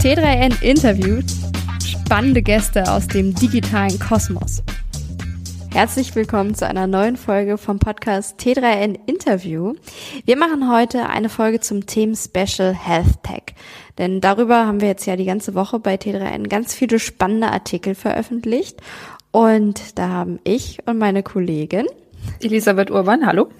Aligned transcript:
T3N 0.00 0.62
interviewt 0.62 1.26
spannende 1.84 2.40
Gäste 2.40 2.90
aus 2.90 3.06
dem 3.06 3.34
digitalen 3.34 3.98
Kosmos. 3.98 4.62
Herzlich 5.70 6.14
willkommen 6.14 6.54
zu 6.54 6.66
einer 6.66 6.86
neuen 6.86 7.18
Folge 7.18 7.58
vom 7.58 7.78
Podcast 7.78 8.40
T3N 8.40 8.98
Interview. 9.04 9.74
Wir 10.24 10.38
machen 10.38 10.72
heute 10.72 11.10
eine 11.10 11.28
Folge 11.28 11.60
zum 11.60 11.84
Thema 11.84 12.16
Special 12.16 12.72
Health 12.72 13.22
Tech. 13.22 13.54
Denn 13.98 14.22
darüber 14.22 14.66
haben 14.66 14.80
wir 14.80 14.88
jetzt 14.88 15.04
ja 15.04 15.16
die 15.16 15.26
ganze 15.26 15.54
Woche 15.54 15.78
bei 15.78 15.96
T3N 15.96 16.48
ganz 16.48 16.72
viele 16.72 16.98
spannende 16.98 17.48
Artikel 17.48 17.94
veröffentlicht. 17.94 18.80
Und 19.32 19.98
da 19.98 20.08
haben 20.08 20.40
ich 20.44 20.78
und 20.86 20.96
meine 20.96 21.22
Kollegin 21.22 21.84
Elisabeth 22.40 22.90
Urban, 22.90 23.26
hallo. 23.26 23.50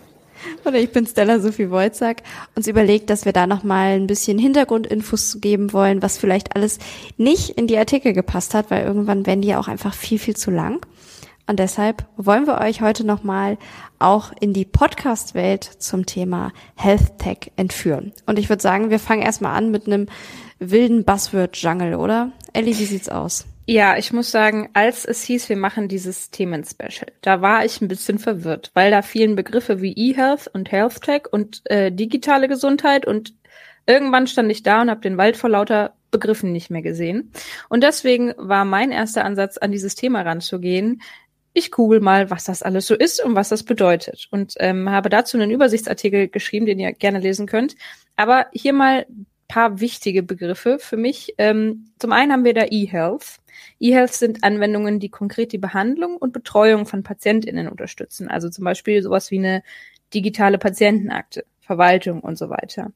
Oder 0.64 0.78
ich 0.78 0.90
bin 0.90 1.06
Stella 1.06 1.40
Sophie 1.40 1.70
Wojcak, 1.70 2.22
uns 2.54 2.66
überlegt, 2.66 3.10
dass 3.10 3.24
wir 3.24 3.32
da 3.32 3.46
nochmal 3.46 3.92
ein 3.92 4.06
bisschen 4.06 4.38
Hintergrundinfos 4.38 5.38
geben 5.40 5.72
wollen, 5.72 6.02
was 6.02 6.18
vielleicht 6.18 6.56
alles 6.56 6.78
nicht 7.16 7.50
in 7.50 7.66
die 7.66 7.78
Artikel 7.78 8.12
gepasst 8.12 8.54
hat, 8.54 8.70
weil 8.70 8.84
irgendwann 8.84 9.26
werden 9.26 9.42
die 9.42 9.54
auch 9.54 9.68
einfach 9.68 9.94
viel, 9.94 10.18
viel 10.18 10.36
zu 10.36 10.50
lang. 10.50 10.84
Und 11.46 11.58
deshalb 11.58 12.06
wollen 12.16 12.46
wir 12.46 12.60
euch 12.60 12.80
heute 12.80 13.04
nochmal 13.04 13.58
auch 13.98 14.30
in 14.38 14.52
die 14.52 14.64
Podcast-Welt 14.64 15.64
zum 15.64 16.06
Thema 16.06 16.52
Health 16.76 17.18
Tech 17.18 17.50
entführen. 17.56 18.12
Und 18.26 18.38
ich 18.38 18.48
würde 18.48 18.62
sagen, 18.62 18.90
wir 18.90 19.00
fangen 19.00 19.22
erstmal 19.22 19.56
an 19.56 19.72
mit 19.72 19.86
einem 19.86 20.06
wilden 20.60 21.04
Buzzword-Jungle, 21.04 21.96
oder? 21.96 22.30
Ellie, 22.52 22.78
wie 22.78 22.84
sieht's 22.84 23.08
aus? 23.08 23.46
Ja, 23.66 23.96
ich 23.96 24.12
muss 24.12 24.30
sagen, 24.30 24.70
als 24.72 25.04
es 25.04 25.22
hieß, 25.22 25.48
wir 25.48 25.56
machen 25.56 25.86
dieses 25.86 26.30
Themen-Special, 26.30 27.12
da 27.20 27.40
war 27.40 27.64
ich 27.64 27.80
ein 27.80 27.88
bisschen 27.88 28.18
verwirrt, 28.18 28.70
weil 28.74 28.90
da 28.90 29.02
fielen 29.02 29.36
Begriffe 29.36 29.80
wie 29.80 29.92
E-Health 29.92 30.48
und 30.52 30.72
Health 30.72 31.02
Tech 31.02 31.22
und 31.30 31.62
äh, 31.66 31.92
digitale 31.92 32.48
Gesundheit 32.48 33.06
und 33.06 33.34
irgendwann 33.86 34.26
stand 34.26 34.50
ich 34.50 34.62
da 34.62 34.82
und 34.82 34.90
habe 34.90 35.00
den 35.00 35.18
Wald 35.18 35.36
vor 35.36 35.50
lauter 35.50 35.94
Begriffen 36.10 36.52
nicht 36.52 36.70
mehr 36.70 36.82
gesehen. 36.82 37.32
Und 37.68 37.84
deswegen 37.84 38.34
war 38.36 38.64
mein 38.64 38.90
erster 38.90 39.24
Ansatz, 39.24 39.56
an 39.56 39.70
dieses 39.70 39.94
Thema 39.94 40.22
ranzugehen, 40.22 41.00
ich 41.52 41.70
google 41.70 42.00
mal, 42.00 42.30
was 42.30 42.44
das 42.44 42.62
alles 42.62 42.86
so 42.86 42.94
ist 42.94 43.22
und 43.24 43.34
was 43.34 43.48
das 43.48 43.64
bedeutet. 43.64 44.28
Und 44.30 44.54
ähm, 44.58 44.88
habe 44.90 45.08
dazu 45.08 45.36
einen 45.36 45.50
Übersichtsartikel 45.50 46.28
geschrieben, 46.28 46.66
den 46.66 46.78
ihr 46.78 46.92
gerne 46.92 47.18
lesen 47.18 47.46
könnt. 47.46 47.74
Aber 48.16 48.46
hier 48.52 48.72
mal 48.72 49.06
paar 49.50 49.80
wichtige 49.80 50.22
Begriffe 50.22 50.78
für 50.78 50.96
mich. 50.96 51.34
Ähm, 51.36 51.86
zum 51.98 52.12
einen 52.12 52.32
haben 52.32 52.44
wir 52.44 52.54
da 52.54 52.66
E-Health. 52.70 53.39
E-Health 53.80 54.12
sind 54.12 54.44
Anwendungen, 54.44 55.00
die 55.00 55.08
konkret 55.08 55.52
die 55.52 55.58
Behandlung 55.58 56.16
und 56.16 56.32
Betreuung 56.32 56.86
von 56.86 57.02
PatientInnen 57.02 57.68
unterstützen. 57.68 58.28
Also 58.28 58.50
zum 58.50 58.64
Beispiel 58.64 59.02
sowas 59.02 59.30
wie 59.30 59.38
eine 59.38 59.62
digitale 60.12 60.58
Patientenakte, 60.58 61.44
Verwaltung 61.60 62.20
und 62.20 62.36
so 62.36 62.50
weiter. 62.50 62.92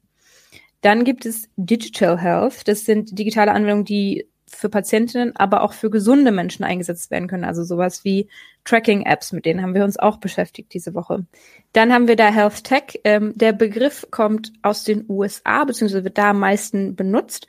Dann 0.82 1.04
gibt 1.04 1.24
es 1.24 1.48
Digital 1.56 2.20
Health. 2.20 2.68
Das 2.68 2.84
sind 2.84 3.18
digitale 3.18 3.52
Anwendungen, 3.52 3.86
die 3.86 4.28
für 4.46 4.68
Patientinnen, 4.68 5.34
aber 5.36 5.62
auch 5.62 5.72
für 5.72 5.90
gesunde 5.90 6.30
Menschen 6.30 6.64
eingesetzt 6.64 7.10
werden 7.10 7.28
können. 7.28 7.44
Also 7.44 7.64
sowas 7.64 8.04
wie 8.04 8.28
Tracking-Apps, 8.64 9.32
mit 9.32 9.46
denen 9.46 9.62
haben 9.62 9.74
wir 9.74 9.84
uns 9.84 9.98
auch 9.98 10.18
beschäftigt 10.18 10.72
diese 10.74 10.94
Woche. 10.94 11.24
Dann 11.72 11.92
haben 11.92 12.08
wir 12.08 12.16
da 12.16 12.28
Health 12.28 12.64
Tech. 12.64 13.00
Ähm, 13.04 13.32
der 13.34 13.52
Begriff 13.52 14.06
kommt 14.10 14.52
aus 14.62 14.84
den 14.84 15.04
USA, 15.08 15.64
beziehungsweise 15.64 16.04
wird 16.04 16.18
da 16.18 16.30
am 16.30 16.40
meisten 16.40 16.94
benutzt. 16.94 17.46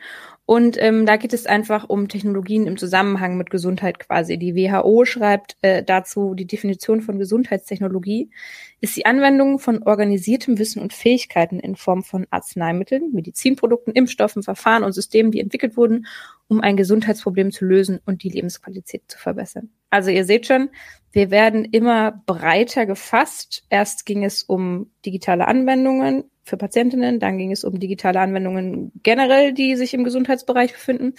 Und 0.48 0.78
ähm, 0.80 1.08
da 1.08 1.18
geht 1.18 1.34
es 1.34 1.48
einfach 1.48 1.90
um 1.90 2.08
Technologien 2.08 2.68
im 2.68 2.78
Zusammenhang 2.78 3.36
mit 3.36 3.50
Gesundheit 3.50 3.98
quasi. 3.98 4.38
Die 4.38 4.56
WHO 4.56 5.04
schreibt 5.06 5.58
äh, 5.64 5.84
dazu, 5.84 6.36
die 6.36 6.46
Definition 6.46 7.02
von 7.02 7.18
Gesundheitstechnologie 7.18 8.30
ist 8.80 8.96
die 8.96 9.08
Anwendung 9.08 9.58
von 9.58 9.82
organisiertem 9.82 10.60
Wissen 10.60 10.84
und 10.84 10.94
Fähigkeiten 10.94 11.60
in 11.60 11.76
Form 11.76 12.04
von 12.04 12.28
Arzneimitteln, 12.30 13.12
Medizinprodukten, 13.12 13.94
Impfstoffen, 13.94 14.44
Verfahren 14.44 14.84
und 14.84 14.92
Systemen, 14.92 15.32
die 15.32 15.40
entwickelt 15.40 15.78
wurden, 15.78 16.06
um 16.48 16.62
ein 16.62 16.78
Gesundheitsproblem 16.78 17.52
zu 17.52 17.66
lösen 17.66 18.00
und 18.06 18.22
die 18.22 18.30
Lebensqualität 18.30 19.02
zu 19.08 19.18
verbessern. 19.18 19.72
Also 19.90 20.12
ihr 20.12 20.26
seht 20.26 20.46
schon, 20.46 20.70
wir 21.12 21.32
werden 21.32 21.66
immer 21.66 22.22
breiter 22.28 22.86
gefasst. 22.86 23.64
Erst 23.70 24.06
ging 24.06 24.24
es 24.24 24.44
um 24.44 24.92
digitale 25.06 25.48
Anwendungen 25.48 26.26
für 26.46 26.58
Patientinnen, 26.58 27.20
dann 27.20 27.38
ging 27.38 27.52
es 27.52 27.64
um 27.64 27.80
digitale 27.80 28.20
Anwendungen 28.20 28.92
generell, 29.04 29.52
die 29.52 29.76
sich 29.76 29.94
im 29.94 30.04
Gesundheitsbereich 30.04 30.74
befinden. 30.74 31.16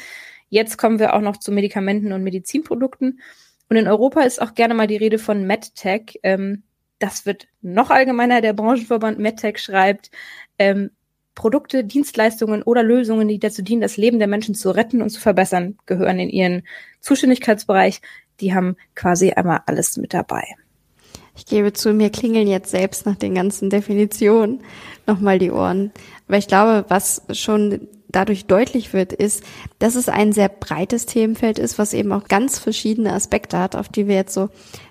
Jetzt 0.49 0.79
kommen 0.79 1.01
wir 1.01 1.15
auch 1.15 1.21
noch 1.21 1.37
zu 1.37 1.51
Medikamenten 1.51 2.13
und 2.13 2.23
Medizinprodukten. 2.23 3.21
Und 3.69 3.77
in 3.77 3.89
Europa 3.89 4.23
ist 4.23 4.41
auch 4.41 4.55
gerne 4.55 4.75
mal 4.75 4.87
die 4.87 4.97
Rede 4.97 5.19
von 5.19 5.45
MedTech. 5.45 6.21
Ähm, 6.23 6.63
das 7.01 7.27
wird 7.27 7.49
noch 7.61 7.91
allgemeiner. 7.91 8.41
Der 8.41 8.53
Branchenverband 8.53 9.19
MedTech 9.19 9.59
schreibt, 9.59 10.11
ähm, 10.59 10.91
Produkte, 11.35 11.85
Dienstleistungen 11.85 12.63
oder 12.63 12.83
Lösungen, 12.83 13.29
die 13.29 13.39
dazu 13.39 13.63
dienen, 13.63 13.83
das 13.83 13.97
Leben 13.99 14.19
der 14.19 14.29
Menschen 14.29 14.55
zu 14.55 14.71
retten 14.71 15.03
und 15.03 15.11
zu 15.11 15.21
verbessern, 15.21 15.77
gehören 15.85 16.19
in 16.19 16.31
ihren 16.31 16.63
Zuständigkeitsbereich. 17.01 18.01
Die 18.41 18.55
haben 18.55 18.77
quasi 18.95 19.33
einmal 19.33 19.61
alles 19.67 19.97
mit 19.97 20.15
dabei. 20.15 20.45
Ich 21.37 21.47
gebe 21.47 21.73
zu, 21.73 21.93
mir 21.93 22.11
klingeln 22.11 22.49
jetzt 22.49 22.71
selbst 22.71 23.07
nach 23.07 23.17
den 23.17 23.35
ganzen 23.35 23.71
Definitionen 23.71 24.61
nochmal 25.07 25.39
die 25.39 25.51
Ohren. 25.51 25.93
Aber 26.29 26.39
ich 26.39 26.49
glaube, 26.49 26.85
was 26.89 27.23
schon 27.33 27.89
dadurch 28.09 28.47
deutlich 28.47 28.93
wird, 28.93 29.13
ist, 29.13 29.43
dass 29.79 29.95
es 29.95 30.09
ein 30.09 30.33
sehr 30.33 30.49
breites 30.49 31.07
Themenfeld 31.07 31.59
ist, 31.59 31.79
was 31.79 31.93
eben 31.93 32.13
auch 32.13 32.25
ganz 32.29 32.59
verschiedene 32.59 33.13
Aspekte 33.13 33.59
hat, 33.59 33.77
auf 33.77 33.89
die 33.89 34.09
wir 34.09 34.15
jetzt 34.15 34.33
so 34.33 34.49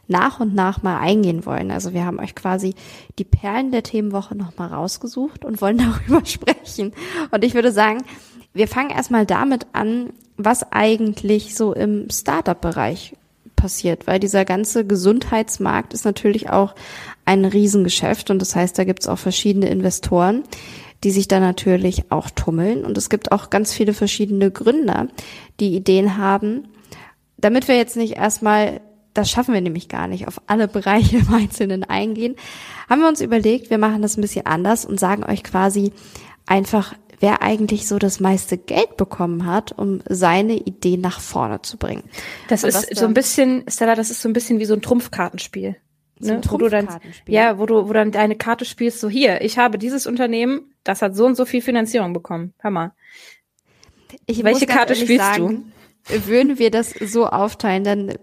nach 0.07 0.39
und 0.39 0.53
nach 0.53 0.83
mal 0.83 0.99
eingehen 0.99 1.45
wollen. 1.45 1.71
Also 1.71 1.93
wir 1.93 2.05
haben 2.05 2.19
euch 2.19 2.35
quasi 2.35 2.75
die 3.17 3.23
Perlen 3.23 3.71
der 3.71 3.83
Themenwoche 3.83 4.35
nochmal 4.35 4.69
rausgesucht 4.69 5.43
und 5.43 5.61
wollen 5.61 5.77
darüber 6.07 6.25
sprechen. 6.25 6.93
Und 7.31 7.43
ich 7.43 7.55
würde 7.55 7.71
sagen, 7.71 8.03
wir 8.53 8.67
fangen 8.67 8.91
erstmal 8.91 9.25
damit 9.25 9.65
an, 9.73 10.11
was 10.37 10.71
eigentlich 10.71 11.55
so 11.55 11.73
im 11.73 12.09
Startup-Bereich 12.09 13.15
passiert, 13.65 14.05
weil 14.05 14.19
dieser 14.19 14.45
ganze 14.45 14.85
Gesundheitsmarkt 14.85 15.95
ist 15.95 16.05
natürlich 16.05 16.51
auch 16.51 16.75
ein 17.25 17.45
Riesengeschäft 17.45 18.29
und 18.29 18.39
das 18.39 18.55
heißt, 18.55 18.77
da 18.77 18.83
gibt 18.83 19.01
es 19.01 19.07
auch 19.07 19.17
verschiedene 19.17 19.69
Investoren, 19.69 20.43
die 21.03 21.09
sich 21.09 21.27
da 21.27 21.39
natürlich 21.39 22.11
auch 22.11 22.29
tummeln 22.29 22.85
und 22.85 22.95
es 22.95 23.09
gibt 23.09 23.31
auch 23.31 23.49
ganz 23.49 23.73
viele 23.73 23.93
verschiedene 23.93 24.51
Gründer, 24.51 25.07
die 25.59 25.75
Ideen 25.75 26.17
haben. 26.17 26.67
Damit 27.37 27.67
wir 27.67 27.75
jetzt 27.75 27.97
nicht 27.97 28.17
erstmal, 28.17 28.81
das 29.15 29.31
schaffen 29.31 29.55
wir 29.55 29.61
nämlich 29.61 29.89
gar 29.89 30.07
nicht, 30.07 30.27
auf 30.27 30.39
alle 30.45 30.67
Bereiche 30.67 31.17
im 31.17 31.33
Einzelnen 31.33 31.83
eingehen, 31.83 32.35
haben 32.87 33.01
wir 33.01 33.07
uns 33.07 33.19
überlegt, 33.19 33.71
wir 33.71 33.79
machen 33.79 34.03
das 34.03 34.15
ein 34.15 34.21
bisschen 34.21 34.45
anders 34.45 34.85
und 34.85 34.99
sagen 34.99 35.23
euch 35.23 35.43
quasi 35.43 35.91
einfach, 36.45 36.93
wer 37.19 37.41
eigentlich 37.41 37.87
so 37.87 37.99
das 37.99 38.19
meiste 38.19 38.57
Geld 38.57 38.97
bekommen 38.97 39.45
hat, 39.45 39.71
um 39.71 40.01
seine 40.07 40.55
Idee 40.55 40.97
nach 40.97 41.19
vorne 41.19 41.61
zu 41.61 41.77
bringen. 41.77 42.03
Das 42.47 42.63
und 42.63 42.69
ist 42.69 42.95
so 42.95 43.05
ein 43.05 43.13
bisschen, 43.13 43.65
Stella, 43.67 43.95
das 43.95 44.09
ist 44.09 44.21
so 44.21 44.29
ein 44.29 44.33
bisschen 44.33 44.59
wie 44.59 44.65
so 44.65 44.73
ein 44.73 44.81
Trumpfkartenspiel. 44.81 45.75
So 46.19 46.33
ne? 46.33 46.41
wo 46.47 46.57
du 46.57 46.69
dann, 46.69 46.87
ja, 47.27 47.59
wo 47.59 47.65
du, 47.65 47.89
wo 47.89 47.93
dann 47.93 48.11
deine 48.11 48.35
Karte 48.35 48.63
spielst, 48.63 48.99
so 48.99 49.09
hier, 49.09 49.41
ich 49.41 49.57
habe 49.57 49.77
dieses 49.77 50.07
Unternehmen, 50.07 50.73
das 50.83 51.01
hat 51.01 51.15
so 51.15 51.25
und 51.25 51.35
so 51.35 51.45
viel 51.45 51.61
Finanzierung 51.61 52.13
bekommen. 52.13 52.53
Hör 52.59 52.71
mal. 52.71 52.93
Ich 54.25 54.43
Welche 54.43 54.65
Karte 54.65 54.95
spielst 54.95 55.25
sagen, 55.25 55.73
du? 56.07 56.27
Würden 56.27 56.59
wir 56.59 56.71
das 56.71 56.91
so 56.91 57.27
aufteilen, 57.27 57.83
dann 57.83 58.13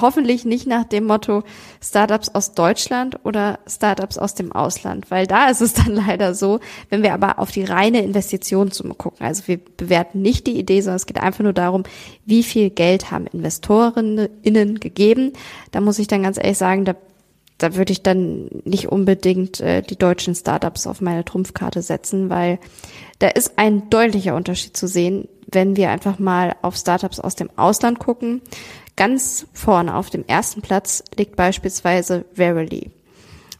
hoffentlich 0.00 0.44
nicht 0.44 0.66
nach 0.66 0.84
dem 0.84 1.04
Motto 1.06 1.42
Startups 1.82 2.28
aus 2.28 2.52
Deutschland 2.52 3.18
oder 3.24 3.58
Startups 3.66 4.18
aus 4.18 4.34
dem 4.34 4.52
Ausland, 4.52 5.10
weil 5.10 5.26
da 5.26 5.48
ist 5.48 5.60
es 5.60 5.74
dann 5.74 5.94
leider 5.94 6.34
so, 6.34 6.60
wenn 6.90 7.02
wir 7.02 7.14
aber 7.14 7.38
auf 7.38 7.50
die 7.50 7.64
reine 7.64 8.02
Investitionssumme 8.02 8.94
gucken, 8.94 9.26
also 9.26 9.46
wir 9.46 9.58
bewerten 9.58 10.22
nicht 10.22 10.46
die 10.46 10.58
Idee, 10.58 10.80
sondern 10.80 10.96
es 10.96 11.06
geht 11.06 11.20
einfach 11.20 11.44
nur 11.44 11.52
darum, 11.52 11.84
wie 12.24 12.42
viel 12.42 12.70
Geld 12.70 13.10
haben 13.10 13.26
Investorinnen 13.26 14.80
gegeben. 14.80 15.32
Da 15.70 15.80
muss 15.80 15.98
ich 15.98 16.06
dann 16.06 16.22
ganz 16.22 16.38
ehrlich 16.38 16.58
sagen, 16.58 16.84
da 16.84 16.94
da 17.58 17.74
würde 17.74 17.92
ich 17.92 18.02
dann 18.02 18.48
nicht 18.64 18.86
unbedingt 18.86 19.60
äh, 19.60 19.82
die 19.82 19.98
deutschen 19.98 20.34
Startups 20.34 20.86
auf 20.86 21.00
meine 21.00 21.24
Trumpfkarte 21.24 21.82
setzen, 21.82 22.30
weil 22.30 22.60
da 23.18 23.26
ist 23.28 23.58
ein 23.58 23.90
deutlicher 23.90 24.36
Unterschied 24.36 24.76
zu 24.76 24.86
sehen, 24.86 25.28
wenn 25.50 25.76
wir 25.76 25.90
einfach 25.90 26.18
mal 26.20 26.54
auf 26.62 26.76
Startups 26.76 27.18
aus 27.18 27.34
dem 27.34 27.50
Ausland 27.56 27.98
gucken. 27.98 28.42
Ganz 28.98 29.46
vorne 29.52 29.94
auf 29.94 30.10
dem 30.10 30.24
ersten 30.26 30.60
Platz 30.60 31.04
liegt 31.16 31.36
beispielsweise 31.36 32.24
Verily. 32.32 32.90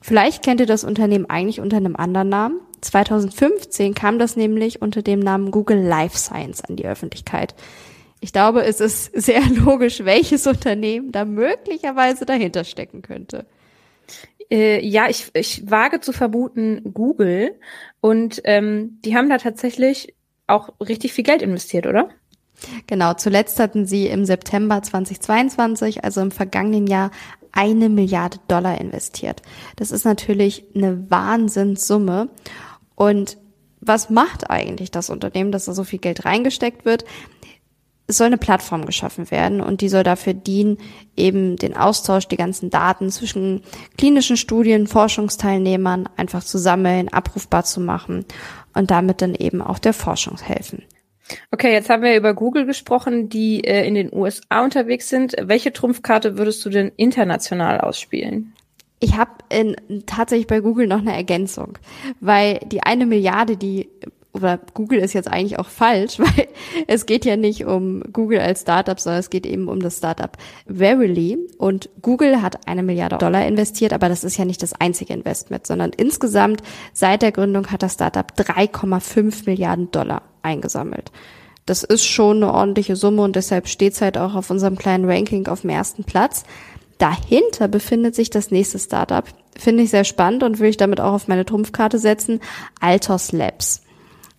Vielleicht 0.02 0.42
kennt 0.42 0.58
ihr 0.58 0.66
das 0.66 0.82
Unternehmen 0.82 1.30
eigentlich 1.30 1.60
unter 1.60 1.76
einem 1.76 1.94
anderen 1.94 2.28
Namen. 2.28 2.60
2015 2.80 3.94
kam 3.94 4.18
das 4.18 4.34
nämlich 4.34 4.82
unter 4.82 5.00
dem 5.00 5.20
Namen 5.20 5.52
Google 5.52 5.78
Life 5.78 6.18
Science 6.18 6.64
an 6.64 6.74
die 6.74 6.88
Öffentlichkeit. 6.88 7.54
Ich 8.18 8.32
glaube, 8.32 8.64
es 8.64 8.80
ist 8.80 9.12
sehr 9.14 9.40
logisch, 9.64 10.04
welches 10.04 10.44
Unternehmen 10.48 11.12
da 11.12 11.24
möglicherweise 11.24 12.26
dahinter 12.26 12.64
stecken 12.64 13.02
könnte. 13.02 13.46
Äh, 14.50 14.84
ja, 14.84 15.08
ich, 15.08 15.30
ich 15.34 15.70
wage 15.70 16.00
zu 16.00 16.12
vermuten 16.12 16.92
Google 16.92 17.54
und 18.00 18.40
ähm, 18.42 18.98
die 19.04 19.14
haben 19.14 19.28
da 19.28 19.38
tatsächlich 19.38 20.16
auch 20.48 20.70
richtig 20.80 21.12
viel 21.12 21.22
Geld 21.22 21.42
investiert, 21.42 21.86
oder? 21.86 22.08
Genau, 22.86 23.14
zuletzt 23.14 23.60
hatten 23.60 23.86
sie 23.86 24.06
im 24.06 24.24
September 24.24 24.82
2022, 24.82 26.04
also 26.04 26.20
im 26.20 26.30
vergangenen 26.30 26.86
Jahr, 26.86 27.10
eine 27.52 27.88
Milliarde 27.88 28.38
Dollar 28.46 28.80
investiert. 28.80 29.42
Das 29.76 29.90
ist 29.90 30.04
natürlich 30.04 30.64
eine 30.74 31.10
Wahnsinnssumme. 31.10 32.28
Und 32.94 33.38
was 33.80 34.10
macht 34.10 34.50
eigentlich 34.50 34.90
das 34.90 35.10
Unternehmen, 35.10 35.52
dass 35.52 35.64
da 35.64 35.72
so 35.72 35.84
viel 35.84 35.98
Geld 35.98 36.24
reingesteckt 36.24 36.84
wird? 36.84 37.04
Es 38.06 38.16
soll 38.16 38.28
eine 38.28 38.38
Plattform 38.38 38.86
geschaffen 38.86 39.30
werden 39.30 39.60
und 39.60 39.82
die 39.82 39.90
soll 39.90 40.02
dafür 40.02 40.32
dienen, 40.32 40.78
eben 41.14 41.56
den 41.56 41.76
Austausch, 41.76 42.26
die 42.26 42.38
ganzen 42.38 42.70
Daten 42.70 43.10
zwischen 43.10 43.62
klinischen 43.98 44.38
Studien, 44.38 44.86
Forschungsteilnehmern 44.86 46.08
einfach 46.16 46.42
zu 46.42 46.58
sammeln, 46.58 47.10
abrufbar 47.10 47.64
zu 47.64 47.80
machen 47.80 48.24
und 48.72 48.90
damit 48.90 49.20
dann 49.20 49.34
eben 49.34 49.60
auch 49.60 49.78
der 49.78 49.92
Forschung 49.92 50.38
helfen. 50.38 50.84
Okay, 51.50 51.72
jetzt 51.72 51.90
haben 51.90 52.02
wir 52.02 52.16
über 52.16 52.34
Google 52.34 52.66
gesprochen, 52.66 53.28
die 53.28 53.64
äh, 53.64 53.86
in 53.86 53.94
den 53.94 54.12
USA 54.12 54.64
unterwegs 54.64 55.08
sind. 55.08 55.34
Welche 55.40 55.72
Trumpfkarte 55.72 56.38
würdest 56.38 56.64
du 56.64 56.70
denn 56.70 56.92
international 56.96 57.80
ausspielen? 57.80 58.54
Ich 59.00 59.16
habe 59.16 59.30
tatsächlich 60.06 60.48
bei 60.48 60.60
Google 60.60 60.88
noch 60.88 60.98
eine 60.98 61.14
Ergänzung, 61.14 61.78
weil 62.20 62.58
die 62.66 62.82
eine 62.82 63.06
Milliarde, 63.06 63.56
die 63.56 63.88
oder 64.32 64.58
Google 64.74 64.98
ist 65.00 65.14
jetzt 65.14 65.28
eigentlich 65.28 65.58
auch 65.58 65.68
falsch, 65.68 66.18
weil 66.18 66.48
es 66.86 67.06
geht 67.06 67.24
ja 67.24 67.36
nicht 67.36 67.64
um 67.64 68.02
Google 68.12 68.40
als 68.40 68.62
Startup, 68.62 68.98
sondern 68.98 69.20
es 69.20 69.30
geht 69.30 69.46
eben 69.46 69.68
um 69.68 69.80
das 69.80 69.98
Startup 69.98 70.36
Verily. 70.66 71.38
Und 71.58 71.88
Google 72.02 72.42
hat 72.42 72.66
eine 72.66 72.82
Milliarde 72.82 73.18
Dollar 73.18 73.46
investiert, 73.46 73.92
aber 73.92 74.08
das 74.08 74.24
ist 74.24 74.36
ja 74.36 74.44
nicht 74.44 74.62
das 74.62 74.74
einzige 74.74 75.12
Investment, 75.12 75.66
sondern 75.66 75.90
insgesamt 75.96 76.62
seit 76.92 77.22
der 77.22 77.32
Gründung 77.32 77.68
hat 77.68 77.82
das 77.82 77.94
Startup 77.94 78.26
3,5 78.36 79.46
Milliarden 79.46 79.90
Dollar 79.90 80.22
eingesammelt. 80.48 81.12
Das 81.66 81.84
ist 81.84 82.04
schon 82.04 82.42
eine 82.42 82.52
ordentliche 82.52 82.96
Summe 82.96 83.22
und 83.22 83.36
deshalb 83.36 83.68
steht 83.68 83.92
es 83.92 84.00
halt 84.00 84.16
auch 84.16 84.34
auf 84.34 84.50
unserem 84.50 84.76
kleinen 84.76 85.04
Ranking 85.04 85.46
auf 85.48 85.60
dem 85.60 85.70
ersten 85.70 86.04
Platz. 86.04 86.44
Dahinter 86.96 87.68
befindet 87.68 88.14
sich 88.14 88.30
das 88.30 88.50
nächste 88.50 88.78
Startup. 88.78 89.24
Finde 89.56 89.82
ich 89.82 89.90
sehr 89.90 90.04
spannend 90.04 90.42
und 90.42 90.58
will 90.58 90.70
ich 90.70 90.76
damit 90.76 91.00
auch 91.00 91.12
auf 91.12 91.28
meine 91.28 91.44
Trumpfkarte 91.44 91.98
setzen. 91.98 92.40
Altos 92.80 93.32
Labs. 93.32 93.82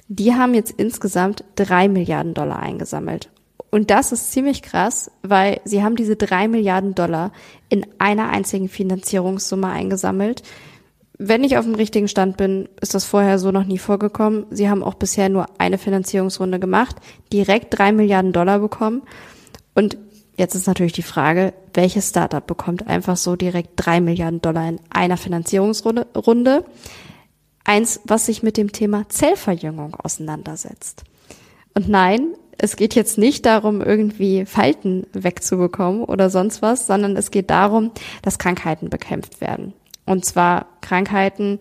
Die 0.08 0.34
haben 0.34 0.56
jetzt 0.56 0.74
insgesamt 0.76 1.44
drei 1.56 1.88
Milliarden 1.88 2.34
Dollar 2.34 2.60
eingesammelt. 2.60 3.30
Und 3.70 3.92
das 3.92 4.12
ist 4.12 4.32
ziemlich 4.32 4.64
krass, 4.64 5.12
weil 5.22 5.62
sie 5.64 5.84
haben 5.84 5.96
diese 5.96 6.16
drei 6.16 6.48
Milliarden 6.48 6.96
Dollar 6.96 7.32
in 7.70 7.86
einer 8.00 8.30
einzigen 8.30 8.68
Finanzierungssumme 8.68 9.68
eingesammelt. 9.68 10.42
Wenn 11.20 11.44
ich 11.44 11.58
auf 11.58 11.66
dem 11.66 11.76
richtigen 11.76 12.08
Stand 12.08 12.38
bin, 12.38 12.70
ist 12.82 12.96
das 12.96 13.06
vorher 13.06 13.38
so 13.38 13.52
noch 13.52 13.66
nie 13.66 13.78
vorgekommen. 13.78 14.46
Sie 14.50 14.70
haben 14.70 14.84
auch 14.84 14.96
bisher 14.96 15.30
nur 15.30 15.46
eine 15.58 15.78
Finanzierungsrunde 15.78 16.60
gemacht, 16.60 16.96
direkt 17.32 17.78
drei 17.78 17.92
Milliarden 17.92 18.32
Dollar 18.32 18.60
bekommen. 18.60 19.04
Und 19.76 19.98
Jetzt 20.40 20.56
ist 20.56 20.68
natürlich 20.68 20.94
die 20.94 21.02
Frage, 21.02 21.54
welches 21.74 22.08
Startup 22.08 22.48
bekommt 22.48 22.88
einfach 22.88 23.18
so 23.18 23.36
direkt 23.36 23.72
drei 23.76 24.00
Milliarden 24.00 24.42
Dollar 24.42 24.70
in 24.70 24.80
einer 24.90 25.18
Finanzierungsrunde? 25.18 26.64
Eins, 27.66 28.00
was 28.06 28.26
sich 28.26 28.42
mit 28.42 28.56
dem 28.56 28.72
Thema 28.72 29.10
Zellverjüngung 29.10 29.96
auseinandersetzt. 29.96 31.04
Und 31.74 31.90
nein, 31.90 32.36
es 32.58 32.78
geht 32.78 32.96
jetzt 32.96 33.18
nicht 33.18 33.46
darum, 33.46 33.82
irgendwie 33.82 34.46
Falten 34.46 35.08
wegzubekommen 35.12 36.06
oder 36.06 36.30
sonst 36.30 36.62
was, 36.62 36.88
sondern 36.88 37.18
es 37.18 37.32
geht 37.32 37.50
darum, 37.50 37.92
dass 38.22 38.40
Krankheiten 38.40 38.90
bekämpft 38.90 39.42
werden. 39.42 39.74
Und 40.10 40.26
zwar 40.26 40.66
Krankheiten 40.82 41.60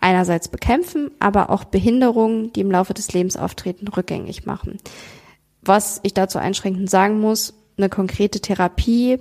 einerseits 0.00 0.48
bekämpfen, 0.48 1.10
aber 1.20 1.50
auch 1.50 1.64
Behinderungen, 1.64 2.50
die 2.54 2.62
im 2.62 2.70
Laufe 2.70 2.94
des 2.94 3.12
Lebens 3.12 3.36
auftreten, 3.36 3.88
rückgängig 3.88 4.46
machen. 4.46 4.78
Was 5.60 6.00
ich 6.02 6.14
dazu 6.14 6.38
einschränkend 6.38 6.88
sagen 6.88 7.20
muss, 7.20 7.52
eine 7.76 7.90
konkrete 7.90 8.40
Therapie 8.40 9.18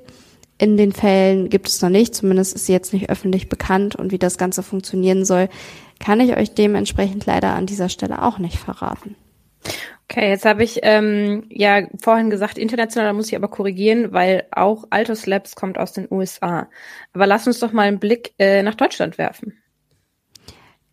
in 0.57 0.77
den 0.77 0.93
Fällen 0.93 1.49
gibt 1.49 1.67
es 1.67 1.81
noch 1.81 1.89
nicht, 1.89 2.15
zumindest 2.15 2.55
ist 2.55 2.67
sie 2.67 2.71
jetzt 2.71 2.93
nicht 2.93 3.09
öffentlich 3.09 3.49
bekannt 3.49 3.97
und 3.97 4.13
wie 4.13 4.17
das 4.17 4.37
Ganze 4.37 4.63
funktionieren 4.63 5.25
soll, 5.25 5.49
kann 5.99 6.21
ich 6.21 6.37
euch 6.37 6.53
dementsprechend 6.53 7.25
leider 7.25 7.55
an 7.55 7.65
dieser 7.65 7.89
Stelle 7.89 8.23
auch 8.23 8.37
nicht 8.37 8.59
verraten. 8.59 9.17
Okay, 10.11 10.29
jetzt 10.29 10.45
habe 10.45 10.63
ich 10.63 10.79
ähm, 10.81 11.43
ja 11.49 11.83
vorhin 12.01 12.31
gesagt, 12.31 12.57
international 12.57 13.13
muss 13.13 13.27
ich 13.27 13.35
aber 13.35 13.47
korrigieren, 13.47 14.11
weil 14.11 14.47
auch 14.49 14.85
Altos 14.89 15.27
Labs 15.27 15.55
kommt 15.55 15.77
aus 15.77 15.93
den 15.93 16.07
USA. 16.09 16.67
Aber 17.13 17.27
lass 17.27 17.45
uns 17.45 17.59
doch 17.59 17.73
mal 17.73 17.83
einen 17.83 17.99
Blick 17.99 18.33
äh, 18.39 18.63
nach 18.63 18.73
Deutschland 18.73 19.19
werfen. 19.19 19.61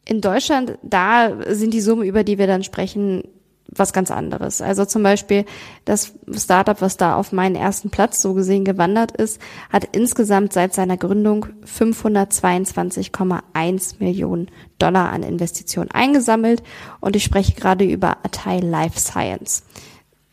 In 0.05 0.21
Deutschland, 0.21 0.79
da 0.83 1.35
sind 1.49 1.73
die 1.73 1.81
Summen, 1.81 2.07
über 2.07 2.25
die 2.25 2.37
wir 2.37 2.47
dann 2.47 2.63
sprechen, 2.63 3.23
was 3.69 3.93
ganz 3.93 4.11
anderes. 4.11 4.61
Also 4.61 4.85
zum 4.85 5.03
Beispiel 5.03 5.45
das 5.85 6.15
Startup, 6.33 6.81
was 6.81 6.97
da 6.97 7.17
auf 7.17 7.33
meinen 7.33 7.57
ersten 7.57 7.91
Platz 7.91 8.23
so 8.23 8.35
gesehen 8.35 8.65
gewandert 8.65 9.11
ist, 9.13 9.41
hat 9.73 9.89
insgesamt 9.93 10.53
seit 10.53 10.75
seiner 10.75 10.97
Gründung 10.97 11.47
522,1 11.65 13.95
Millionen 13.99 14.51
Dollar 14.79 15.13
an 15.13 15.23
Investitionen 15.23 15.91
eingesammelt 15.91 16.63
und 17.01 17.17
ich 17.17 17.25
spreche 17.25 17.55
gerade 17.55 17.85
über 17.85 18.19
Atai 18.23 18.61
Life 18.61 19.01
Science. 19.01 19.65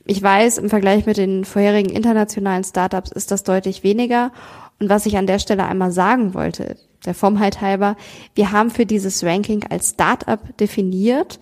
Ich 0.06 0.22
weiß, 0.22 0.58
im 0.58 0.70
Vergleich 0.70 1.06
mit 1.06 1.16
den 1.18 1.46
vorherigen 1.46 1.90
internationalen 1.90 2.66
Startups 2.66 3.12
ist 3.12 3.32
das 3.32 3.44
deutlich 3.44 3.84
weniger 3.84 4.34
und 4.80 4.90
was 4.90 5.06
ich 5.06 5.18
an 5.18 5.28
der 5.28 5.38
Stelle 5.40 5.66
einmal 5.66 5.92
sagen 5.92 6.34
wollte, 6.34 6.78
der 7.06 7.14
Formheit 7.14 7.62
halber, 7.62 7.96
wir 8.36 8.52
haben 8.52 8.70
für 8.70 8.86
dieses 8.86 9.24
Ranking 9.24 9.64
als 9.70 9.92
Startup 9.92 10.58
definiert, 10.58 11.40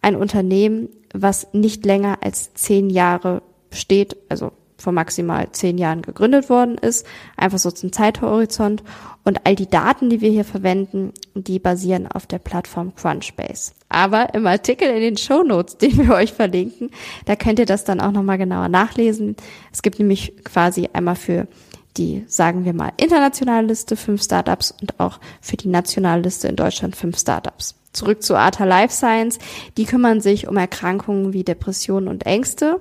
ein 0.00 0.16
Unternehmen, 0.16 0.88
was 1.12 1.48
nicht 1.52 1.84
länger 1.84 2.18
als 2.22 2.54
zehn 2.54 2.90
Jahre 2.90 3.42
besteht, 3.70 4.16
also 4.28 4.52
vor 4.78 4.92
maximal 4.92 5.50
zehn 5.50 5.76
Jahren 5.76 6.02
gegründet 6.02 6.48
worden 6.48 6.78
ist, 6.78 7.04
einfach 7.36 7.58
so 7.58 7.70
zum 7.70 7.92
Zeithorizont. 7.92 8.84
Und 9.24 9.44
all 9.44 9.56
die 9.56 9.68
Daten, 9.68 10.08
die 10.08 10.20
wir 10.20 10.30
hier 10.30 10.44
verwenden, 10.44 11.12
die 11.34 11.58
basieren 11.58 12.06
auf 12.06 12.26
der 12.26 12.38
Plattform 12.38 12.94
Crunchbase. 12.94 13.72
Aber 13.88 14.34
im 14.34 14.46
Artikel 14.46 14.88
in 14.88 15.00
den 15.00 15.16
Show 15.16 15.42
Notes, 15.42 15.76
den 15.78 15.98
wir 15.98 16.14
euch 16.14 16.32
verlinken, 16.32 16.90
da 17.26 17.36
könnt 17.36 17.58
ihr 17.58 17.66
das 17.66 17.84
dann 17.84 18.00
auch 18.00 18.12
nochmal 18.12 18.38
genauer 18.38 18.68
nachlesen. 18.68 19.36
Es 19.72 19.82
gibt 19.82 19.98
nämlich 19.98 20.32
quasi 20.44 20.88
einmal 20.92 21.16
für 21.16 21.48
die, 21.96 22.24
sagen 22.28 22.64
wir 22.64 22.72
mal, 22.72 22.92
internationale 22.96 23.66
Liste 23.66 23.96
fünf 23.96 24.22
Startups 24.22 24.72
und 24.80 25.00
auch 25.00 25.18
für 25.40 25.56
die 25.56 25.68
nationale 25.68 26.22
Liste 26.22 26.46
in 26.46 26.56
Deutschland 26.56 26.94
fünf 26.94 27.18
Startups 27.18 27.74
zurück 27.98 28.22
zu 28.22 28.36
Arta 28.36 28.64
Life 28.64 28.94
Science. 28.94 29.38
Die 29.76 29.84
kümmern 29.84 30.20
sich 30.20 30.48
um 30.48 30.56
Erkrankungen 30.56 31.32
wie 31.32 31.44
Depressionen 31.44 32.08
und 32.08 32.24
Ängste 32.24 32.80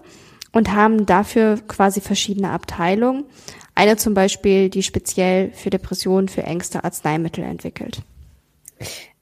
und 0.54 0.72
haben 0.74 1.06
dafür 1.06 1.60
quasi 1.68 2.00
verschiedene 2.00 2.52
Abteilungen. 2.52 3.26
Eine 3.76 3.98
zum 3.98 4.14
Beispiel, 4.14 4.70
die 4.70 4.84
speziell 4.84 5.52
für 5.52 5.70
Depressionen, 5.70 6.30
für 6.30 6.44
Ängste 6.44 6.84
Arzneimittel 6.84 7.44
entwickelt. 7.44 8.02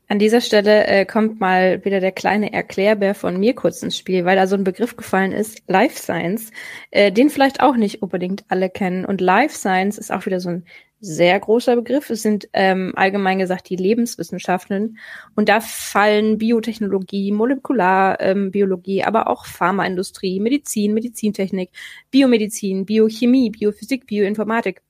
An 0.08 0.20
dieser 0.20 0.40
Stelle 0.40 0.86
äh, 0.86 1.06
kommt 1.06 1.40
mal 1.40 1.84
wieder 1.84 2.00
der 2.00 2.12
kleine 2.12 2.54
Erklärbär 2.54 3.16
von 3.16 3.40
mir 3.40 3.56
kurz 3.56 3.82
ins 3.82 3.98
Spiel, 3.98 4.24
weil 4.24 4.36
da 4.36 4.46
so 4.46 4.56
ein 4.56 4.64
Begriff 4.64 4.96
gefallen 4.96 5.32
ist, 5.32 5.64
Life 5.68 6.00
Science, 6.00 6.52
äh, 6.92 7.12
den 7.12 7.32
vielleicht 7.32 7.60
auch 7.62 7.76
nicht 7.76 8.04
unbedingt 8.04 8.46
alle 8.48 8.70
kennen. 8.70 9.04
Und 9.04 9.20
Life 9.20 9.58
Science 9.58 9.98
ist 9.98 10.12
auch 10.12 10.28
wieder 10.28 10.40
so 10.40 10.50
ein 10.50 10.66
sehr 11.00 11.40
großer 11.40 11.76
Begriff. 11.76 12.10
Es 12.10 12.22
sind 12.22 12.50
ähm, 12.54 12.94
allgemein 12.96 13.40
gesagt 13.40 13.70
die 13.70 13.76
Lebenswissenschaften 13.76 14.98
und 15.36 15.50
da 15.50 15.60
fallen 15.60 16.38
Biotechnologie, 16.38 17.32
Molekularbiologie, 17.32 19.00
ähm, 19.00 19.06
aber 19.06 19.30
auch 19.30 19.46
Pharmaindustrie, 19.46 20.40
Medizin, 20.40 20.94
Medizintechnik, 20.94 21.70
Biomedizin, 22.12 22.86
Biochemie, 22.86 23.52
Biophysik, 23.52 24.08
Bioinformatik. 24.08 24.82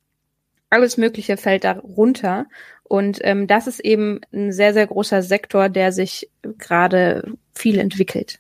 Alles 0.69 0.97
Mögliche 0.97 1.38
fällt 1.38 1.63
darunter. 1.63 2.47
Und 2.83 3.19
ähm, 3.24 3.47
das 3.47 3.67
ist 3.67 3.79
eben 3.79 4.21
ein 4.31 4.51
sehr, 4.51 4.74
sehr 4.74 4.88
großer 4.88 5.21
Sektor, 5.21 5.69
der 5.69 5.91
sich 5.91 6.29
gerade 6.57 7.33
viel 7.53 7.79
entwickelt. 7.79 8.39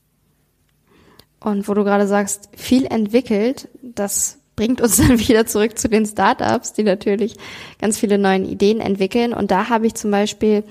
Und 1.39 1.67
wo 1.67 1.73
du 1.73 1.83
gerade 1.83 2.07
sagst, 2.07 2.49
viel 2.55 2.85
entwickelt, 2.85 3.67
das 3.81 4.39
bringt 4.55 4.81
uns 4.81 4.97
dann 5.07 5.19
wieder 5.19 5.45
zurück 5.45 5.77
zu 5.77 5.89
den 5.89 6.05
Startups, 6.05 6.73
die 6.73 6.83
natürlich 6.83 7.35
ganz 7.79 7.97
viele 7.97 8.17
neue 8.17 8.43
Ideen 8.43 8.79
entwickeln. 8.79 9.33
Und 9.33 9.51
da 9.51 9.69
habe 9.69 9.87
ich 9.87 9.95
zum 9.95 10.11
Beispiel 10.11 10.63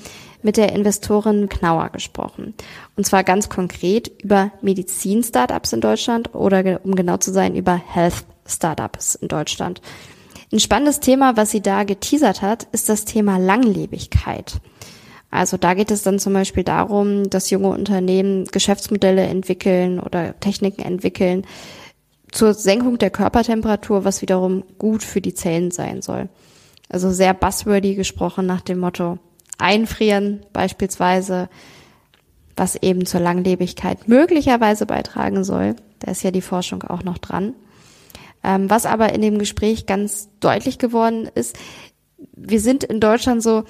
mit 0.43 0.57
der 0.59 0.73
Investorin 0.73 1.49
Knauer 1.49 1.89
gesprochen. 1.89 2.55
Und 2.97 3.07
zwar 3.07 3.25
ganz 3.25 3.49
konkret 3.49 4.13
über 4.23 4.53
Medizin-Startups 4.61 5.73
in 5.73 5.81
Deutschland 5.81 6.35
oder 6.35 6.81
um 6.85 6.95
genau 6.95 7.17
zu 7.17 7.33
sein, 7.33 7.57
über 7.57 7.75
Health-Startups 7.75 9.15
in 9.17 9.29
Deutschland. 9.29 9.81
Ein 10.53 10.61
spannendes 10.61 11.01
Thema, 11.01 11.37
was 11.37 11.51
sie 11.51 11.63
da 11.63 11.85
geteasert 11.85 12.43
hat, 12.43 12.69
ist 12.73 12.89
das 12.89 13.07
Thema 13.07 13.39
Langlebigkeit. 13.39 14.61
Also 15.31 15.57
da 15.57 15.75
geht 15.75 15.91
es 15.91 16.03
dann 16.03 16.21
zum 16.21 16.33
Beispiel 16.33 16.63
darum, 16.63 17.29
dass 17.29 17.51
junge 17.51 17.71
Unternehmen 17.71 18.45
Geschäftsmodelle 18.45 19.23
entwickeln 19.23 19.99
oder 19.99 20.39
Techniken 20.39 20.83
entwickeln, 20.83 21.45
zur 22.35 22.53
Senkung 22.53 22.99
der 22.99 23.11
Körpertemperatur, 23.11 24.05
was 24.05 24.21
wiederum 24.21 24.65
gut 24.77 25.05
für 25.05 25.21
die 25.21 25.35
Zellen 25.35 25.71
sein 25.71 26.03
soll. 26.03 26.29
Also 26.89 27.11
sehr 27.13 27.33
buzzwordy 27.33 27.95
gesprochen 27.95 28.45
nach 28.45 28.61
dem 28.61 28.81
Motto 28.81 29.19
einfrieren 29.57 30.45
beispielsweise, 30.53 31.49
was 32.57 32.75
eben 32.77 33.07
zur 33.07 33.21
Langlebigkeit 33.21 34.09
möglicherweise 34.09 34.85
beitragen 34.85 35.45
soll. 35.45 35.77
Da 36.01 36.11
ist 36.11 36.25
ja 36.25 36.33
die 36.33 36.41
Forschung 36.41 36.83
auch 36.83 37.05
noch 37.05 37.19
dran. 37.19 37.55
Ähm, 38.43 38.69
was 38.69 38.85
aber 38.85 39.13
in 39.13 39.23
dem 39.23 39.39
Gespräch 39.39 39.87
ganz 39.87 40.29
deutlich 40.41 40.79
geworden 40.79 41.29
ist, 41.35 41.57
wir 42.33 42.61
sind 42.61 42.83
in 42.83 42.99
Deutschland 42.99 43.45
so 43.45 43.63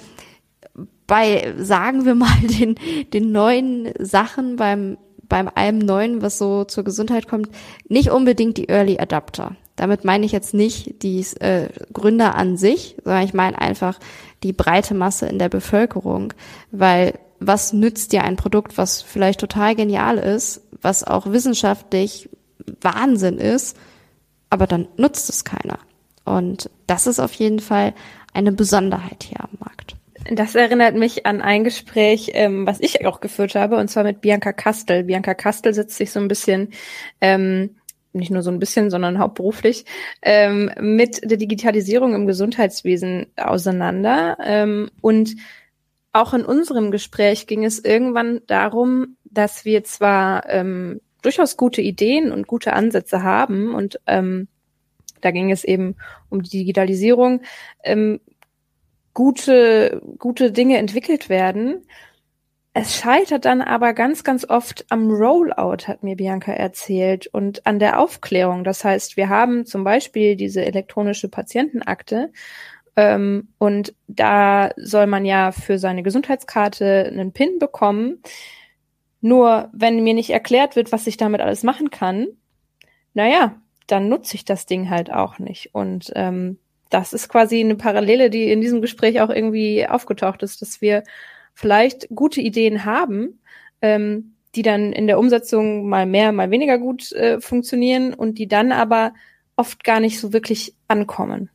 bei, 1.05 1.53
sagen 1.59 2.05
wir 2.05 2.15
mal, 2.15 2.35
den, 2.41 2.75
den 3.13 3.31
neuen 3.31 3.93
Sachen 3.99 4.55
beim 4.55 4.97
beim 5.27 5.49
allem 5.53 5.79
Neuen, 5.79 6.21
was 6.21 6.37
so 6.37 6.63
zur 6.63 6.83
Gesundheit 6.83 7.27
kommt, 7.27 7.49
nicht 7.87 8.11
unbedingt 8.11 8.57
die 8.57 8.69
Early 8.69 8.99
Adapter. 8.99 9.55
Damit 9.75 10.05
meine 10.05 10.25
ich 10.25 10.31
jetzt 10.31 10.53
nicht 10.53 11.03
die 11.03 11.19
äh, 11.39 11.69
Gründer 11.91 12.35
an 12.35 12.57
sich, 12.57 12.95
sondern 13.03 13.23
ich 13.25 13.33
meine 13.33 13.59
einfach 13.59 13.99
die 14.43 14.53
breite 14.53 14.93
Masse 14.93 15.25
in 15.27 15.39
der 15.39 15.49
Bevölkerung, 15.49 16.33
weil 16.71 17.19
was 17.39 17.73
nützt 17.73 18.13
dir 18.13 18.23
ein 18.23 18.37
Produkt, 18.37 18.77
was 18.77 19.01
vielleicht 19.01 19.39
total 19.39 19.75
genial 19.75 20.17
ist, 20.17 20.61
was 20.81 21.03
auch 21.03 21.27
wissenschaftlich 21.27 22.29
Wahnsinn 22.81 23.37
ist, 23.37 23.77
aber 24.49 24.67
dann 24.67 24.87
nutzt 24.97 25.29
es 25.29 25.43
keiner. 25.43 25.79
Und 26.23 26.69
das 26.87 27.07
ist 27.07 27.19
auf 27.19 27.33
jeden 27.33 27.59
Fall 27.59 27.93
eine 28.33 28.51
Besonderheit 28.51 29.23
hier 29.23 29.41
am 29.41 29.49
Markt. 29.59 29.94
Das 30.31 30.55
erinnert 30.55 30.95
mich 30.95 31.25
an 31.27 31.41
ein 31.41 31.63
Gespräch, 31.63 32.31
ähm, 32.33 32.65
was 32.65 32.79
ich 32.79 33.05
auch 33.05 33.21
geführt 33.21 33.53
habe, 33.53 33.77
und 33.77 33.89
zwar 33.89 34.03
mit 34.03 34.21
Bianca 34.21 34.53
Kastel. 34.53 35.03
Bianca 35.03 35.35
Kastel 35.35 35.73
setzt 35.73 35.97
sich 35.97 36.11
so 36.11 36.19
ein 36.19 36.27
bisschen, 36.27 36.69
ähm, 37.21 37.75
nicht 38.11 38.31
nur 38.31 38.41
so 38.41 38.49
ein 38.49 38.57
bisschen, 38.57 38.89
sondern 38.89 39.19
hauptberuflich, 39.19 39.85
ähm, 40.23 40.71
mit 40.79 41.29
der 41.29 41.37
Digitalisierung 41.37 42.15
im 42.15 42.25
Gesundheitswesen 42.25 43.27
auseinander. 43.35 44.37
Ähm, 44.43 44.89
und 45.01 45.35
auch 46.11 46.33
in 46.33 46.43
unserem 46.43 46.89
Gespräch 46.89 47.45
ging 47.45 47.63
es 47.63 47.77
irgendwann 47.77 48.41
darum, 48.47 49.17
dass 49.25 49.63
wir 49.63 49.83
zwar 49.83 50.49
ähm, 50.49 51.01
durchaus 51.21 51.55
gute 51.55 51.81
Ideen 51.81 52.31
und 52.31 52.47
gute 52.47 52.73
Ansätze 52.73 53.21
haben 53.21 53.75
und 53.75 53.99
ähm, 54.07 54.47
da 55.21 55.31
ging 55.31 55.51
es 55.51 55.63
eben 55.63 55.95
um 56.29 56.43
die 56.43 56.59
Digitalisierung, 56.59 57.41
ähm, 57.83 58.21
gute, 59.15 60.03
gute 60.19 60.51
Dinge 60.51 60.77
entwickelt 60.77 61.29
werden. 61.29 61.87
Es 62.73 62.95
scheitert 62.97 63.45
dann 63.45 63.61
aber 63.61 63.93
ganz, 63.93 64.23
ganz 64.23 64.47
oft 64.47 64.85
am 64.89 65.09
Rollout, 65.09 65.87
hat 65.87 66.03
mir 66.03 66.17
Bianca 66.17 66.51
erzählt, 66.51 67.25
und 67.27 67.65
an 67.65 67.79
der 67.79 67.99
Aufklärung. 67.99 68.63
Das 68.63 68.83
heißt, 68.83 69.17
wir 69.17 69.29
haben 69.29 69.65
zum 69.65 69.83
Beispiel 69.83 70.35
diese 70.35 70.63
elektronische 70.63 71.29
Patientenakte 71.29 72.31
ähm, 72.97 73.49
und 73.57 73.95
da 74.07 74.71
soll 74.75 75.07
man 75.07 75.25
ja 75.25 75.51
für 75.51 75.79
seine 75.79 76.03
Gesundheitskarte 76.03 77.05
einen 77.05 77.31
PIN 77.31 77.59
bekommen. 77.59 78.21
Nur 79.21 79.69
wenn 79.73 80.03
mir 80.03 80.13
nicht 80.13 80.29
erklärt 80.29 80.75
wird, 80.75 80.91
was 80.91 81.07
ich 81.07 81.17
damit 81.17 81.41
alles 81.41 81.63
machen 81.63 81.89
kann, 81.89 82.27
naja, 83.13 83.55
dann 83.87 84.09
nutze 84.09 84.35
ich 84.35 84.45
das 84.45 84.65
Ding 84.65 84.89
halt 84.89 85.11
auch 85.11 85.39
nicht. 85.39 85.73
Und 85.73 86.11
ähm, 86.15 86.59
das 86.89 87.13
ist 87.13 87.29
quasi 87.29 87.59
eine 87.59 87.75
Parallele, 87.75 88.29
die 88.29 88.51
in 88.51 88.61
diesem 88.61 88.81
Gespräch 88.81 89.21
auch 89.21 89.29
irgendwie 89.29 89.87
aufgetaucht 89.87 90.43
ist, 90.43 90.61
dass 90.61 90.81
wir 90.81 91.03
vielleicht 91.53 92.07
gute 92.13 92.41
Ideen 92.41 92.85
haben, 92.85 93.39
ähm, 93.81 94.35
die 94.55 94.61
dann 94.61 94.93
in 94.93 95.07
der 95.07 95.19
Umsetzung 95.19 95.87
mal 95.89 96.05
mehr, 96.05 96.31
mal 96.31 96.51
weniger 96.51 96.77
gut 96.77 97.11
äh, 97.11 97.41
funktionieren 97.41 98.13
und 98.13 98.37
die 98.37 98.47
dann 98.47 98.71
aber 98.71 99.13
oft 99.55 99.83
gar 99.83 99.99
nicht 99.99 100.19
so 100.19 100.33
wirklich 100.33 100.73
ankommen. 100.87 101.49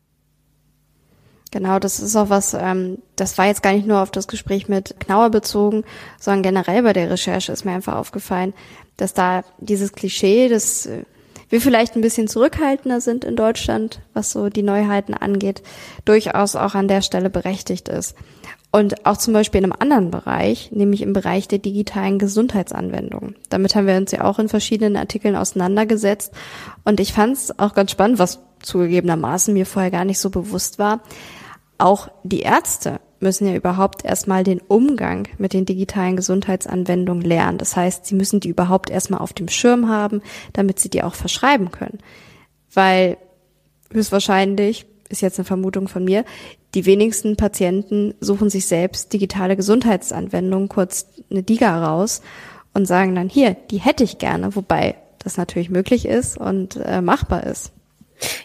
Genau, 1.53 1.81
das 1.81 1.99
ist 1.99 2.15
auch 2.15 2.31
was, 2.31 2.55
ähm, 2.55 2.99
das 3.17 3.37
war 3.37 3.47
jetzt 3.47 3.63
gar 3.63 3.73
nicht 3.73 3.87
nur 3.87 4.01
auf 4.01 4.13
das 4.13 4.29
Gespräch 4.29 4.69
mit 4.69 5.01
Knauer 5.01 5.31
bezogen, 5.31 5.85
sondern 6.19 6.43
generell 6.43 6.83
bei 6.83 6.93
der 6.93 7.11
Recherche 7.11 7.51
ist 7.51 7.65
mir 7.65 7.73
einfach 7.73 7.97
aufgefallen, 7.97 8.55
dass 8.97 9.15
da 9.15 9.43
dieses 9.59 9.93
Klischee, 9.93 10.49
das 10.49 10.87
äh, 10.87 11.05
wir 11.51 11.61
vielleicht 11.61 11.97
ein 11.97 12.01
bisschen 12.01 12.29
zurückhaltender 12.29 13.01
sind 13.01 13.25
in 13.25 13.37
Deutschland, 13.37 14.01
was 14.15 14.31
so 14.31 14.49
die 14.49 14.63
Neuheiten 14.63 15.15
angeht, 15.15 15.63
durchaus 16.05 16.57
auch 16.57 16.75
an 16.75 16.89
der 16.89 17.03
Stelle 17.03 17.29
berechtigt 17.29 17.89
ist. 17.89 18.15
Und 18.73 19.05
auch 19.05 19.17
zum 19.17 19.35
Beispiel 19.35 19.59
in 19.59 19.65
einem 19.65 19.81
anderen 19.81 20.13
Bereich, 20.13 20.71
nämlich 20.71 21.03
im 21.03 21.13
Bereich 21.13 21.49
der 21.49 21.59
digitalen 21.59 22.21
Gesundheitsanwendungen. 22.21 23.35
Damit 23.49 23.75
haben 23.75 23.89
wir 23.89 23.97
uns 23.97 24.13
ja 24.13 24.25
auch 24.25 24.39
in 24.39 24.49
verschiedenen 24.49 24.97
Artikeln 24.97 25.35
auseinandergesetzt. 25.35 26.33
Und 26.85 27.01
ich 27.01 27.13
fand 27.13 27.33
es 27.33 27.59
auch 27.59 27.75
ganz 27.75 27.91
spannend, 27.91 28.21
was 28.21 28.39
zugegebenermaßen 28.63 29.53
mir 29.53 29.67
vorher 29.67 29.91
gar 29.91 30.05
nicht 30.05 30.21
so 30.21 30.31
bewusst 30.31 30.79
war. 30.79 31.01
Auch 31.79 32.11
die 32.23 32.43
Ärzte 32.43 33.01
müssen 33.21 33.47
ja 33.47 33.55
überhaupt 33.55 34.05
erstmal 34.05 34.45
den 34.45 34.61
Umgang 34.61 35.29
mit 35.39 35.53
den 35.53 35.67
digitalen 35.67 36.17
Gesundheitsanwendungen 36.17 37.23
lernen. 37.23 37.59
Das 37.59 37.77
heißt, 37.77 38.07
sie 38.07 38.15
müssen 38.15 38.41
die 38.41 38.49
überhaupt 38.49 38.91
erstmal 38.91 39.21
auf 39.21 39.33
dem 39.33 39.49
Schirm 39.49 39.89
haben, 39.89 40.23
damit 40.53 40.81
sie 40.81 40.89
die 40.89 41.03
auch 41.03 41.15
verschreiben 41.15 41.71
können. 41.71 41.99
Weil 42.73 43.19
höchstwahrscheinlich, 43.93 44.87
ist 45.09 45.23
jetzt 45.23 45.39
eine 45.39 45.45
Vermutung 45.45 45.89
von 45.89 46.05
mir, 46.05 46.25
die 46.75 46.87
wenigsten 46.87 47.37
Patienten 47.37 48.15
suchen 48.21 48.49
sich 48.49 48.67
selbst 48.67 49.13
digitale 49.13 49.57
Gesundheitsanwendungen, 49.57 50.69
kurz 50.69 51.07
eine 51.31 51.43
DIGA 51.43 51.85
raus 51.85 52.23
und 52.75 52.87
sagen 52.87 53.17
dann, 53.17 53.29
hier, 53.29 53.57
die 53.71 53.79
hätte 53.79 54.05
ich 54.05 54.19
gerne, 54.19 54.55
wobei 54.55 54.97
das 55.19 55.37
natürlich 55.37 55.69
möglich 55.69 56.07
ist 56.07 56.39
und 56.39 56.77
äh, 56.77 57.03
machbar 57.03 57.45
ist. 57.45 57.73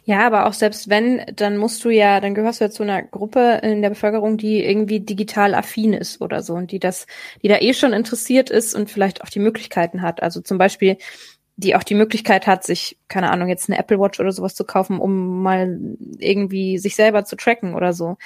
Ja, 0.04 0.26
aber 0.26 0.46
auch 0.46 0.54
selbst 0.54 0.90
wenn, 0.90 1.26
dann 1.36 1.58
musst 1.58 1.84
du 1.84 1.90
ja, 1.90 2.20
dann 2.20 2.36
gehörst 2.36 2.62
du 2.62 2.66
ja 2.66 2.72
zu 2.72 2.84
einer 2.84 3.04
Gruppe 3.04 3.60
in 3.64 3.82
der 3.82 3.90
Bevölkerung, 3.90 4.38
die 4.38 4.64
irgendwie 4.64 5.00
digital 5.00 5.54
affin 5.56 5.94
ist 5.94 6.22
oder 6.22 6.42
so 6.42 6.54
und 6.54 6.72
die 6.72 6.80
das, 6.80 7.08
die 7.42 7.48
da 7.48 7.58
eh 7.60 7.74
schon 7.74 7.94
interessiert 7.94 8.50
ist 8.50 8.76
und 8.76 8.90
vielleicht 8.90 9.24
auch 9.24 9.30
die 9.30 9.40
Möglichkeiten 9.40 10.02
hat. 10.02 10.22
Also 10.24 10.42
zum 10.42 10.58
Beispiel, 10.58 10.98
die 11.58 11.76
auch 11.76 11.84
die 11.84 11.96
Möglichkeit 11.96 12.48
hat, 12.48 12.64
sich, 12.64 12.98
keine 13.08 13.32
Ahnung, 13.32 13.48
jetzt 13.48 13.70
eine 13.70 13.80
Apple 13.80 14.00
Watch 14.00 14.20
oder 14.20 14.32
sowas 14.32 14.56
zu 14.56 14.66
kaufen, 14.66 15.00
um 15.00 15.42
mal 15.42 15.80
irgendwie 16.20 16.78
sich 16.78 16.96
selber 16.96 17.26
zu 17.26 17.36
tracken 17.36 17.76
oder 17.76 17.94
so. 17.94 18.18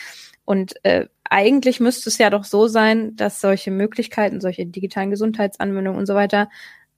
Und 0.46 0.84
äh, 0.84 1.06
eigentlich 1.30 1.80
müsste 1.80 2.10
es 2.10 2.18
ja 2.18 2.32
doch 2.32 2.44
so 2.44 2.68
sein, 2.68 3.16
dass 3.16 3.40
solche 3.40 3.70
Möglichkeiten, 3.70 4.42
solche 4.42 4.66
digitalen 4.66 5.12
Gesundheitsanwendungen 5.12 6.00
und 6.00 6.08
so 6.08 6.16
weiter 6.16 6.50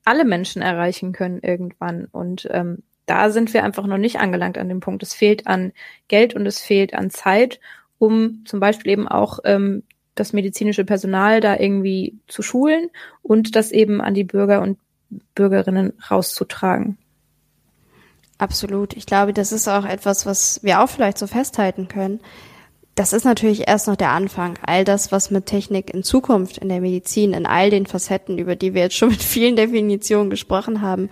alle 0.05 0.25
Menschen 0.25 0.62
erreichen 0.62 1.12
können 1.12 1.39
irgendwann. 1.41 2.05
Und 2.05 2.48
ähm, 2.51 2.84
da 3.12 3.30
sind 3.30 3.53
wir 3.53 3.65
einfach 3.65 3.86
noch 3.88 3.98
nicht 3.98 4.22
angelangt 4.22 4.58
an 4.58 4.70
dem 4.70 4.80
Punkt. 4.80 5.03
Es 5.03 5.13
fehlt 5.13 5.46
an 5.46 5.74
Geld 6.08 6.34
und 6.34 6.46
es 6.46 6.62
fehlt 6.62 6.94
an 6.94 7.10
Zeit, 7.10 7.60
um 8.00 8.46
zum 8.46 8.62
Beispiel 8.62 8.94
eben 8.94 9.10
auch 9.10 9.39
ähm, 9.44 9.84
das 10.15 10.32
medizinische 10.32 10.86
Personal 10.86 11.41
da 11.41 11.58
irgendwie 11.58 12.18
zu 12.27 12.41
schulen 12.41 12.89
und 13.22 13.58
das 13.58 13.74
eben 13.74 14.00
an 14.00 14.13
die 14.13 14.24
Bürger 14.24 14.62
und 14.62 14.80
Bürgerinnen 15.36 15.91
rauszutragen. 16.10 16.98
Absolut. 18.38 18.96
Ich 18.96 19.06
glaube, 19.06 19.34
das 19.34 19.51
ist 19.51 19.68
auch 19.68 19.84
etwas, 19.84 20.25
was 20.25 20.63
wir 20.63 20.80
auch 20.80 20.88
vielleicht 20.88 21.18
so 21.18 21.27
festhalten 21.27 21.89
können. 21.89 22.22
Das 22.96 23.12
ist 23.12 23.25
natürlich 23.25 23.68
erst 23.68 23.88
noch 23.88 23.98
der 23.98 24.12
Anfang. 24.12 24.58
All 24.65 24.86
das, 24.86 25.12
was 25.12 25.32
mit 25.32 25.48
Technik 25.48 25.94
in 25.94 26.03
Zukunft 26.03 26.60
in 26.60 26.70
der 26.70 26.80
Medizin, 26.80 27.34
in 27.34 27.46
all 27.46 27.70
den 27.70 27.88
Facetten, 27.88 28.38
über 28.38 28.56
die 28.56 28.74
wir 28.74 28.84
jetzt 28.84 28.96
schon 28.96 29.10
mit 29.10 29.22
vielen 29.22 29.58
Definitionen 29.58 30.30
gesprochen 30.30 30.82
haben, 30.82 31.10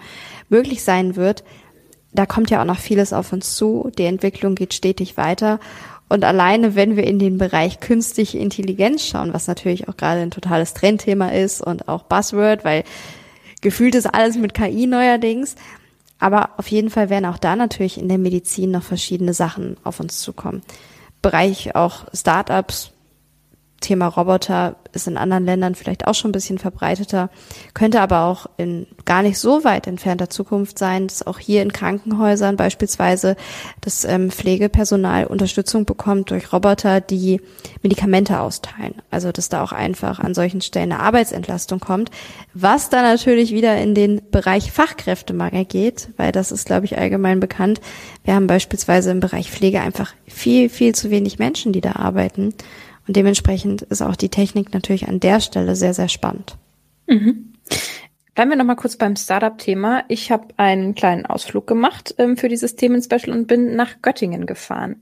möglich 0.49 0.83
sein 0.83 1.15
wird, 1.15 1.43
da 2.11 2.25
kommt 2.25 2.49
ja 2.49 2.61
auch 2.61 2.65
noch 2.65 2.79
vieles 2.79 3.13
auf 3.13 3.33
uns 3.33 3.55
zu. 3.55 3.91
Die 3.97 4.05
Entwicklung 4.05 4.55
geht 4.55 4.73
stetig 4.73 5.17
weiter. 5.17 5.59
Und 6.07 6.23
alleine, 6.23 6.75
wenn 6.75 6.95
wir 6.95 7.03
in 7.03 7.19
den 7.19 7.37
Bereich 7.37 7.79
künstliche 7.79 8.39
Intelligenz 8.39 9.05
schauen, 9.05 9.31
was 9.31 9.47
natürlich 9.47 9.87
auch 9.87 9.95
gerade 9.95 10.21
ein 10.21 10.31
totales 10.31 10.73
Trendthema 10.73 11.29
ist 11.29 11.61
und 11.61 11.87
auch 11.87 12.03
Buzzword, 12.03 12.65
weil 12.65 12.83
gefühlt 13.61 13.93
ist 13.93 14.07
alles 14.07 14.35
mit 14.35 14.55
KI 14.55 14.87
neuerdings. 14.87 15.55
Aber 16.17 16.49
auf 16.57 16.67
jeden 16.67 16.89
Fall 16.89 17.09
werden 17.09 17.25
auch 17.25 17.37
da 17.37 17.55
natürlich 17.55 17.99
in 17.99 18.09
der 18.09 18.17
Medizin 18.17 18.71
noch 18.71 18.83
verschiedene 18.83 19.33
Sachen 19.33 19.77
auf 19.83 19.99
uns 19.99 20.19
zukommen. 20.19 20.63
Bereich 21.21 21.75
auch 21.75 22.05
Startups, 22.13 22.91
Thema 23.79 24.07
Roboter 24.07 24.75
ist 24.91 25.07
in 25.07 25.17
anderen 25.17 25.45
Ländern 25.45 25.75
vielleicht 25.75 26.07
auch 26.07 26.15
schon 26.15 26.29
ein 26.29 26.33
bisschen 26.33 26.57
verbreiteter, 26.57 27.29
könnte 27.73 28.01
aber 28.01 28.23
auch 28.23 28.47
in 28.57 28.87
gar 29.05 29.21
nicht 29.21 29.37
so 29.37 29.63
weit 29.63 29.87
entfernter 29.87 30.29
Zukunft 30.29 30.79
sein, 30.79 31.07
dass 31.07 31.25
auch 31.25 31.39
hier 31.39 31.61
in 31.61 31.71
Krankenhäusern 31.71 32.57
beispielsweise 32.57 33.35
das 33.81 34.03
ähm, 34.05 34.31
Pflegepersonal 34.31 35.25
Unterstützung 35.25 35.85
bekommt 35.85 36.31
durch 36.31 36.51
Roboter, 36.51 37.01
die 37.01 37.41
Medikamente 37.81 38.39
austeilen. 38.39 38.95
Also 39.11 39.31
dass 39.31 39.49
da 39.49 39.63
auch 39.63 39.71
einfach 39.71 40.19
an 40.19 40.33
solchen 40.33 40.61
Stellen 40.61 40.91
eine 40.91 41.01
Arbeitsentlastung 41.01 41.79
kommt, 41.79 42.09
was 42.53 42.89
dann 42.89 43.03
natürlich 43.03 43.51
wieder 43.51 43.77
in 43.77 43.95
den 43.95 44.21
Bereich 44.31 44.71
Fachkräftemangel 44.71 45.65
geht, 45.65 46.09
weil 46.17 46.31
das 46.31 46.51
ist, 46.51 46.65
glaube 46.65 46.85
ich, 46.85 46.97
allgemein 46.97 47.39
bekannt. 47.39 47.79
Wir 48.23 48.35
haben 48.35 48.47
beispielsweise 48.47 49.11
im 49.11 49.19
Bereich 49.19 49.51
Pflege 49.51 49.81
einfach 49.81 50.13
viel, 50.27 50.69
viel 50.69 50.93
zu 50.95 51.09
wenig 51.09 51.39
Menschen, 51.39 51.71
die 51.73 51.81
da 51.81 51.93
arbeiten. 51.93 52.53
Und 53.09 53.15
dementsprechend 53.15 53.81
ist 53.81 54.03
auch 54.03 54.15
die 54.15 54.29
Technik 54.29 54.71
natürlich 54.71 55.07
an 55.07 55.19
der 55.19 55.39
Stelle 55.39 55.75
sehr, 55.75 55.95
sehr 55.95 56.09
spannend. 56.09 56.57
Mhm. 57.07 57.53
Bleiben 58.35 58.51
wir 58.51 58.55
nochmal 58.55 58.75
kurz 58.75 58.97
beim 58.97 59.15
Startup-Thema. 59.15 60.03
Ich 60.09 60.31
habe 60.31 60.49
einen 60.57 60.93
kleinen 60.93 61.25
Ausflug 61.25 61.65
gemacht 61.65 62.13
ähm, 62.19 62.37
für 62.37 62.49
dieses 62.49 62.75
Themen-Special 62.75 63.35
und 63.35 63.47
bin 63.47 63.75
nach 63.75 64.03
Göttingen 64.03 64.45
gefahren. 64.45 65.01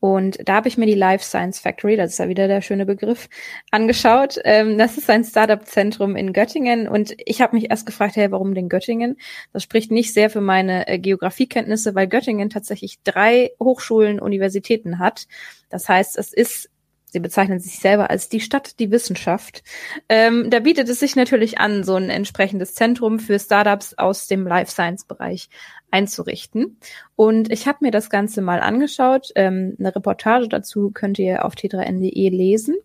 Und 0.00 0.38
da 0.48 0.54
habe 0.54 0.68
ich 0.68 0.78
mir 0.78 0.86
die 0.86 0.94
Life 0.94 1.24
Science 1.26 1.60
Factory, 1.60 1.96
das 1.96 2.12
ist 2.12 2.18
ja 2.18 2.28
wieder 2.28 2.48
der 2.48 2.62
schöne 2.62 2.86
Begriff, 2.86 3.28
angeschaut. 3.70 4.38
Ähm, 4.44 4.78
das 4.78 4.96
ist 4.96 5.10
ein 5.10 5.22
Startup-Zentrum 5.22 6.16
in 6.16 6.32
Göttingen 6.32 6.88
und 6.88 7.14
ich 7.24 7.42
habe 7.42 7.54
mich 7.54 7.70
erst 7.70 7.84
gefragt, 7.84 8.16
hey, 8.16 8.30
warum 8.30 8.54
denn 8.54 8.70
Göttingen? 8.70 9.18
Das 9.52 9.62
spricht 9.62 9.90
nicht 9.90 10.14
sehr 10.14 10.30
für 10.30 10.40
meine 10.40 10.88
äh, 10.88 10.98
Geografiekenntnisse, 10.98 11.94
weil 11.94 12.08
Göttingen 12.08 12.48
tatsächlich 12.48 13.02
drei 13.04 13.50
Hochschulen, 13.60 14.20
Universitäten 14.20 14.98
hat. 14.98 15.26
Das 15.68 15.88
heißt, 15.88 16.16
es 16.16 16.32
ist 16.32 16.71
Sie 17.12 17.20
bezeichnen 17.20 17.60
sich 17.60 17.78
selber 17.78 18.08
als 18.08 18.30
die 18.30 18.40
Stadt, 18.40 18.78
die 18.78 18.90
Wissenschaft. 18.90 19.62
Ähm, 20.08 20.48
da 20.48 20.60
bietet 20.60 20.88
es 20.88 20.98
sich 20.98 21.14
natürlich 21.14 21.58
an, 21.58 21.84
so 21.84 21.94
ein 21.94 22.08
entsprechendes 22.08 22.72
Zentrum 22.72 23.18
für 23.18 23.38
Startups 23.38 23.92
aus 23.98 24.28
dem 24.28 24.46
Life 24.46 24.70
Science 24.70 25.04
Bereich 25.04 25.50
einzurichten. 25.90 26.78
Und 27.14 27.52
ich 27.52 27.66
habe 27.68 27.78
mir 27.82 27.90
das 27.90 28.08
Ganze 28.08 28.40
mal 28.40 28.60
angeschaut. 28.60 29.28
Ähm, 29.34 29.76
eine 29.78 29.94
Reportage 29.94 30.48
dazu 30.48 30.90
könnt 30.90 31.18
ihr 31.18 31.44
auf 31.44 31.52
t3n.de 31.52 32.30
lesen 32.30 32.76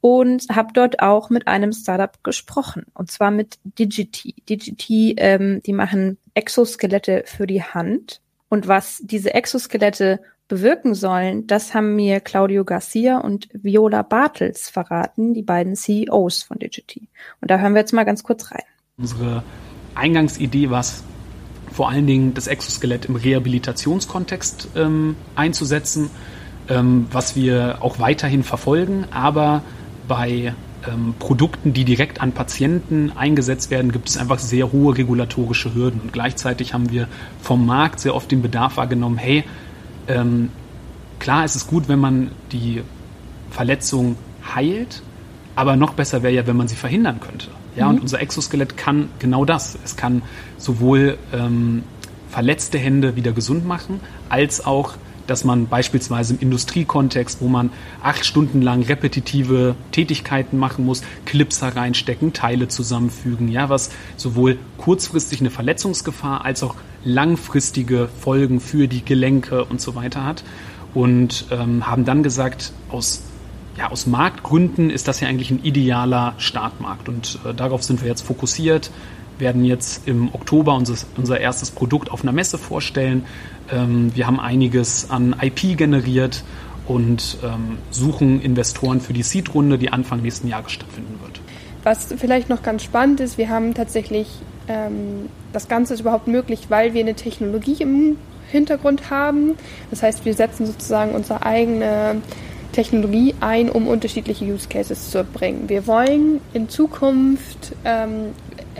und 0.00 0.46
habe 0.48 0.72
dort 0.72 1.00
auch 1.00 1.28
mit 1.28 1.46
einem 1.46 1.74
Startup 1.74 2.24
gesprochen 2.24 2.86
und 2.94 3.10
zwar 3.10 3.30
mit 3.30 3.58
Digity. 3.64 4.36
Digity, 4.48 5.16
ähm, 5.18 5.60
die 5.66 5.74
machen 5.74 6.16
Exoskelette 6.32 7.24
für 7.26 7.46
die 7.46 7.62
Hand 7.62 8.22
und 8.48 8.68
was 8.68 9.02
diese 9.04 9.34
Exoskelette 9.34 10.20
bewirken 10.50 10.94
sollen, 10.94 11.46
das 11.46 11.74
haben 11.74 11.94
mir 11.94 12.20
Claudio 12.20 12.64
Garcia 12.64 13.18
und 13.18 13.48
Viola 13.52 14.02
Bartels 14.02 14.68
verraten, 14.68 15.32
die 15.32 15.42
beiden 15.42 15.76
CEOs 15.76 16.42
von 16.42 16.58
Digity. 16.58 17.08
Und 17.40 17.50
da 17.50 17.58
hören 17.58 17.72
wir 17.72 17.80
jetzt 17.80 17.92
mal 17.92 18.04
ganz 18.04 18.24
kurz 18.24 18.50
rein. 18.50 18.64
Unsere 18.98 19.44
Eingangsidee 19.94 20.68
war 20.68 20.80
es, 20.80 21.04
vor 21.72 21.88
allen 21.88 22.06
Dingen 22.06 22.34
das 22.34 22.48
Exoskelett 22.48 23.06
im 23.06 23.14
Rehabilitationskontext 23.14 24.70
ähm, 24.74 25.14
einzusetzen, 25.36 26.10
ähm, 26.68 27.06
was 27.12 27.36
wir 27.36 27.78
auch 27.80 28.00
weiterhin 28.00 28.42
verfolgen, 28.42 29.04
aber 29.12 29.62
bei 30.08 30.52
ähm, 30.88 31.14
Produkten, 31.20 31.72
die 31.72 31.84
direkt 31.84 32.20
an 32.20 32.32
Patienten 32.32 33.12
eingesetzt 33.14 33.70
werden, 33.70 33.92
gibt 33.92 34.08
es 34.08 34.16
einfach 34.16 34.40
sehr 34.40 34.72
hohe 34.72 34.96
regulatorische 34.98 35.74
Hürden. 35.74 36.00
Und 36.00 36.12
gleichzeitig 36.12 36.74
haben 36.74 36.90
wir 36.90 37.06
vom 37.40 37.64
Markt 37.64 38.00
sehr 38.00 38.16
oft 38.16 38.32
den 38.32 38.42
Bedarf 38.42 38.78
wahrgenommen, 38.78 39.16
hey, 39.16 39.44
ähm, 40.14 40.50
klar 41.18 41.44
ist 41.44 41.54
es 41.54 41.66
gut, 41.66 41.88
wenn 41.88 41.98
man 41.98 42.30
die 42.52 42.82
Verletzung 43.50 44.16
heilt, 44.54 45.02
aber 45.56 45.76
noch 45.76 45.94
besser 45.94 46.22
wäre 46.22 46.32
ja, 46.32 46.46
wenn 46.46 46.56
man 46.56 46.68
sie 46.68 46.76
verhindern 46.76 47.20
könnte. 47.20 47.48
Ja, 47.76 47.86
mhm. 47.86 47.94
und 47.94 48.00
unser 48.02 48.20
Exoskelett 48.20 48.76
kann 48.76 49.08
genau 49.18 49.44
das. 49.44 49.78
Es 49.84 49.96
kann 49.96 50.22
sowohl 50.58 51.18
ähm, 51.32 51.84
verletzte 52.28 52.78
Hände 52.78 53.16
wieder 53.16 53.32
gesund 53.32 53.66
machen, 53.66 54.00
als 54.28 54.64
auch 54.64 54.94
dass 55.30 55.44
man 55.44 55.68
beispielsweise 55.68 56.34
im 56.34 56.40
Industriekontext, 56.40 57.40
wo 57.40 57.48
man 57.48 57.70
acht 58.02 58.26
Stunden 58.26 58.62
lang 58.62 58.82
repetitive 58.82 59.76
Tätigkeiten 59.92 60.58
machen 60.58 60.84
muss, 60.84 61.02
Clips 61.24 61.62
hereinstecken, 61.62 62.32
Teile 62.32 62.68
zusammenfügen, 62.68 63.48
ja, 63.48 63.68
was 63.68 63.90
sowohl 64.16 64.58
kurzfristig 64.76 65.40
eine 65.40 65.50
Verletzungsgefahr 65.50 66.44
als 66.44 66.62
auch 66.62 66.74
langfristige 67.04 68.08
Folgen 68.08 68.60
für 68.60 68.88
die 68.88 69.04
Gelenke 69.04 69.64
und 69.64 69.80
so 69.80 69.94
weiter 69.94 70.24
hat. 70.24 70.42
Und 70.92 71.46
ähm, 71.52 71.86
haben 71.86 72.04
dann 72.04 72.24
gesagt, 72.24 72.72
aus 72.90 73.22
ja, 73.78 73.90
aus 73.90 74.06
Marktgründen 74.06 74.90
ist 74.90 75.06
das 75.06 75.20
ja 75.20 75.28
eigentlich 75.28 75.52
ein 75.52 75.62
idealer 75.62 76.34
Startmarkt 76.38 77.08
und 77.08 77.38
äh, 77.46 77.54
darauf 77.54 77.84
sind 77.84 78.02
wir 78.02 78.08
jetzt 78.08 78.22
fokussiert 78.22 78.90
werden 79.40 79.64
jetzt 79.64 80.06
im 80.06 80.34
Oktober 80.34 80.74
unser, 80.74 80.94
unser 81.16 81.40
erstes 81.40 81.70
Produkt 81.70 82.10
auf 82.10 82.22
einer 82.22 82.32
Messe 82.32 82.58
vorstellen. 82.58 83.24
Ähm, 83.72 84.12
wir 84.14 84.26
haben 84.26 84.40
einiges 84.40 85.10
an 85.10 85.34
IP 85.40 85.76
generiert 85.76 86.44
und 86.86 87.38
ähm, 87.44 87.78
suchen 87.90 88.40
Investoren 88.40 89.00
für 89.00 89.12
die 89.12 89.22
Seed-Runde, 89.22 89.78
die 89.78 89.92
Anfang 89.92 90.22
nächsten 90.22 90.48
Jahres 90.48 90.72
stattfinden 90.72 91.18
wird. 91.22 91.40
Was 91.82 92.14
vielleicht 92.18 92.48
noch 92.48 92.62
ganz 92.62 92.82
spannend 92.82 93.20
ist, 93.20 93.38
wir 93.38 93.48
haben 93.48 93.74
tatsächlich, 93.74 94.28
ähm, 94.68 95.28
das 95.52 95.68
Ganze 95.68 95.94
ist 95.94 96.00
überhaupt 96.00 96.26
möglich, 96.26 96.66
weil 96.68 96.92
wir 96.92 97.00
eine 97.00 97.14
Technologie 97.14 97.76
im 97.78 98.16
Hintergrund 98.50 99.10
haben. 99.10 99.52
Das 99.90 100.02
heißt, 100.02 100.24
wir 100.24 100.34
setzen 100.34 100.66
sozusagen 100.66 101.12
unsere 101.12 101.46
eigene 101.46 102.20
Technologie 102.72 103.34
ein, 103.40 103.70
um 103.70 103.88
unterschiedliche 103.88 104.44
Use 104.44 104.68
Cases 104.68 105.10
zu 105.10 105.18
erbringen. 105.18 105.68
Wir 105.68 105.86
wollen 105.86 106.40
in 106.52 106.68
Zukunft 106.68 107.72
ähm, 107.84 108.32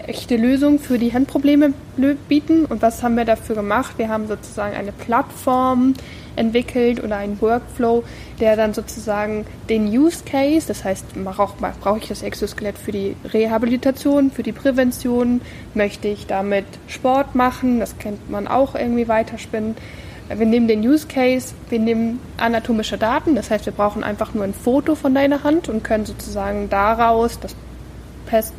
echte 0.07 0.37
Lösungen 0.37 0.79
für 0.79 0.99
die 0.99 1.13
Handprobleme 1.13 1.73
bieten. 2.29 2.65
Und 2.65 2.83
was 2.83 3.03
haben 3.03 3.17
wir 3.17 3.25
dafür 3.25 3.57
gemacht? 3.57 3.99
Wir 3.99 4.09
haben 4.09 4.27
sozusagen 4.29 4.77
eine 4.77 4.93
Plattform 4.93 5.95
entwickelt 6.37 7.03
oder 7.03 7.17
einen 7.17 7.41
Workflow, 7.41 8.05
der 8.39 8.57
dann 8.57 8.73
sozusagen 8.73 9.47
den 9.69 9.87
Use 9.87 10.25
Case, 10.25 10.67
das 10.69 10.85
heißt, 10.85 11.07
brauche 11.81 11.99
ich 11.99 12.09
das 12.09 12.23
Exoskelett 12.23 12.79
für 12.79 12.93
die 12.93 13.17
Rehabilitation, 13.25 14.31
für 14.31 14.43
die 14.43 14.53
Prävention, 14.53 15.41
möchte 15.75 16.09
ich 16.09 16.27
damit 16.27 16.65
Sport 16.87 17.35
machen, 17.35 17.81
das 17.81 17.99
kennt 17.99 18.31
man 18.31 18.49
auch 18.49 18.75
irgendwie 18.75 19.09
weiterspinnen. 19.09 19.77
Wir 20.33 20.47
nehmen 20.47 20.69
den 20.69 20.81
Use 20.81 21.09
Case, 21.09 21.55
wir 21.69 21.81
nehmen 21.81 22.21
anatomische 22.37 22.97
Daten, 22.97 23.35
das 23.35 23.51
heißt, 23.51 23.67
wir 23.67 23.73
brauchen 23.73 24.05
einfach 24.05 24.33
nur 24.33 24.45
ein 24.45 24.55
Foto 24.55 24.95
von 24.95 25.15
deiner 25.15 25.43
Hand 25.43 25.69
und 25.69 25.83
können 25.83 26.07
sozusagen 26.07 26.71
daraus 26.71 27.41
das 27.41 27.57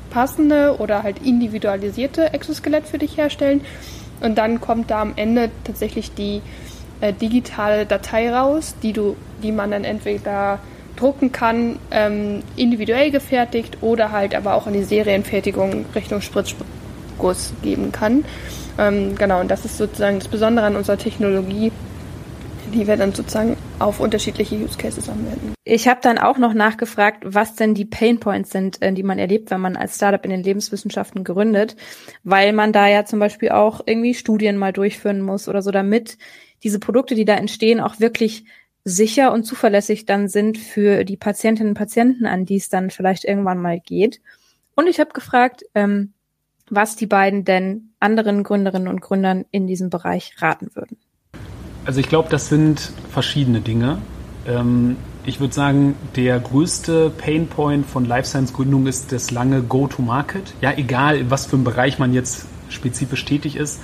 passende 0.09 0.77
oder 0.79 1.03
halt 1.03 1.25
individualisierte 1.25 2.33
Exoskelett 2.33 2.87
für 2.87 2.97
dich 2.97 3.17
herstellen. 3.17 3.61
Und 4.21 4.37
dann 4.37 4.61
kommt 4.61 4.91
da 4.91 5.01
am 5.01 5.13
Ende 5.15 5.49
tatsächlich 5.63 6.13
die 6.13 6.41
äh, 7.01 7.13
digitale 7.13 7.85
Datei 7.85 8.31
raus, 8.31 8.75
die 8.83 8.93
du, 8.93 9.15
die 9.41 9.51
man 9.51 9.71
dann 9.71 9.83
entweder 9.83 10.59
drucken 10.95 11.31
kann, 11.31 11.79
ähm, 11.89 12.43
individuell 12.55 13.11
gefertigt 13.11 13.77
oder 13.81 14.11
halt 14.11 14.35
aber 14.35 14.53
auch 14.53 14.67
in 14.67 14.73
die 14.73 14.83
Serienfertigung 14.83 15.85
Richtung 15.95 16.21
Spritzguss 16.21 17.53
geben 17.63 17.91
kann. 17.91 18.23
Ähm, 18.77 19.15
genau, 19.15 19.39
und 19.41 19.49
das 19.49 19.65
ist 19.65 19.77
sozusagen 19.77 20.19
das 20.19 20.27
Besondere 20.27 20.67
an 20.67 20.75
unserer 20.75 20.97
Technologie, 20.97 21.71
die 22.71 22.87
wir 22.87 22.97
dann 22.97 23.13
sozusagen 23.13 23.57
auf 23.79 23.99
unterschiedliche 23.99 24.55
Use 24.55 24.77
Cases 24.77 25.07
anwenden. 25.09 25.53
Ich 25.63 25.87
habe 25.87 25.99
dann 26.01 26.17
auch 26.17 26.37
noch 26.37 26.53
nachgefragt, 26.53 27.23
was 27.25 27.55
denn 27.55 27.73
die 27.73 27.85
Pain 27.85 28.19
Points 28.19 28.51
sind, 28.51 28.81
äh, 28.81 28.91
die 28.93 29.03
man 29.03 29.19
erlebt, 29.19 29.51
wenn 29.51 29.61
man 29.61 29.75
als 29.75 29.95
Startup 29.95 30.23
in 30.23 30.31
den 30.31 30.43
Lebenswissenschaften 30.43 31.23
gründet, 31.23 31.75
weil 32.23 32.53
man 32.53 32.73
da 32.73 32.87
ja 32.87 33.05
zum 33.05 33.19
Beispiel 33.19 33.49
auch 33.49 33.81
irgendwie 33.85 34.13
Studien 34.13 34.57
mal 34.57 34.73
durchführen 34.73 35.21
muss 35.21 35.47
oder 35.47 35.61
so, 35.61 35.71
damit 35.71 36.17
diese 36.63 36.79
Produkte, 36.79 37.15
die 37.15 37.25
da 37.25 37.35
entstehen, 37.35 37.79
auch 37.79 37.99
wirklich 37.99 38.45
sicher 38.83 39.31
und 39.31 39.43
zuverlässig 39.43 40.05
dann 40.05 40.27
sind 40.27 40.57
für 40.57 41.03
die 41.03 41.17
Patientinnen 41.17 41.71
und 41.71 41.77
Patienten, 41.77 42.25
an 42.25 42.45
die 42.45 42.57
es 42.57 42.69
dann 42.69 42.89
vielleicht 42.89 43.25
irgendwann 43.25 43.61
mal 43.61 43.79
geht. 43.79 44.21
Und 44.75 44.87
ich 44.87 44.99
habe 44.99 45.11
gefragt, 45.11 45.63
ähm, 45.75 46.13
was 46.69 46.95
die 46.95 47.05
beiden 47.05 47.43
denn 47.43 47.91
anderen 47.99 48.43
Gründerinnen 48.43 48.87
und 48.87 49.01
Gründern 49.01 49.45
in 49.51 49.67
diesem 49.67 49.89
Bereich 49.89 50.35
raten 50.41 50.69
würden. 50.73 50.97
Also 51.85 51.99
ich 51.99 52.09
glaube, 52.09 52.29
das 52.29 52.49
sind 52.49 52.91
verschiedene 53.11 53.61
Dinge. 53.61 53.97
Ähm, 54.47 54.97
ich 55.25 55.39
würde 55.39 55.53
sagen, 55.53 55.95
der 56.15 56.39
größte 56.39 57.11
Painpoint 57.11 57.85
von 57.85 58.05
Life 58.05 58.27
Science 58.27 58.53
Gründung 58.53 58.87
ist 58.87 59.11
das 59.11 59.31
lange 59.31 59.61
Go-to-Market. 59.61 60.53
Ja, 60.61 60.73
egal 60.75 61.17
in 61.17 61.31
was 61.31 61.45
für 61.45 61.55
einem 61.55 61.63
Bereich 61.63 61.99
man 61.99 62.13
jetzt 62.13 62.45
spezifisch 62.69 63.25
tätig 63.25 63.55
ist, 63.55 63.79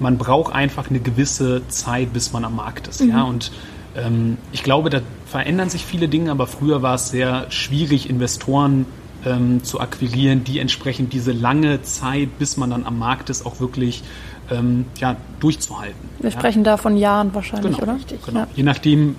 man 0.00 0.18
braucht 0.18 0.52
einfach 0.52 0.90
eine 0.90 1.00
gewisse 1.00 1.66
Zeit, 1.68 2.12
bis 2.12 2.32
man 2.32 2.44
am 2.44 2.56
Markt 2.56 2.88
ist. 2.88 3.02
Mhm. 3.02 3.10
Ja, 3.10 3.22
und 3.22 3.52
ähm, 3.96 4.38
ich 4.52 4.62
glaube, 4.62 4.90
da 4.90 5.00
verändern 5.26 5.70
sich 5.70 5.84
viele 5.84 6.08
Dinge, 6.08 6.30
aber 6.30 6.46
früher 6.46 6.82
war 6.82 6.94
es 6.94 7.08
sehr 7.08 7.50
schwierig, 7.50 8.08
Investoren 8.08 8.86
ähm, 9.24 9.62
zu 9.64 9.80
akquirieren, 9.80 10.44
die 10.44 10.58
entsprechend 10.58 11.12
diese 11.12 11.32
lange 11.32 11.82
Zeit, 11.82 12.38
bis 12.38 12.56
man 12.56 12.70
dann 12.70 12.86
am 12.86 12.98
Markt 12.98 13.30
ist, 13.30 13.44
auch 13.44 13.60
wirklich 13.60 14.02
ähm, 14.50 14.86
ja, 14.98 15.16
durchzuhalten. 15.40 15.96
Wir 16.18 16.30
ja. 16.30 16.38
sprechen 16.38 16.64
da 16.64 16.76
von 16.76 16.96
Jahren 16.96 17.34
wahrscheinlich, 17.34 17.76
genau, 17.76 17.82
oder? 17.82 17.96
Richtig, 17.96 18.24
genau. 18.24 18.40
Ja. 18.40 18.48
Je 18.54 18.62
nachdem, 18.62 19.16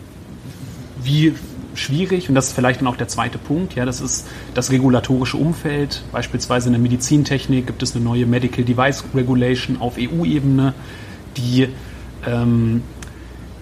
wie 1.04 1.34
schwierig, 1.76 2.30
und 2.30 2.36
das 2.36 2.48
ist 2.48 2.54
vielleicht 2.54 2.82
dann 2.82 2.88
auch 2.88 2.98
der 2.98 3.08
zweite 3.08 3.38
Punkt, 3.38 3.76
ja, 3.76 3.86
das 3.86 4.02
ist 4.02 4.28
das 4.54 4.72
regulatorische 4.72 5.38
Umfeld. 5.38 6.02
Beispielsweise 6.12 6.68
in 6.68 6.74
der 6.74 6.82
Medizintechnik 6.82 7.68
gibt 7.68 7.84
es 7.84 7.96
eine 7.96 8.04
neue 8.04 8.26
Medical 8.26 8.64
Device 8.64 9.04
Regulation 9.16 9.80
auf 9.80 9.96
EU-Ebene, 9.98 10.74
die 11.38 11.70
ähm, 12.26 12.82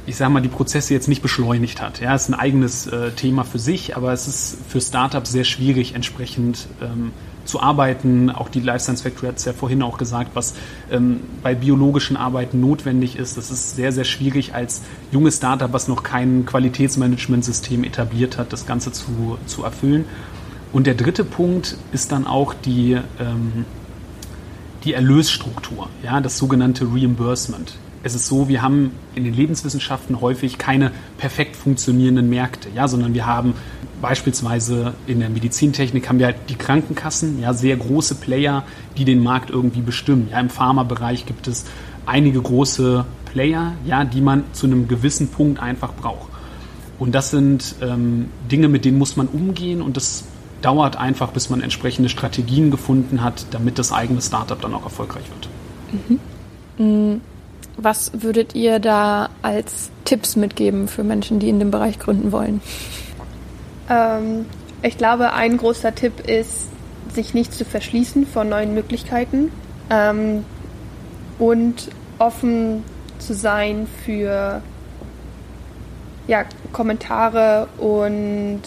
ich 0.08 0.16
sage 0.16 0.32
mal, 0.32 0.42
die 0.42 0.48
Prozesse 0.48 0.94
jetzt 0.94 1.10
nicht 1.10 1.22
beschleunigt 1.22 1.82
hat. 1.82 2.00
Ja, 2.00 2.16
es 2.16 2.24
ist 2.24 2.30
ein 2.30 2.34
eigenes 2.34 2.88
äh, 2.88 3.12
Thema 3.12 3.44
für 3.44 3.60
sich, 3.60 3.98
aber 3.98 4.14
es 4.14 4.28
ist 4.28 4.58
für 4.70 4.80
Startups 4.80 5.32
sehr 5.32 5.44
schwierig, 5.44 5.96
entsprechend 5.96 6.68
ähm, 6.82 7.12
zu 7.48 7.62
arbeiten. 7.62 8.30
Auch 8.30 8.50
die 8.50 8.60
Life 8.60 8.80
Science 8.80 9.02
Factory 9.02 9.28
hat 9.28 9.38
es 9.38 9.46
ja 9.46 9.54
vorhin 9.54 9.82
auch 9.82 9.98
gesagt, 9.98 10.32
was 10.34 10.54
ähm, 10.92 11.22
bei 11.42 11.56
biologischen 11.56 12.18
Arbeiten 12.18 12.60
notwendig 12.60 13.18
ist. 13.18 13.38
Das 13.38 13.50
ist 13.50 13.76
sehr, 13.76 13.92
sehr 13.92 14.04
schwierig 14.04 14.54
als 14.54 14.82
junges 15.12 15.38
Startup, 15.38 15.72
was 15.72 15.88
noch 15.88 16.04
kein 16.04 16.46
Qualitätsmanagementsystem 16.46 17.84
etabliert 17.84 18.38
hat, 18.38 18.54
das 18.54 18.66
Ganze 18.66 18.92
zu, 18.92 19.38
zu 19.46 19.64
erfüllen. 19.64 20.06
Und 20.74 20.86
der 20.86 20.96
dritte 20.96 21.24
Punkt 21.24 21.78
ist 21.92 22.12
dann 22.12 22.28
auch 22.28 22.54
die, 22.54 22.98
ähm, 23.20 23.66
die 24.84 24.94
Erlösstruktur, 24.94 25.90
ja, 26.04 26.22
das 26.22 26.38
sogenannte 26.38 26.86
Reimbursement. 26.86 27.78
Es 28.04 28.16
ist 28.16 28.28
so, 28.28 28.48
wir 28.48 28.62
haben 28.62 28.92
in 29.16 29.24
den 29.24 29.34
Lebenswissenschaften 29.34 30.22
häufig 30.22 30.58
keine 30.58 30.92
perfekt 31.18 31.56
funktionierenden 31.56 32.30
Märkte, 32.30 32.70
ja, 32.74 32.88
sondern 32.88 33.14
wir 33.14 33.26
haben 33.26 33.56
beispielsweise 34.02 34.94
in 35.08 35.20
der 35.20 35.30
Medizintechnik 35.30 36.08
haben 36.08 36.20
wir 36.20 36.28
halt 36.28 36.38
die 36.50 36.56
Krankenkassen, 36.56 37.42
ja, 37.42 37.54
sehr 37.54 37.76
große 37.76 38.16
Player, 38.16 38.64
die 38.98 39.06
den 39.06 39.22
Markt 39.22 39.50
irgendwie 39.50 39.82
bestimmen. 39.82 40.30
Ja, 40.32 40.40
im 40.40 40.50
Pharmabereich 40.50 41.26
gibt 41.26 41.48
es 41.48 41.66
einige 42.06 42.42
große 42.42 43.06
Player, 43.26 43.74
ja, 43.86 44.06
die 44.06 44.22
man 44.22 44.44
zu 44.54 44.68
einem 44.68 44.88
gewissen 44.88 45.30
Punkt 45.30 45.60
einfach 45.62 45.94
braucht. 45.94 46.30
Und 47.00 47.14
das 47.14 47.30
sind 47.30 47.76
ähm, 47.82 48.30
Dinge, 48.52 48.68
mit 48.68 48.86
denen 48.86 48.98
muss 48.98 49.18
man 49.18 49.28
umgehen 49.28 49.82
und 49.82 49.98
das 49.98 50.24
dauert 50.62 50.96
einfach, 50.96 51.32
bis 51.32 51.50
man 51.50 51.62
entsprechende 51.62 52.10
Strategien 52.10 52.72
gefunden 52.72 53.24
hat, 53.24 53.46
damit 53.52 53.78
das 53.78 53.92
eigene 53.92 54.22
Startup 54.22 54.60
dann 54.60 54.74
auch 54.74 54.84
erfolgreich 54.84 55.26
wird. 55.30 55.50
Mhm. 56.78 57.14
Mm, 57.14 57.22
was 57.78 58.12
würdet 58.24 58.56
ihr 58.56 58.80
da 58.80 59.30
als 59.44 59.92
Tipps 60.04 60.36
mitgeben 60.36 60.88
für 60.88 61.04
Menschen, 61.04 61.40
die 61.40 61.50
in 61.50 61.60
dem 61.60 61.70
Bereich 61.70 62.00
gründen 62.00 62.32
wollen? 62.32 62.62
Ähm, 63.90 64.46
ich 64.82 64.98
glaube, 64.98 65.34
ein 65.34 65.58
großer 65.58 65.96
Tipp 65.96 66.28
ist, 66.28 66.68
sich 67.14 67.34
nicht 67.34 67.54
zu 67.54 67.66
verschließen 67.66 68.28
vor 68.28 68.44
neuen 68.44 68.74
Möglichkeiten 68.74 69.52
ähm, 69.90 70.46
und 71.40 71.90
offen 72.20 72.84
zu 73.20 73.34
sein 73.34 73.88
für 74.06 74.62
ja, 76.28 76.46
Kommentare 76.74 77.68
und 77.78 78.62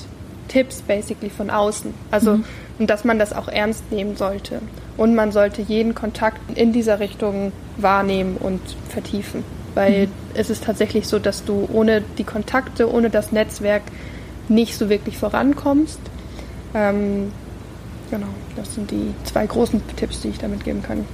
Tipps 0.49 0.83
basically 0.83 1.31
von 1.31 1.51
außen. 1.51 1.95
Also, 2.11 2.39
mhm. 2.39 2.45
und 2.79 2.91
dass 2.91 3.05
man 3.05 3.19
das 3.19 3.33
auch 3.33 3.49
ernst 3.49 3.93
nehmen 3.93 4.17
sollte. 4.17 4.61
Und 4.97 5.15
man 5.15 5.33
sollte 5.33 5.63
jeden 5.63 5.95
Kontakt 5.95 6.41
in 6.59 6.73
dieser 6.73 7.01
Richtung 7.01 7.53
wahrnehmen 7.77 8.37
und 8.37 8.61
vertiefen. 8.89 9.45
Weil 9.75 10.07
mhm. 10.07 10.13
es 10.35 10.51
ist 10.51 10.65
tatsächlich 10.65 11.07
so, 11.07 11.19
dass 11.19 11.45
du 11.45 11.69
ohne 11.73 12.03
die 12.19 12.25
Kontakte, 12.25 12.93
ohne 12.93 13.11
das 13.11 13.31
Netzwerk 13.31 13.83
nicht 14.51 14.77
so 14.77 14.89
wirklich 14.89 15.17
vorankommst. 15.17 16.01
Ähm, 16.75 17.33
genau, 18.11 18.29
das 18.57 18.75
sind 18.75 18.91
die 18.91 19.15
zwei 19.25 19.47
großen 19.47 19.83
Tipps, 19.97 20.21
die 20.21 20.29
ich 20.29 20.39
damit 20.39 20.65
geben 20.65 20.83
kann. 20.83 21.07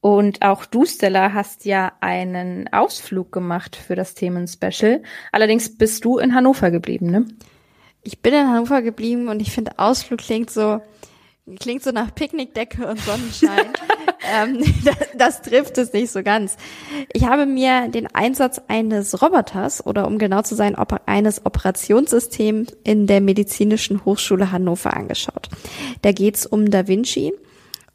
Und 0.00 0.42
auch 0.42 0.64
du, 0.64 0.84
Stella, 0.84 1.32
hast 1.32 1.64
ja 1.64 1.92
einen 2.00 2.72
Ausflug 2.72 3.32
gemacht 3.32 3.74
für 3.74 3.96
das 3.96 4.14
Themen-Special. 4.14 5.02
Allerdings 5.32 5.76
bist 5.76 6.04
du 6.04 6.18
in 6.18 6.34
Hannover 6.34 6.70
geblieben, 6.70 7.10
ne? 7.10 7.26
Ich 8.02 8.20
bin 8.20 8.32
in 8.32 8.48
Hannover 8.48 8.80
geblieben 8.80 9.28
und 9.28 9.40
ich 9.40 9.50
finde, 9.50 9.78
Ausflug 9.78 10.20
klingt 10.20 10.50
so, 10.50 10.80
klingt 11.56 11.82
so 11.82 11.90
nach 11.90 12.14
Picknickdecke 12.14 12.86
und 12.86 13.00
Sonnenschein. 13.00 13.66
ähm, 14.32 14.62
das, 14.84 14.96
das, 15.16 15.42
trifft 15.42 15.78
es 15.78 15.92
nicht 15.92 16.10
so 16.10 16.22
ganz. 16.22 16.56
Ich 17.12 17.24
habe 17.24 17.46
mir 17.46 17.88
den 17.88 18.06
Einsatz 18.14 18.60
eines 18.68 19.22
Roboters 19.22 19.84
oder 19.86 20.06
um 20.06 20.18
genau 20.18 20.42
zu 20.42 20.54
sein, 20.54 20.76
eines 21.06 21.44
Operationssystems 21.44 22.76
in 22.84 23.06
der 23.06 23.20
Medizinischen 23.20 24.04
Hochschule 24.04 24.52
Hannover 24.52 24.94
angeschaut. 24.94 25.48
Da 26.02 26.12
geht's 26.12 26.46
um 26.46 26.70
Da 26.70 26.86
Vinci. 26.88 27.32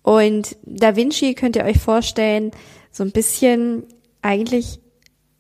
Und 0.02 0.58
Da 0.64 0.96
Vinci 0.96 1.34
könnt 1.34 1.56
ihr 1.56 1.66
euch 1.66 1.80
vorstellen, 1.80 2.52
so 2.92 3.04
ein 3.04 3.12
bisschen 3.12 3.84
eigentlich 4.22 4.80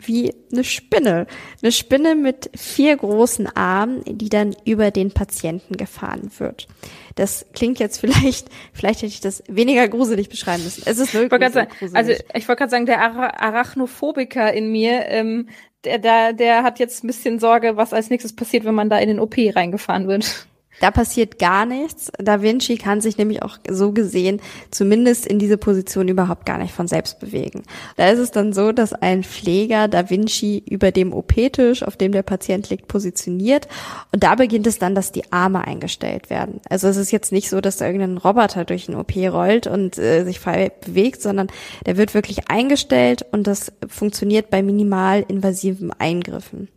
wie 0.07 0.33
eine 0.51 0.63
Spinne. 0.63 1.27
Eine 1.61 1.71
Spinne 1.71 2.15
mit 2.15 2.49
vier 2.55 2.95
großen 2.95 3.47
Armen, 3.55 4.03
die 4.05 4.29
dann 4.29 4.55
über 4.65 4.91
den 4.91 5.11
Patienten 5.11 5.77
gefahren 5.77 6.31
wird. 6.37 6.67
Das 7.15 7.45
klingt 7.53 7.79
jetzt 7.79 7.99
vielleicht, 7.99 8.49
vielleicht 8.73 9.01
hätte 9.01 9.13
ich 9.13 9.21
das 9.21 9.43
weniger 9.47 9.87
gruselig 9.87 10.29
beschreiben 10.29 10.63
müssen. 10.63 10.83
Es 10.85 10.99
ist 10.99 11.13
null 11.13 11.29
gruselig. 11.29 11.53
Sagen, 11.53 11.95
also 11.95 12.11
ich 12.11 12.47
wollte 12.47 12.59
gerade 12.59 12.71
sagen, 12.71 12.85
der 12.85 13.01
Arachnophobiker 13.01 14.53
in 14.53 14.71
mir, 14.71 15.05
ähm, 15.07 15.49
der, 15.83 15.99
der, 15.99 16.33
der 16.33 16.63
hat 16.63 16.79
jetzt 16.79 17.03
ein 17.03 17.07
bisschen 17.07 17.39
Sorge, 17.39 17.77
was 17.77 17.93
als 17.93 18.09
nächstes 18.09 18.35
passiert, 18.35 18.65
wenn 18.65 18.75
man 18.75 18.89
da 18.89 18.97
in 18.97 19.09
den 19.09 19.19
OP 19.19 19.35
reingefahren 19.37 20.07
wird. 20.07 20.47
Da 20.79 20.91
passiert 20.91 21.39
gar 21.39 21.65
nichts. 21.65 22.11
Da 22.17 22.41
Vinci 22.41 22.77
kann 22.77 23.01
sich 23.01 23.17
nämlich 23.17 23.43
auch 23.43 23.57
so 23.69 23.91
gesehen 23.91 24.41
zumindest 24.71 25.25
in 25.25 25.39
diese 25.39 25.57
Position 25.57 26.07
überhaupt 26.07 26.45
gar 26.45 26.57
nicht 26.57 26.73
von 26.73 26.87
selbst 26.87 27.19
bewegen. 27.19 27.63
Da 27.95 28.09
ist 28.09 28.19
es 28.19 28.31
dann 28.31 28.53
so, 28.53 28.71
dass 28.71 28.93
ein 28.93 29.23
Pfleger 29.23 29.87
Da 29.87 30.09
Vinci 30.09 30.63
über 30.67 30.91
dem 30.91 31.13
OP-Tisch, 31.13 31.83
auf 31.83 31.97
dem 31.97 32.11
der 32.11 32.23
Patient 32.23 32.69
liegt, 32.69 32.87
positioniert 32.87 33.67
und 34.11 34.23
da 34.23 34.35
beginnt 34.35 34.67
es 34.67 34.79
dann, 34.79 34.95
dass 34.95 35.11
die 35.11 35.31
Arme 35.31 35.65
eingestellt 35.65 36.29
werden. 36.29 36.59
Also 36.69 36.87
es 36.87 36.97
ist 36.97 37.11
jetzt 37.11 37.31
nicht 37.31 37.49
so, 37.49 37.61
dass 37.61 37.77
da 37.77 37.85
irgendein 37.85 38.17
Roboter 38.17 38.65
durch 38.65 38.87
den 38.87 38.95
OP 38.95 39.15
rollt 39.15 39.67
und 39.67 39.97
äh, 39.97 40.23
sich 40.23 40.39
frei 40.39 40.71
bewegt, 40.85 41.21
sondern 41.21 41.47
der 41.85 41.97
wird 41.97 42.13
wirklich 42.13 42.49
eingestellt 42.49 43.25
und 43.31 43.47
das 43.47 43.71
funktioniert 43.87 44.49
bei 44.49 44.61
minimal 44.63 45.23
invasiven 45.27 45.91
Eingriffen. 45.91 46.67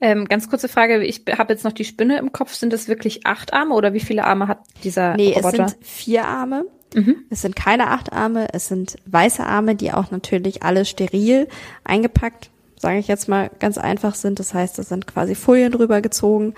Ähm, 0.00 0.26
ganz 0.26 0.50
kurze 0.50 0.68
Frage, 0.68 1.02
ich 1.04 1.22
habe 1.38 1.52
jetzt 1.52 1.64
noch 1.64 1.72
die 1.72 1.84
Spinne 1.84 2.18
im 2.18 2.32
Kopf. 2.32 2.54
Sind 2.54 2.72
es 2.72 2.88
wirklich 2.88 3.26
acht 3.26 3.52
Arme 3.54 3.74
oder 3.74 3.94
wie 3.94 4.00
viele 4.00 4.24
Arme 4.24 4.48
hat 4.48 4.58
dieser 4.84 5.16
nee, 5.16 5.32
Roboter? 5.34 5.64
es 5.64 5.72
sind 5.72 5.84
vier 5.84 6.26
Arme. 6.26 6.66
Mhm. 6.94 7.16
Es 7.30 7.42
sind 7.42 7.56
keine 7.56 7.88
acht 7.88 8.12
Arme, 8.12 8.48
es 8.52 8.68
sind 8.68 8.96
weiße 9.06 9.44
Arme, 9.44 9.74
die 9.74 9.92
auch 9.92 10.10
natürlich 10.10 10.62
alle 10.62 10.84
steril 10.84 11.48
eingepackt, 11.84 12.50
sage 12.78 12.98
ich 12.98 13.08
jetzt 13.08 13.28
mal 13.28 13.50
ganz 13.58 13.78
einfach 13.78 14.14
sind. 14.14 14.38
Das 14.38 14.54
heißt, 14.54 14.78
es 14.78 14.88
sind 14.88 15.06
quasi 15.06 15.34
Folien 15.34 15.72
drüber 15.72 16.00
gezogen 16.00 16.54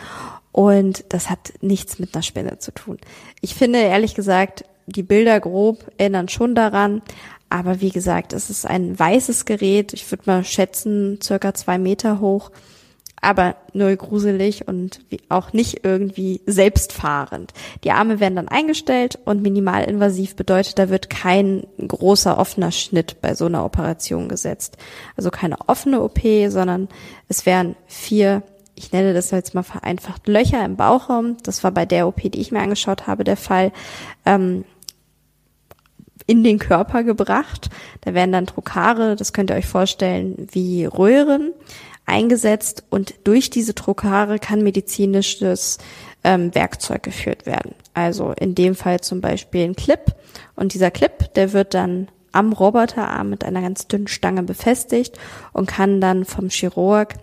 und 0.52 1.04
das 1.08 1.30
hat 1.30 1.54
nichts 1.60 1.98
mit 1.98 2.14
einer 2.14 2.22
Spinne 2.22 2.58
zu 2.58 2.72
tun. 2.72 2.98
Ich 3.40 3.54
finde 3.54 3.78
ehrlich 3.78 4.14
gesagt, 4.14 4.64
die 4.86 5.02
Bilder 5.02 5.40
grob 5.40 5.90
erinnern 5.96 6.28
schon 6.28 6.54
daran, 6.54 7.02
aber 7.50 7.80
wie 7.80 7.90
gesagt, 7.90 8.32
es 8.32 8.50
ist 8.50 8.66
ein 8.66 8.98
weißes 8.98 9.44
Gerät. 9.44 9.92
Ich 9.92 10.10
würde 10.10 10.24
mal 10.26 10.44
schätzen, 10.44 11.20
circa 11.22 11.54
zwei 11.54 11.78
Meter 11.78 12.20
hoch 12.20 12.50
aber 13.20 13.56
null 13.72 13.96
gruselig 13.96 14.68
und 14.68 15.00
auch 15.28 15.52
nicht 15.52 15.84
irgendwie 15.84 16.40
selbstfahrend. 16.46 17.52
Die 17.84 17.90
Arme 17.90 18.20
werden 18.20 18.36
dann 18.36 18.48
eingestellt 18.48 19.18
und 19.24 19.42
minimalinvasiv 19.42 20.36
bedeutet, 20.36 20.78
da 20.78 20.88
wird 20.88 21.10
kein 21.10 21.66
großer 21.86 22.38
offener 22.38 22.72
Schnitt 22.72 23.20
bei 23.20 23.34
so 23.34 23.46
einer 23.46 23.64
Operation 23.64 24.28
gesetzt. 24.28 24.76
Also 25.16 25.30
keine 25.30 25.68
offene 25.68 26.02
OP, 26.02 26.20
sondern 26.48 26.88
es 27.28 27.46
wären 27.46 27.76
vier, 27.86 28.42
ich 28.74 28.92
nenne 28.92 29.14
das 29.14 29.30
jetzt 29.30 29.54
mal 29.54 29.62
vereinfacht, 29.62 30.28
Löcher 30.28 30.64
im 30.64 30.76
Bauchraum. 30.76 31.36
Das 31.42 31.64
war 31.64 31.72
bei 31.72 31.86
der 31.86 32.06
OP, 32.06 32.20
die 32.22 32.40
ich 32.40 32.52
mir 32.52 32.60
angeschaut 32.60 33.06
habe, 33.06 33.24
der 33.24 33.36
Fall. 33.36 33.72
Ähm, 34.24 34.64
in 36.28 36.44
den 36.44 36.58
Körper 36.58 37.02
gebracht. 37.04 37.70
Da 38.02 38.12
werden 38.12 38.32
dann 38.32 38.46
Trokare, 38.46 39.16
das 39.16 39.32
könnt 39.32 39.50
ihr 39.50 39.56
euch 39.56 39.66
vorstellen, 39.66 40.46
wie 40.52 40.84
Röhren 40.84 41.54
eingesetzt 42.08 42.84
und 42.90 43.14
durch 43.24 43.50
diese 43.50 43.74
Trokare 43.74 44.38
kann 44.38 44.62
medizinisches 44.62 45.78
ähm, 46.24 46.54
Werkzeug 46.54 47.02
geführt 47.02 47.46
werden. 47.46 47.74
Also 47.94 48.32
in 48.32 48.54
dem 48.54 48.74
Fall 48.74 49.00
zum 49.00 49.20
Beispiel 49.20 49.64
ein 49.64 49.76
Clip 49.76 50.00
und 50.56 50.74
dieser 50.74 50.90
Clip, 50.90 51.32
der 51.34 51.52
wird 51.52 51.74
dann 51.74 52.08
am 52.32 52.52
Roboterarm 52.52 53.30
mit 53.30 53.44
einer 53.44 53.62
ganz 53.62 53.86
dünnen 53.88 54.08
Stange 54.08 54.42
befestigt 54.42 55.18
und 55.52 55.66
kann 55.66 56.00
dann 56.00 56.24
vom 56.24 56.48
Chirurg, 56.50 57.14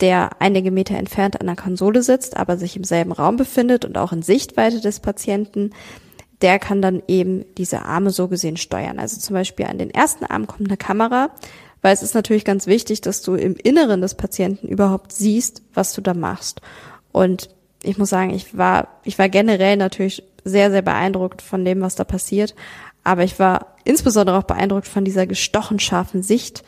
der 0.00 0.30
einige 0.40 0.70
Meter 0.70 0.96
entfernt 0.96 1.40
an 1.40 1.46
der 1.46 1.56
Konsole 1.56 2.02
sitzt, 2.02 2.36
aber 2.36 2.56
sich 2.56 2.76
im 2.76 2.84
selben 2.84 3.12
Raum 3.12 3.36
befindet 3.36 3.84
und 3.84 3.98
auch 3.98 4.12
in 4.12 4.22
Sichtweite 4.22 4.80
des 4.80 5.00
Patienten, 5.00 5.70
der 6.42 6.58
kann 6.58 6.82
dann 6.82 7.02
eben 7.06 7.44
diese 7.56 7.84
Arme 7.84 8.10
so 8.10 8.28
gesehen 8.28 8.56
steuern. 8.56 8.98
Also 8.98 9.20
zum 9.20 9.34
Beispiel 9.34 9.66
an 9.66 9.78
den 9.78 9.90
ersten 9.90 10.24
Arm 10.24 10.46
kommt 10.46 10.68
eine 10.68 10.76
Kamera, 10.76 11.30
weil 11.84 11.92
es 11.92 12.02
ist 12.02 12.14
natürlich 12.14 12.46
ganz 12.46 12.66
wichtig, 12.66 13.02
dass 13.02 13.20
du 13.20 13.34
im 13.34 13.56
Inneren 13.56 14.00
des 14.00 14.14
Patienten 14.14 14.68
überhaupt 14.68 15.12
siehst, 15.12 15.60
was 15.74 15.92
du 15.92 16.00
da 16.00 16.14
machst. 16.14 16.62
Und 17.12 17.50
ich 17.82 17.98
muss 17.98 18.08
sagen, 18.08 18.30
ich 18.30 18.56
war, 18.56 18.88
ich 19.04 19.18
war 19.18 19.28
generell 19.28 19.76
natürlich 19.76 20.22
sehr, 20.44 20.70
sehr 20.70 20.80
beeindruckt 20.80 21.42
von 21.42 21.62
dem, 21.62 21.82
was 21.82 21.94
da 21.94 22.04
passiert. 22.04 22.54
Aber 23.02 23.22
ich 23.22 23.38
war 23.38 23.76
insbesondere 23.84 24.38
auch 24.38 24.44
beeindruckt 24.44 24.88
von 24.88 25.04
dieser 25.04 25.26
gestochen 25.26 25.78
scharfen 25.78 26.22
Sicht, 26.22 26.64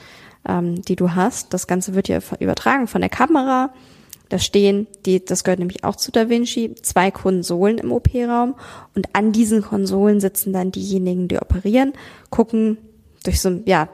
ähm, 0.47 0.83
die 0.83 0.97
du 0.97 1.15
hast. 1.15 1.55
Das 1.55 1.67
Ganze 1.67 1.95
wird 1.95 2.09
ja 2.09 2.19
übertragen 2.39 2.87
von 2.87 3.01
der 3.01 3.09
Kamera. 3.09 3.73
Da 4.29 4.39
stehen, 4.39 4.87
die, 5.07 5.25
das 5.25 5.45
gehört 5.45 5.61
nämlich 5.61 5.83
auch 5.83 5.97
zu 5.97 6.13
Da 6.13 6.29
Vinci, 6.29 6.75
zwei 6.83 7.11
Konsolen 7.11 7.79
im 7.79 7.91
OP-Raum 7.91 8.55
und 8.95 9.07
an 9.15 9.33
diesen 9.33 9.63
Konsolen 9.63 10.21
sitzen 10.21 10.53
dann 10.53 10.73
diejenigen, 10.73 11.27
die 11.27 11.39
operieren, 11.39 11.95
gucken 12.29 12.77
durch 13.25 13.41
so 13.41 13.49
ein, 13.49 13.63
ja, 13.65 13.89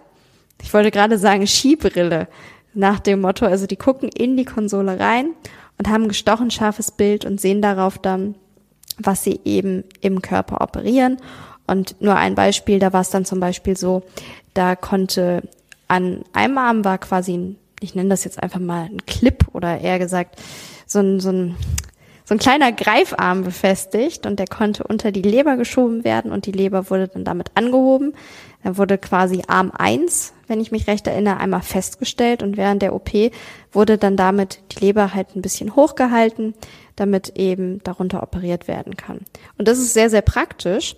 ich 0.60 0.72
wollte 0.74 0.90
gerade 0.90 1.18
sagen 1.18 1.46
Skibrille 1.46 2.28
nach 2.74 3.00
dem 3.00 3.20
Motto, 3.20 3.46
also 3.46 3.66
die 3.66 3.76
gucken 3.76 4.08
in 4.08 4.36
die 4.36 4.44
Konsole 4.44 4.98
rein 4.98 5.30
und 5.78 5.88
haben 5.88 6.08
gestochen 6.08 6.50
scharfes 6.50 6.90
Bild 6.90 7.24
und 7.24 7.40
sehen 7.40 7.62
darauf 7.62 7.98
dann, 7.98 8.34
was 8.98 9.24
sie 9.24 9.40
eben 9.44 9.84
im 10.00 10.22
Körper 10.22 10.60
operieren. 10.60 11.18
Und 11.66 12.00
nur 12.00 12.16
ein 12.16 12.34
Beispiel, 12.34 12.78
da 12.78 12.92
war 12.92 13.00
es 13.00 13.10
dann 13.10 13.24
zum 13.24 13.40
Beispiel 13.40 13.76
so, 13.76 14.02
da 14.54 14.76
konnte 14.76 15.42
an 15.88 16.22
einem 16.32 16.58
Arm 16.58 16.84
war 16.84 16.98
quasi 16.98 17.36
ein, 17.36 17.56
ich 17.80 17.94
nenne 17.94 18.10
das 18.10 18.24
jetzt 18.24 18.42
einfach 18.42 18.60
mal 18.60 18.84
ein 18.84 19.04
Clip 19.06 19.44
oder 19.52 19.80
eher 19.80 19.98
gesagt 19.98 20.40
so 20.86 21.00
ein, 21.00 21.20
so 21.20 21.30
ein 21.30 21.56
so 22.24 22.34
ein 22.36 22.38
kleiner 22.38 22.72
Greifarm 22.72 23.42
befestigt 23.42 24.26
und 24.26 24.38
der 24.38 24.46
konnte 24.46 24.84
unter 24.84 25.10
die 25.10 25.22
Leber 25.22 25.56
geschoben 25.56 26.04
werden 26.04 26.30
und 26.30 26.46
die 26.46 26.52
Leber 26.52 26.88
wurde 26.88 27.08
dann 27.08 27.24
damit 27.24 27.50
angehoben 27.54 28.14
Dann 28.62 28.78
wurde 28.78 28.98
quasi 28.98 29.42
Arm 29.48 29.72
1, 29.76 30.32
wenn 30.46 30.60
ich 30.60 30.70
mich 30.70 30.86
recht 30.86 31.06
erinnere, 31.06 31.38
einmal 31.38 31.62
festgestellt 31.62 32.42
und 32.42 32.56
während 32.56 32.82
der 32.82 32.94
OP 32.94 33.10
wurde 33.72 33.98
dann 33.98 34.16
damit 34.16 34.60
die 34.72 34.84
Leber 34.84 35.14
halt 35.14 35.34
ein 35.34 35.42
bisschen 35.42 35.74
hochgehalten, 35.74 36.54
damit 36.96 37.36
eben 37.36 37.82
darunter 37.82 38.22
operiert 38.22 38.68
werden 38.68 38.96
kann. 38.96 39.20
Und 39.58 39.68
das 39.68 39.78
ist 39.78 39.94
sehr, 39.94 40.10
sehr 40.10 40.22
praktisch. 40.22 40.96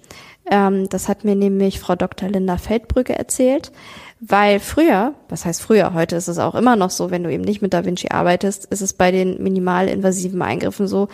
Ähm, 0.51 0.89
das 0.91 1.09
hat 1.09 1.25
mir 1.25 1.35
nämlich 1.35 1.81
Frau 1.81 1.95
Dr. 1.95 2.29
Linda 2.29 2.59
Feldbrücke 2.59 3.17
erzählt, 3.17 3.73
weil 4.21 4.61
früher, 4.61 5.15
was 5.29 5.45
heißt 5.45 5.63
früher, 5.63 5.95
heute 5.95 6.17
ist 6.17 6.29
es 6.29 6.39
auch 6.39 6.55
immer 6.55 6.77
noch 6.77 6.91
so, 6.91 7.11
wenn 7.11 7.25
du 7.25 7.33
eben 7.33 7.45
nicht 7.45 7.63
mit 7.63 7.73
Da 7.73 7.85
Vinci 7.85 8.09
arbeitest, 8.11 8.67
ist 8.67 8.83
es 8.83 8.93
bei 8.93 9.11
den 9.11 9.43
minimalinvasiven 9.43 10.41
Eingriffen 10.43 10.87
so, 10.87 11.09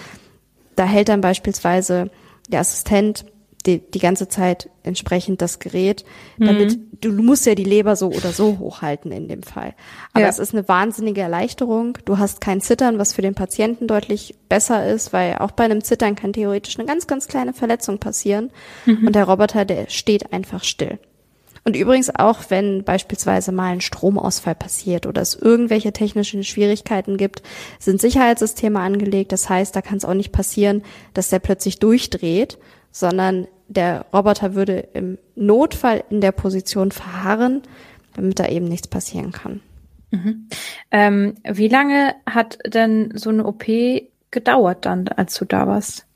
da 0.77 0.85
hält 0.85 1.09
dann 1.09 1.21
beispielsweise 1.21 2.11
der 2.49 2.61
Assistent 2.61 3.25
die, 3.67 3.79
die 3.79 3.99
ganze 3.99 4.29
Zeit 4.29 4.71
entsprechend 4.83 5.43
das 5.43 5.59
Gerät, 5.59 6.05
damit 6.39 6.77
mhm. 6.77 6.87
du, 7.01 7.13
du 7.13 7.23
musst 7.23 7.45
ja 7.47 7.55
die 7.55 7.65
Leber 7.65 7.95
so 7.95 8.09
oder 8.09 8.33
so 8.33 8.59
hochhalten 8.59 9.13
in 9.13 9.29
dem 9.29 9.43
Fall. 9.43 9.75
Aber 10.13 10.23
ja. 10.23 10.29
es 10.29 10.39
ist 10.39 10.55
eine 10.55 10.67
wahnsinnige 10.67 11.21
Erleichterung. 11.21 11.99
Du 12.05 12.19
hast 12.19 12.41
kein 12.41 12.61
Zittern, 12.61 12.99
was 12.99 13.13
für 13.13 13.23
den 13.23 13.35
Patienten 13.35 13.87
deutlich 13.87 14.35
besser 14.49 14.87
ist, 14.89 15.13
weil 15.13 15.37
auch 15.39 15.51
bei 15.51 15.65
einem 15.65 15.85
Zittern 15.85 16.15
kann 16.15 16.33
theoretisch 16.33 16.79
eine 16.79 16.87
ganz, 16.87 17.07
ganz 17.07 17.29
kleine 17.29 17.53
Verletzung 17.53 17.99
passieren. 17.99 18.51
Mhm. 18.87 19.09
Und 19.09 19.15
der 19.15 19.25
Roboter, 19.25 19.65
der 19.65 19.89
steht 19.89 20.33
einfach 20.33 20.65
still. 20.65 20.99
Und 21.65 21.77
übrigens 21.77 22.15
auch, 22.15 22.39
wenn 22.49 22.85
beispielsweise 22.85 23.53
mal 23.53 23.73
ein 23.73 23.83
Stromausfall 23.83 24.55
passiert 24.55 25.07
oder 25.07 25.21
es 25.21 25.35
irgendwelche 25.35 25.93
technischen 25.93 26.43
Schwierigkeiten 26.43 27.19
gibt, 27.19 27.43
sind 27.79 28.01
Sicherheitssysteme 28.01 28.81
angelegt. 28.81 29.33
Das 29.33 29.51
heißt, 29.51 29.77
da 29.77 29.83
kann 29.83 29.99
es 29.99 30.07
auch 30.07 30.15
nicht 30.15 30.33
passieren, 30.33 30.83
dass 31.13 31.29
der 31.29 31.39
plötzlich 31.39 31.79
durchdreht, 31.79 32.59
sondern 32.91 33.47
der 33.69 34.05
Roboter 34.13 34.55
würde 34.55 34.89
im 34.95 35.19
Notfall 35.37 36.05
in 36.11 36.21
der 36.21 36.33
Position 36.33 36.91
verharren, 36.91 37.63
damit 38.15 38.39
da 38.39 38.49
eben 38.49 38.67
nichts 38.67 38.89
passieren 38.89 39.33
kann. 39.33 39.61
Mhm. 40.11 40.49
Ähm, 40.91 41.35
wie 41.45 41.69
lange 41.69 42.15
hat 42.27 42.59
denn 42.67 43.13
so 43.15 43.31
eine 43.31 43.47
OP 43.47 43.65
gedauert 44.31 44.87
dann, 44.87 45.07
als 45.09 45.35
du 45.35 45.45
da 45.45 45.67
warst? 45.67 46.07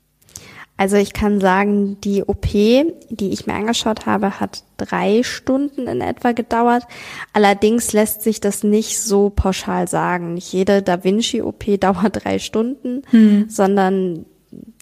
Also 0.77 0.97
ich 0.97 1.13
kann 1.13 1.39
sagen, 1.39 2.01
die 2.01 2.23
OP, 2.23 2.47
die 2.47 3.29
ich 3.31 3.47
mir 3.47 3.53
angeschaut 3.53 4.05
habe, 4.05 4.41
hat 4.41 4.63
drei 4.75 5.23
Stunden 5.23 5.87
in 5.87 6.01
etwa 6.01 6.33
gedauert. 6.33 6.83
Allerdings 7.31 7.93
lässt 7.93 8.21
sich 8.21 8.41
das 8.41 8.63
nicht 8.63 8.99
so 8.99 9.29
pauschal 9.29 9.87
sagen. 9.87 10.33
Nicht 10.33 10.51
jede 10.51 10.81
Da 10.81 11.05
Vinci 11.05 11.41
OP 11.41 11.63
dauert 11.79 12.25
drei 12.25 12.39
Stunden, 12.39 13.03
hm. 13.09 13.45
sondern 13.47 14.25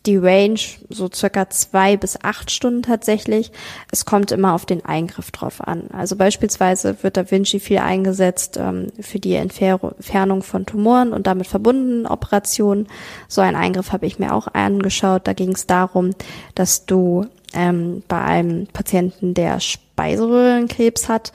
die 0.06 0.18
Range 0.18 0.60
so 0.90 1.10
circa 1.14 1.50
zwei 1.50 1.96
bis 1.96 2.22
acht 2.22 2.52
Stunden 2.52 2.84
tatsächlich. 2.84 3.52
Es 3.92 4.06
kommt 4.06 4.32
immer 4.32 4.54
auf 4.54 4.66
den 4.66 4.84
Eingriff 4.84 5.32
drauf 5.32 5.66
an. 5.66 5.88
Also 5.92 6.16
beispielsweise 6.16 7.02
wird 7.04 7.18
Da 7.18 7.32
Vinci 7.32 7.60
viel 7.60 7.78
eingesetzt 7.78 8.58
ähm, 8.58 8.88
für 9.00 9.20
die 9.20 9.36
Entfernung 9.36 10.44
von 10.44 10.66
Tumoren 10.66 11.14
und 11.14 11.28
damit 11.28 11.48
verbundenen 11.48 12.06
Operationen. 12.06 12.88
So 13.28 13.42
einen 13.42 13.56
Eingriff 13.56 13.92
habe 13.92 14.06
ich 14.06 14.20
mir 14.20 14.34
auch 14.34 14.48
angeschaut. 14.48 15.28
Da 15.28 15.34
ging 15.34 15.52
es 15.52 15.68
darum, 15.68 16.12
dass 16.56 16.86
du 16.86 17.26
ähm, 17.54 18.04
bei 18.08 18.22
einem 18.22 18.68
Patienten, 18.68 19.34
der 19.34 19.60
Speiseröhrenkrebs 19.60 21.08
hat, 21.08 21.32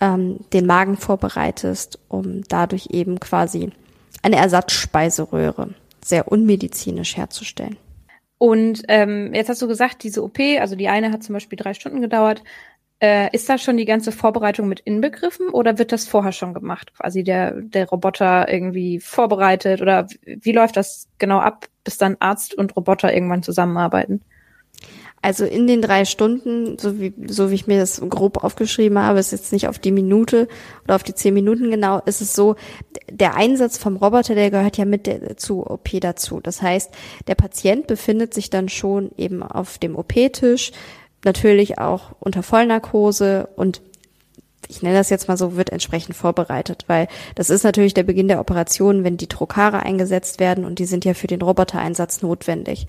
ähm, 0.00 0.40
den 0.52 0.66
Magen 0.66 0.96
vorbereitest, 0.96 1.98
um 2.08 2.42
dadurch 2.48 2.88
eben 2.92 3.20
quasi 3.20 3.70
eine 4.22 4.36
Ersatzspeiseröhre 4.36 5.74
sehr 6.06 6.30
unmedizinisch 6.30 7.16
herzustellen. 7.16 7.76
Und 8.38 8.82
ähm, 8.88 9.32
jetzt 9.34 9.48
hast 9.48 9.62
du 9.62 9.68
gesagt, 9.68 10.02
diese 10.02 10.22
OP, 10.22 10.38
also 10.60 10.76
die 10.76 10.88
eine 10.88 11.10
hat 11.10 11.22
zum 11.22 11.32
Beispiel 11.32 11.56
drei 11.56 11.74
Stunden 11.74 12.00
gedauert. 12.00 12.42
Äh, 12.98 13.34
ist 13.34 13.48
da 13.48 13.58
schon 13.58 13.76
die 13.76 13.84
ganze 13.84 14.10
Vorbereitung 14.12 14.68
mit 14.68 14.80
inbegriffen 14.80 15.50
oder 15.50 15.78
wird 15.78 15.92
das 15.92 16.06
vorher 16.06 16.32
schon 16.32 16.54
gemacht? 16.54 16.94
Quasi 16.94 17.24
der, 17.24 17.52
der 17.60 17.88
Roboter 17.88 18.50
irgendwie 18.50 19.00
vorbereitet 19.00 19.82
oder 19.82 20.06
wie 20.24 20.52
läuft 20.52 20.76
das 20.76 21.08
genau 21.18 21.38
ab, 21.38 21.66
bis 21.84 21.98
dann 21.98 22.16
Arzt 22.20 22.54
und 22.54 22.74
Roboter 22.76 23.12
irgendwann 23.12 23.42
zusammenarbeiten? 23.42 24.22
Also 25.26 25.44
in 25.44 25.66
den 25.66 25.82
drei 25.82 26.04
Stunden, 26.04 26.78
so 26.78 27.00
wie, 27.00 27.12
so 27.26 27.50
wie 27.50 27.56
ich 27.56 27.66
mir 27.66 27.80
das 27.80 28.00
grob 28.00 28.44
aufgeschrieben 28.44 28.96
habe, 28.96 29.18
ist 29.18 29.32
jetzt 29.32 29.52
nicht 29.52 29.66
auf 29.66 29.80
die 29.80 29.90
Minute 29.90 30.46
oder 30.84 30.94
auf 30.94 31.02
die 31.02 31.16
zehn 31.16 31.34
Minuten 31.34 31.68
genau, 31.68 32.00
ist 32.06 32.20
es 32.20 32.32
so, 32.32 32.54
der 33.10 33.34
Einsatz 33.34 33.76
vom 33.76 33.96
Roboter, 33.96 34.36
der 34.36 34.52
gehört 34.52 34.76
ja 34.76 34.84
mit 34.84 35.08
der, 35.08 35.36
zu 35.36 35.68
OP 35.68 35.88
dazu. 36.00 36.38
Das 36.40 36.62
heißt, 36.62 36.92
der 37.26 37.34
Patient 37.34 37.88
befindet 37.88 38.34
sich 38.34 38.50
dann 38.50 38.68
schon 38.68 39.10
eben 39.16 39.42
auf 39.42 39.78
dem 39.78 39.96
OP-Tisch, 39.96 40.70
natürlich 41.24 41.80
auch 41.80 42.12
unter 42.20 42.44
Vollnarkose 42.44 43.48
und 43.56 43.82
ich 44.68 44.82
nenne 44.82 44.96
das 44.96 45.10
jetzt 45.10 45.28
mal 45.28 45.36
so, 45.36 45.56
wird 45.56 45.70
entsprechend 45.70 46.16
vorbereitet, 46.16 46.84
weil 46.86 47.08
das 47.34 47.50
ist 47.50 47.64
natürlich 47.64 47.94
der 47.94 48.02
Beginn 48.02 48.28
der 48.28 48.40
Operation, 48.40 49.04
wenn 49.04 49.16
die 49.16 49.28
Trokare 49.28 49.80
eingesetzt 49.80 50.40
werden 50.40 50.64
und 50.64 50.78
die 50.78 50.86
sind 50.86 51.04
ja 51.04 51.14
für 51.14 51.26
den 51.26 51.42
Robotereinsatz 51.42 52.22
notwendig. 52.22 52.86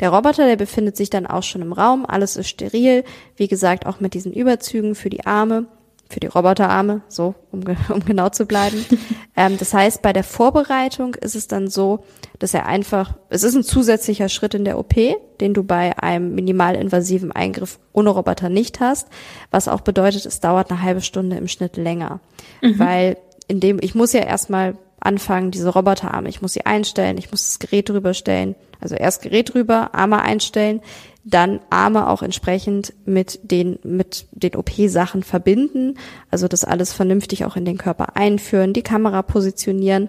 Der 0.00 0.10
Roboter, 0.10 0.46
der 0.46 0.56
befindet 0.56 0.96
sich 0.96 1.10
dann 1.10 1.26
auch 1.26 1.42
schon 1.42 1.62
im 1.62 1.72
Raum, 1.72 2.04
alles 2.06 2.36
ist 2.36 2.48
steril, 2.48 3.04
wie 3.36 3.48
gesagt 3.48 3.86
auch 3.86 4.00
mit 4.00 4.14
diesen 4.14 4.32
Überzügen 4.32 4.94
für 4.94 5.10
die 5.10 5.26
Arme 5.26 5.66
für 6.10 6.20
die 6.20 6.26
Roboterarme, 6.26 7.02
so, 7.08 7.34
um, 7.52 7.62
um 7.88 8.04
genau 8.04 8.28
zu 8.28 8.44
bleiben. 8.44 8.84
ähm, 9.36 9.56
das 9.58 9.72
heißt, 9.72 10.02
bei 10.02 10.12
der 10.12 10.24
Vorbereitung 10.24 11.14
ist 11.14 11.36
es 11.36 11.46
dann 11.46 11.68
so, 11.68 12.00
dass 12.40 12.52
er 12.52 12.66
einfach, 12.66 13.14
es 13.28 13.44
ist 13.44 13.54
ein 13.54 13.62
zusätzlicher 13.62 14.28
Schritt 14.28 14.54
in 14.54 14.64
der 14.64 14.78
OP, 14.78 14.94
den 15.40 15.54
du 15.54 15.62
bei 15.62 15.96
einem 15.98 16.34
minimalinvasiven 16.34 17.30
Eingriff 17.30 17.78
ohne 17.92 18.10
Roboter 18.10 18.48
nicht 18.48 18.80
hast, 18.80 19.08
was 19.52 19.68
auch 19.68 19.82
bedeutet, 19.82 20.26
es 20.26 20.40
dauert 20.40 20.70
eine 20.70 20.82
halbe 20.82 21.00
Stunde 21.00 21.36
im 21.36 21.46
Schnitt 21.46 21.76
länger, 21.76 22.20
mhm. 22.60 22.78
weil 22.78 23.16
in 23.46 23.60
dem, 23.60 23.78
ich 23.80 23.94
muss 23.94 24.12
ja 24.12 24.22
erstmal 24.22 24.76
anfangen, 24.98 25.50
diese 25.52 25.70
Roboterarme, 25.70 26.28
ich 26.28 26.42
muss 26.42 26.52
sie 26.52 26.66
einstellen, 26.66 27.18
ich 27.18 27.30
muss 27.30 27.44
das 27.44 27.58
Gerät 27.60 27.88
drüber 27.88 28.14
stellen, 28.14 28.56
also 28.80 28.94
erst 28.94 29.22
Gerät 29.22 29.54
drüber, 29.54 29.94
Arme 29.94 30.22
einstellen, 30.22 30.80
dann 31.24 31.60
Arme 31.68 32.08
auch 32.08 32.22
entsprechend 32.22 32.94
mit 33.04 33.38
den, 33.42 33.78
mit 33.82 34.26
den 34.32 34.56
OP-Sachen 34.56 35.22
verbinden, 35.22 35.98
also 36.30 36.48
das 36.48 36.64
alles 36.64 36.92
vernünftig 36.92 37.44
auch 37.44 37.56
in 37.56 37.64
den 37.64 37.78
Körper 37.78 38.16
einführen, 38.16 38.72
die 38.72 38.82
Kamera 38.82 39.22
positionieren. 39.22 40.08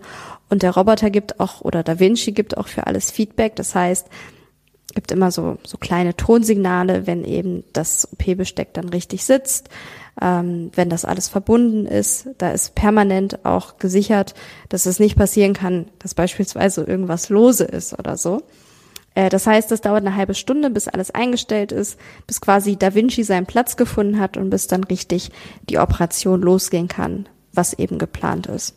Und 0.50 0.64
der 0.64 0.72
Roboter 0.72 1.10
gibt 1.10 1.40
auch, 1.40 1.62
oder 1.62 1.84
Da 1.84 2.00
Vinci 2.00 2.32
gibt 2.32 2.58
auch 2.58 2.68
für 2.68 2.88
alles 2.88 3.12
Feedback, 3.12 3.56
das 3.56 3.76
heißt, 3.76 4.08
gibt 4.94 5.12
immer 5.12 5.32
so, 5.32 5.58
so 5.66 5.78
kleine 5.78 6.16
Tonsignale, 6.16 7.08
wenn 7.08 7.24
eben 7.24 7.64
das 7.74 8.08
OP-Besteck 8.12 8.74
dann 8.74 8.90
richtig 8.90 9.24
sitzt, 9.24 9.70
ähm, 10.22 10.72
wenn 10.76 10.90
das 10.90 11.06
alles 11.06 11.30
verbunden 11.30 11.86
ist, 11.86 12.28
da 12.38 12.52
ist 12.52 12.76
permanent 12.76 13.46
auch 13.46 13.78
gesichert, 13.78 14.34
dass 14.70 14.86
es 14.86 15.00
nicht 15.00 15.16
passieren 15.16 15.54
kann, 15.54 15.88
dass 16.00 16.14
beispielsweise 16.14 16.84
irgendwas 16.84 17.30
lose 17.30 17.64
ist 17.64 17.98
oder 17.98 18.18
so. 18.18 18.44
Äh, 19.16 19.30
das 19.30 19.48
heißt, 19.48 19.72
es 19.72 19.82
dauert 19.82 20.06
eine 20.06 20.16
halbe 20.16 20.34
Stunde, 20.34 20.70
bis 20.70 20.88
alles 20.88 21.12
eingestellt 21.12 21.72
ist, 21.72 22.00
bis 22.28 22.42
quasi 22.42 22.78
Da 22.78 22.94
Vinci 22.94 23.24
seinen 23.24 23.46
Platz 23.46 23.78
gefunden 23.78 24.20
hat 24.20 24.38
und 24.38 24.50
bis 24.50 24.68
dann 24.68 24.84
richtig 24.84 25.32
die 25.70 25.80
Operation 25.80 26.42
losgehen 26.42 26.88
kann, 26.88 27.28
was 27.54 27.74
eben 27.74 27.98
geplant 27.98 28.48
ist. 28.48 28.76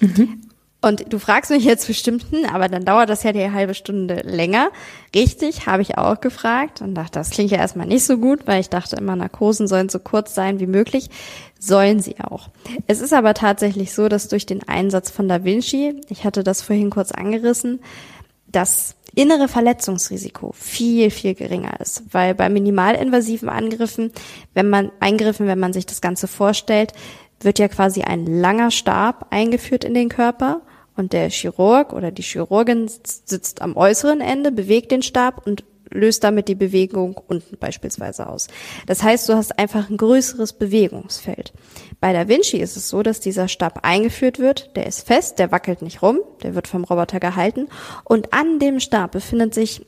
Mhm. 0.00 0.42
Und 0.82 1.12
du 1.12 1.18
fragst 1.18 1.50
mich 1.50 1.64
jetzt 1.64 1.86
bestimmt, 1.86 2.24
hm, 2.30 2.46
aber 2.50 2.68
dann 2.68 2.86
dauert 2.86 3.10
das 3.10 3.22
ja 3.22 3.32
die 3.32 3.50
halbe 3.50 3.74
Stunde 3.74 4.22
länger. 4.24 4.70
Richtig, 5.14 5.66
habe 5.66 5.82
ich 5.82 5.98
auch 5.98 6.20
gefragt 6.20 6.80
und 6.80 6.94
dachte, 6.94 7.18
das 7.18 7.30
klingt 7.30 7.50
ja 7.50 7.58
erstmal 7.58 7.86
nicht 7.86 8.04
so 8.04 8.16
gut, 8.16 8.46
weil 8.46 8.60
ich 8.60 8.70
dachte 8.70 8.96
immer, 8.96 9.14
Narkosen 9.14 9.68
sollen 9.68 9.90
so 9.90 9.98
kurz 9.98 10.34
sein 10.34 10.58
wie 10.58 10.66
möglich. 10.66 11.10
Sollen 11.58 12.00
sie 12.00 12.18
auch. 12.20 12.48
Es 12.86 13.02
ist 13.02 13.12
aber 13.12 13.34
tatsächlich 13.34 13.92
so, 13.92 14.08
dass 14.08 14.28
durch 14.28 14.46
den 14.46 14.66
Einsatz 14.66 15.10
von 15.10 15.28
Da 15.28 15.44
Vinci, 15.44 16.00
ich 16.08 16.24
hatte 16.24 16.42
das 16.42 16.62
vorhin 16.62 16.88
kurz 16.88 17.12
angerissen, 17.12 17.80
das 18.52 18.96
innere 19.14 19.48
Verletzungsrisiko 19.48 20.52
viel, 20.52 21.10
viel 21.10 21.34
geringer 21.34 21.80
ist. 21.80 22.02
Weil 22.12 22.34
bei 22.34 22.48
minimalinvasiven 22.48 23.48
Angriffen, 23.48 24.12
wenn 24.54 24.68
man, 24.68 24.92
Eingriffen, 25.00 25.46
wenn 25.46 25.58
man 25.58 25.72
sich 25.72 25.86
das 25.86 26.00
Ganze 26.00 26.28
vorstellt, 26.28 26.92
wird 27.40 27.58
ja 27.58 27.68
quasi 27.68 28.02
ein 28.02 28.26
langer 28.26 28.70
Stab 28.70 29.26
eingeführt 29.30 29.84
in 29.84 29.94
den 29.94 30.08
Körper 30.08 30.62
und 30.96 31.12
der 31.12 31.30
Chirurg 31.30 31.92
oder 31.92 32.10
die 32.10 32.22
Chirurgin 32.22 32.88
sitzt 32.88 33.62
am 33.62 33.76
äußeren 33.76 34.20
Ende, 34.20 34.52
bewegt 34.52 34.92
den 34.92 35.02
Stab 35.02 35.46
und 35.46 35.64
löst 35.90 36.24
damit 36.24 36.48
die 36.48 36.54
Bewegung 36.54 37.20
unten 37.26 37.56
beispielsweise 37.58 38.28
aus. 38.28 38.48
Das 38.86 39.02
heißt, 39.02 39.28
du 39.28 39.34
hast 39.34 39.58
einfach 39.58 39.90
ein 39.90 39.96
größeres 39.96 40.54
Bewegungsfeld. 40.54 41.52
Bei 42.00 42.12
Da 42.12 42.28
Vinci 42.28 42.58
ist 42.58 42.76
es 42.76 42.88
so, 42.88 43.02
dass 43.02 43.20
dieser 43.20 43.48
Stab 43.48 43.80
eingeführt 43.82 44.38
wird, 44.38 44.76
der 44.76 44.86
ist 44.86 45.06
fest, 45.06 45.38
der 45.38 45.52
wackelt 45.52 45.82
nicht 45.82 46.02
rum, 46.02 46.20
der 46.42 46.54
wird 46.54 46.68
vom 46.68 46.84
Roboter 46.84 47.20
gehalten 47.20 47.68
und 48.04 48.32
an 48.32 48.58
dem 48.58 48.80
Stab 48.80 49.12
befindet 49.12 49.54
sich 49.54 49.86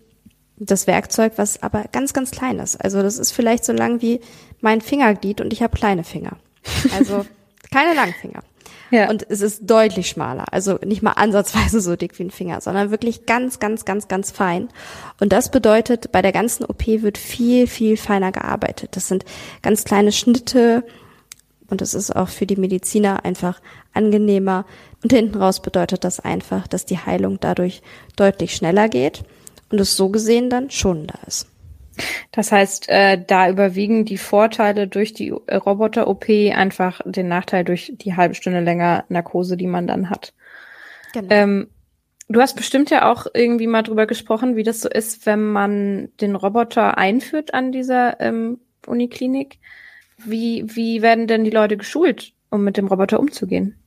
das 0.56 0.86
Werkzeug, 0.86 1.32
was 1.36 1.62
aber 1.62 1.84
ganz, 1.92 2.12
ganz 2.12 2.30
klein 2.30 2.58
ist. 2.58 2.76
Also 2.76 3.02
das 3.02 3.18
ist 3.18 3.32
vielleicht 3.32 3.64
so 3.64 3.72
lang 3.72 4.00
wie 4.02 4.20
mein 4.60 4.80
Fingerglied 4.80 5.40
und 5.40 5.52
ich 5.52 5.62
habe 5.62 5.76
kleine 5.76 6.04
Finger. 6.04 6.36
Also 6.96 7.24
keine 7.72 7.94
Langfinger. 7.94 8.42
Ja. 8.92 9.08
Und 9.08 9.24
es 9.30 9.40
ist 9.40 9.62
deutlich 9.68 10.08
schmaler. 10.08 10.44
Also 10.52 10.78
nicht 10.84 11.02
mal 11.02 11.12
ansatzweise 11.12 11.80
so 11.80 11.96
dick 11.96 12.18
wie 12.18 12.24
ein 12.24 12.30
Finger, 12.30 12.60
sondern 12.60 12.90
wirklich 12.90 13.24
ganz, 13.24 13.58
ganz, 13.58 13.86
ganz, 13.86 14.06
ganz 14.06 14.30
fein. 14.30 14.68
Und 15.18 15.32
das 15.32 15.50
bedeutet, 15.50 16.12
bei 16.12 16.20
der 16.20 16.32
ganzen 16.32 16.64
OP 16.64 16.86
wird 16.86 17.16
viel, 17.16 17.66
viel 17.66 17.96
feiner 17.96 18.32
gearbeitet. 18.32 18.90
Das 18.94 19.08
sind 19.08 19.24
ganz 19.62 19.84
kleine 19.84 20.12
Schnitte. 20.12 20.84
Und 21.68 21.80
es 21.80 21.94
ist 21.94 22.14
auch 22.14 22.28
für 22.28 22.44
die 22.44 22.56
Mediziner 22.56 23.24
einfach 23.24 23.62
angenehmer. 23.94 24.66
Und 25.02 25.10
hinten 25.10 25.38
raus 25.38 25.62
bedeutet 25.62 26.04
das 26.04 26.20
einfach, 26.20 26.68
dass 26.68 26.84
die 26.84 26.98
Heilung 26.98 27.38
dadurch 27.40 27.80
deutlich 28.16 28.54
schneller 28.54 28.90
geht 28.90 29.24
und 29.70 29.80
es 29.80 29.96
so 29.96 30.10
gesehen 30.10 30.50
dann 30.50 30.70
schonender 30.70 31.18
ist. 31.26 31.46
Das 32.30 32.52
heißt, 32.52 32.88
äh, 32.88 33.22
da 33.24 33.48
überwiegen 33.48 34.04
die 34.04 34.18
Vorteile 34.18 34.88
durch 34.88 35.12
die 35.12 35.30
Roboter-OP 35.30 36.28
einfach 36.54 37.00
den 37.04 37.28
Nachteil 37.28 37.64
durch 37.64 37.92
die 37.94 38.16
halbe 38.16 38.34
Stunde 38.34 38.60
länger 38.60 39.04
Narkose, 39.08 39.56
die 39.56 39.66
man 39.66 39.86
dann 39.86 40.10
hat. 40.10 40.32
Genau. 41.12 41.28
Ähm, 41.30 41.68
du 42.28 42.40
hast 42.40 42.56
bestimmt 42.56 42.90
ja 42.90 43.10
auch 43.10 43.26
irgendwie 43.34 43.66
mal 43.66 43.82
drüber 43.82 44.06
gesprochen, 44.06 44.56
wie 44.56 44.62
das 44.62 44.80
so 44.80 44.88
ist, 44.88 45.26
wenn 45.26 45.52
man 45.52 46.08
den 46.20 46.34
Roboter 46.34 46.96
einführt 46.98 47.54
an 47.54 47.72
dieser 47.72 48.20
ähm, 48.20 48.60
Uniklinik. 48.86 49.58
Wie, 50.24 50.64
wie 50.66 51.02
werden 51.02 51.26
denn 51.26 51.44
die 51.44 51.50
Leute 51.50 51.76
geschult, 51.76 52.32
um 52.50 52.64
mit 52.64 52.76
dem 52.76 52.86
Roboter 52.86 53.18
umzugehen? 53.18 53.81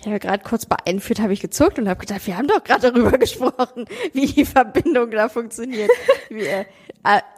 Ich 0.00 0.06
habe 0.06 0.20
gerade 0.20 0.44
kurz 0.44 0.64
bei 0.64 0.76
einführt, 0.86 1.20
habe 1.20 1.32
ich 1.32 1.40
gezuckt 1.40 1.78
und 1.78 1.88
habe 1.88 2.00
gedacht, 2.00 2.26
wir 2.26 2.36
haben 2.36 2.46
doch 2.46 2.62
gerade 2.62 2.92
darüber 2.92 3.18
gesprochen, 3.18 3.86
wie 4.12 4.26
die 4.26 4.44
Verbindung 4.44 5.10
da 5.10 5.28
funktioniert. 5.28 5.90
wie, 6.28 6.42
äh, 6.42 6.64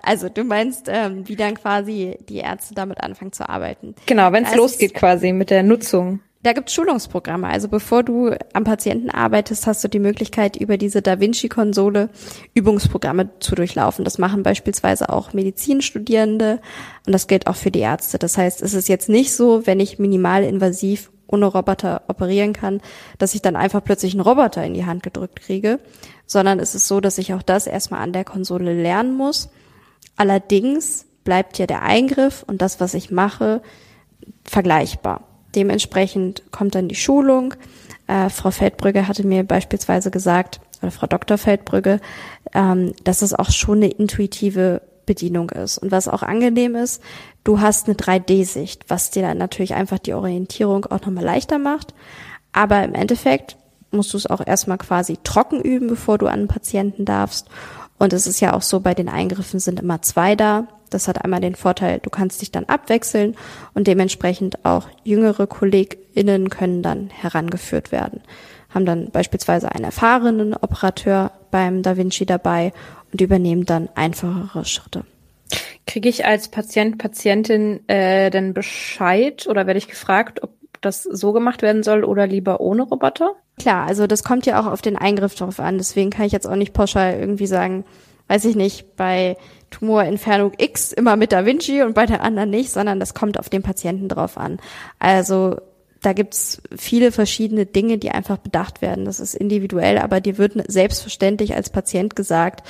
also 0.02 0.28
du 0.28 0.44
meinst, 0.44 0.86
ähm, 0.88 1.26
wie 1.26 1.36
dann 1.36 1.54
quasi 1.54 2.18
die 2.28 2.38
Ärzte 2.38 2.74
damit 2.74 3.00
anfangen 3.02 3.32
zu 3.32 3.48
arbeiten. 3.48 3.94
Genau, 4.06 4.32
wenn 4.32 4.44
es 4.44 4.54
losgeht 4.54 4.94
quasi 4.94 5.32
mit 5.32 5.50
der 5.50 5.62
Nutzung. 5.62 6.20
Da 6.42 6.54
gibt 6.54 6.70
es 6.70 6.74
Schulungsprogramme. 6.74 7.46
Also 7.46 7.68
bevor 7.68 8.02
du 8.02 8.34
am 8.54 8.64
Patienten 8.64 9.10
arbeitest, 9.10 9.66
hast 9.66 9.84
du 9.84 9.88
die 9.88 9.98
Möglichkeit, 9.98 10.56
über 10.56 10.78
diese 10.78 11.02
Da 11.02 11.20
Vinci-Konsole 11.20 12.08
Übungsprogramme 12.54 13.28
zu 13.40 13.54
durchlaufen. 13.54 14.06
Das 14.06 14.16
machen 14.16 14.42
beispielsweise 14.42 15.10
auch 15.10 15.34
Medizinstudierende 15.34 16.60
und 17.06 17.12
das 17.12 17.26
gilt 17.26 17.46
auch 17.46 17.56
für 17.56 17.70
die 17.70 17.80
Ärzte. 17.80 18.18
Das 18.18 18.38
heißt, 18.38 18.62
es 18.62 18.72
ist 18.72 18.88
jetzt 18.88 19.10
nicht 19.10 19.34
so, 19.34 19.66
wenn 19.66 19.80
ich 19.80 19.98
minimal 19.98 20.42
invasiv 20.42 21.10
ohne 21.30 21.46
Roboter 21.46 22.02
operieren 22.08 22.52
kann, 22.52 22.80
dass 23.18 23.34
ich 23.34 23.42
dann 23.42 23.56
einfach 23.56 23.82
plötzlich 23.82 24.12
einen 24.12 24.20
Roboter 24.20 24.64
in 24.64 24.74
die 24.74 24.86
Hand 24.86 25.02
gedrückt 25.02 25.40
kriege, 25.40 25.80
sondern 26.26 26.58
es 26.58 26.74
ist 26.74 26.88
so, 26.88 27.00
dass 27.00 27.18
ich 27.18 27.34
auch 27.34 27.42
das 27.42 27.66
erstmal 27.66 28.00
an 28.00 28.12
der 28.12 28.24
Konsole 28.24 28.80
lernen 28.80 29.16
muss. 29.16 29.50
Allerdings 30.16 31.06
bleibt 31.24 31.58
ja 31.58 31.66
der 31.66 31.82
Eingriff 31.82 32.44
und 32.46 32.62
das, 32.62 32.80
was 32.80 32.94
ich 32.94 33.10
mache, 33.10 33.62
vergleichbar. 34.44 35.24
Dementsprechend 35.54 36.50
kommt 36.52 36.74
dann 36.74 36.88
die 36.88 36.94
Schulung. 36.94 37.54
Äh, 38.06 38.30
Frau 38.30 38.50
Feldbrügge 38.50 39.08
hatte 39.08 39.26
mir 39.26 39.44
beispielsweise 39.44 40.10
gesagt, 40.10 40.60
oder 40.82 40.90
Frau 40.90 41.06
Dr. 41.06 41.38
Feldbrügge, 41.38 42.00
ähm, 42.54 42.94
dass 43.04 43.22
es 43.22 43.34
auch 43.34 43.50
schon 43.50 43.78
eine 43.78 43.88
intuitive 43.88 44.82
Bedienung 45.06 45.50
ist. 45.50 45.78
Und 45.78 45.90
was 45.90 46.08
auch 46.08 46.22
angenehm 46.22 46.76
ist, 46.76 47.02
du 47.44 47.60
hast 47.60 47.86
eine 47.86 47.96
3D-Sicht, 47.96 48.84
was 48.88 49.10
dir 49.10 49.22
dann 49.22 49.38
natürlich 49.38 49.74
einfach 49.74 49.98
die 49.98 50.14
Orientierung 50.14 50.86
auch 50.86 51.00
nochmal 51.00 51.24
leichter 51.24 51.58
macht. 51.58 51.94
Aber 52.52 52.82
im 52.82 52.94
Endeffekt 52.94 53.56
musst 53.90 54.12
du 54.12 54.16
es 54.16 54.26
auch 54.26 54.46
erstmal 54.46 54.78
quasi 54.78 55.18
trocken 55.22 55.60
üben, 55.60 55.88
bevor 55.88 56.18
du 56.18 56.26
an 56.26 56.40
einen 56.40 56.48
Patienten 56.48 57.04
darfst. 57.04 57.48
Und 57.98 58.12
es 58.12 58.26
ist 58.26 58.40
ja 58.40 58.54
auch 58.54 58.62
so, 58.62 58.80
bei 58.80 58.94
den 58.94 59.08
Eingriffen 59.08 59.60
sind 59.60 59.80
immer 59.80 60.00
zwei 60.02 60.36
da. 60.36 60.66
Das 60.88 61.06
hat 61.06 61.22
einmal 61.24 61.40
den 61.40 61.54
Vorteil, 61.54 62.00
du 62.00 62.10
kannst 62.10 62.40
dich 62.40 62.50
dann 62.50 62.64
abwechseln 62.64 63.36
und 63.74 63.86
dementsprechend 63.86 64.64
auch 64.64 64.88
jüngere 65.04 65.46
KollegInnen 65.46 66.50
können 66.50 66.82
dann 66.82 67.10
herangeführt 67.10 67.92
werden. 67.92 68.22
Haben 68.70 68.86
dann 68.86 69.10
beispielsweise 69.10 69.70
einen 69.70 69.84
erfahrenen 69.84 70.54
Operateur 70.54 71.32
beim 71.50 71.82
Da 71.82 71.96
Vinci 71.96 72.26
dabei 72.26 72.72
und 73.12 73.20
übernehmen 73.20 73.66
dann 73.66 73.88
einfachere 73.94 74.64
Schritte. 74.64 75.04
Kriege 75.86 76.08
ich 76.08 76.24
als 76.26 76.48
Patient, 76.48 76.98
Patientin 76.98 77.88
äh, 77.88 78.30
denn 78.30 78.54
Bescheid 78.54 79.46
oder 79.48 79.66
werde 79.66 79.78
ich 79.78 79.88
gefragt, 79.88 80.42
ob 80.42 80.50
das 80.80 81.02
so 81.02 81.32
gemacht 81.32 81.62
werden 81.62 81.82
soll 81.82 82.04
oder 82.04 82.26
lieber 82.26 82.60
ohne 82.60 82.82
Roboter? 82.82 83.34
Klar, 83.58 83.86
also 83.86 84.06
das 84.06 84.24
kommt 84.24 84.46
ja 84.46 84.60
auch 84.60 84.66
auf 84.66 84.82
den 84.82 84.96
Eingriff 84.96 85.34
drauf 85.34 85.60
an. 85.60 85.78
Deswegen 85.78 86.10
kann 86.10 86.26
ich 86.26 86.32
jetzt 86.32 86.46
auch 86.46 86.56
nicht 86.56 86.72
pauschal 86.72 87.18
irgendwie 87.18 87.46
sagen, 87.46 87.84
weiß 88.28 88.44
ich 88.46 88.56
nicht, 88.56 88.96
bei 88.96 89.36
Tumorentfernung 89.70 90.52
X 90.56 90.92
immer 90.92 91.16
mit 91.16 91.32
Da 91.32 91.44
Vinci 91.44 91.82
und 91.82 91.94
bei 91.94 92.06
der 92.06 92.22
anderen 92.22 92.50
nicht, 92.50 92.70
sondern 92.70 93.00
das 93.00 93.12
kommt 93.12 93.38
auf 93.38 93.48
den 93.48 93.62
Patienten 93.62 94.08
drauf 94.08 94.38
an. 94.38 94.58
Also 94.98 95.56
da 96.02 96.14
gibt's 96.14 96.62
viele 96.76 97.12
verschiedene 97.12 97.66
Dinge, 97.66 97.98
die 97.98 98.10
einfach 98.10 98.38
bedacht 98.38 98.80
werden. 98.80 99.04
Das 99.04 99.20
ist 99.20 99.34
individuell, 99.34 99.98
aber 99.98 100.20
dir 100.20 100.38
wird 100.38 100.54
selbstverständlich 100.66 101.54
als 101.54 101.70
Patient 101.70 102.16
gesagt, 102.16 102.66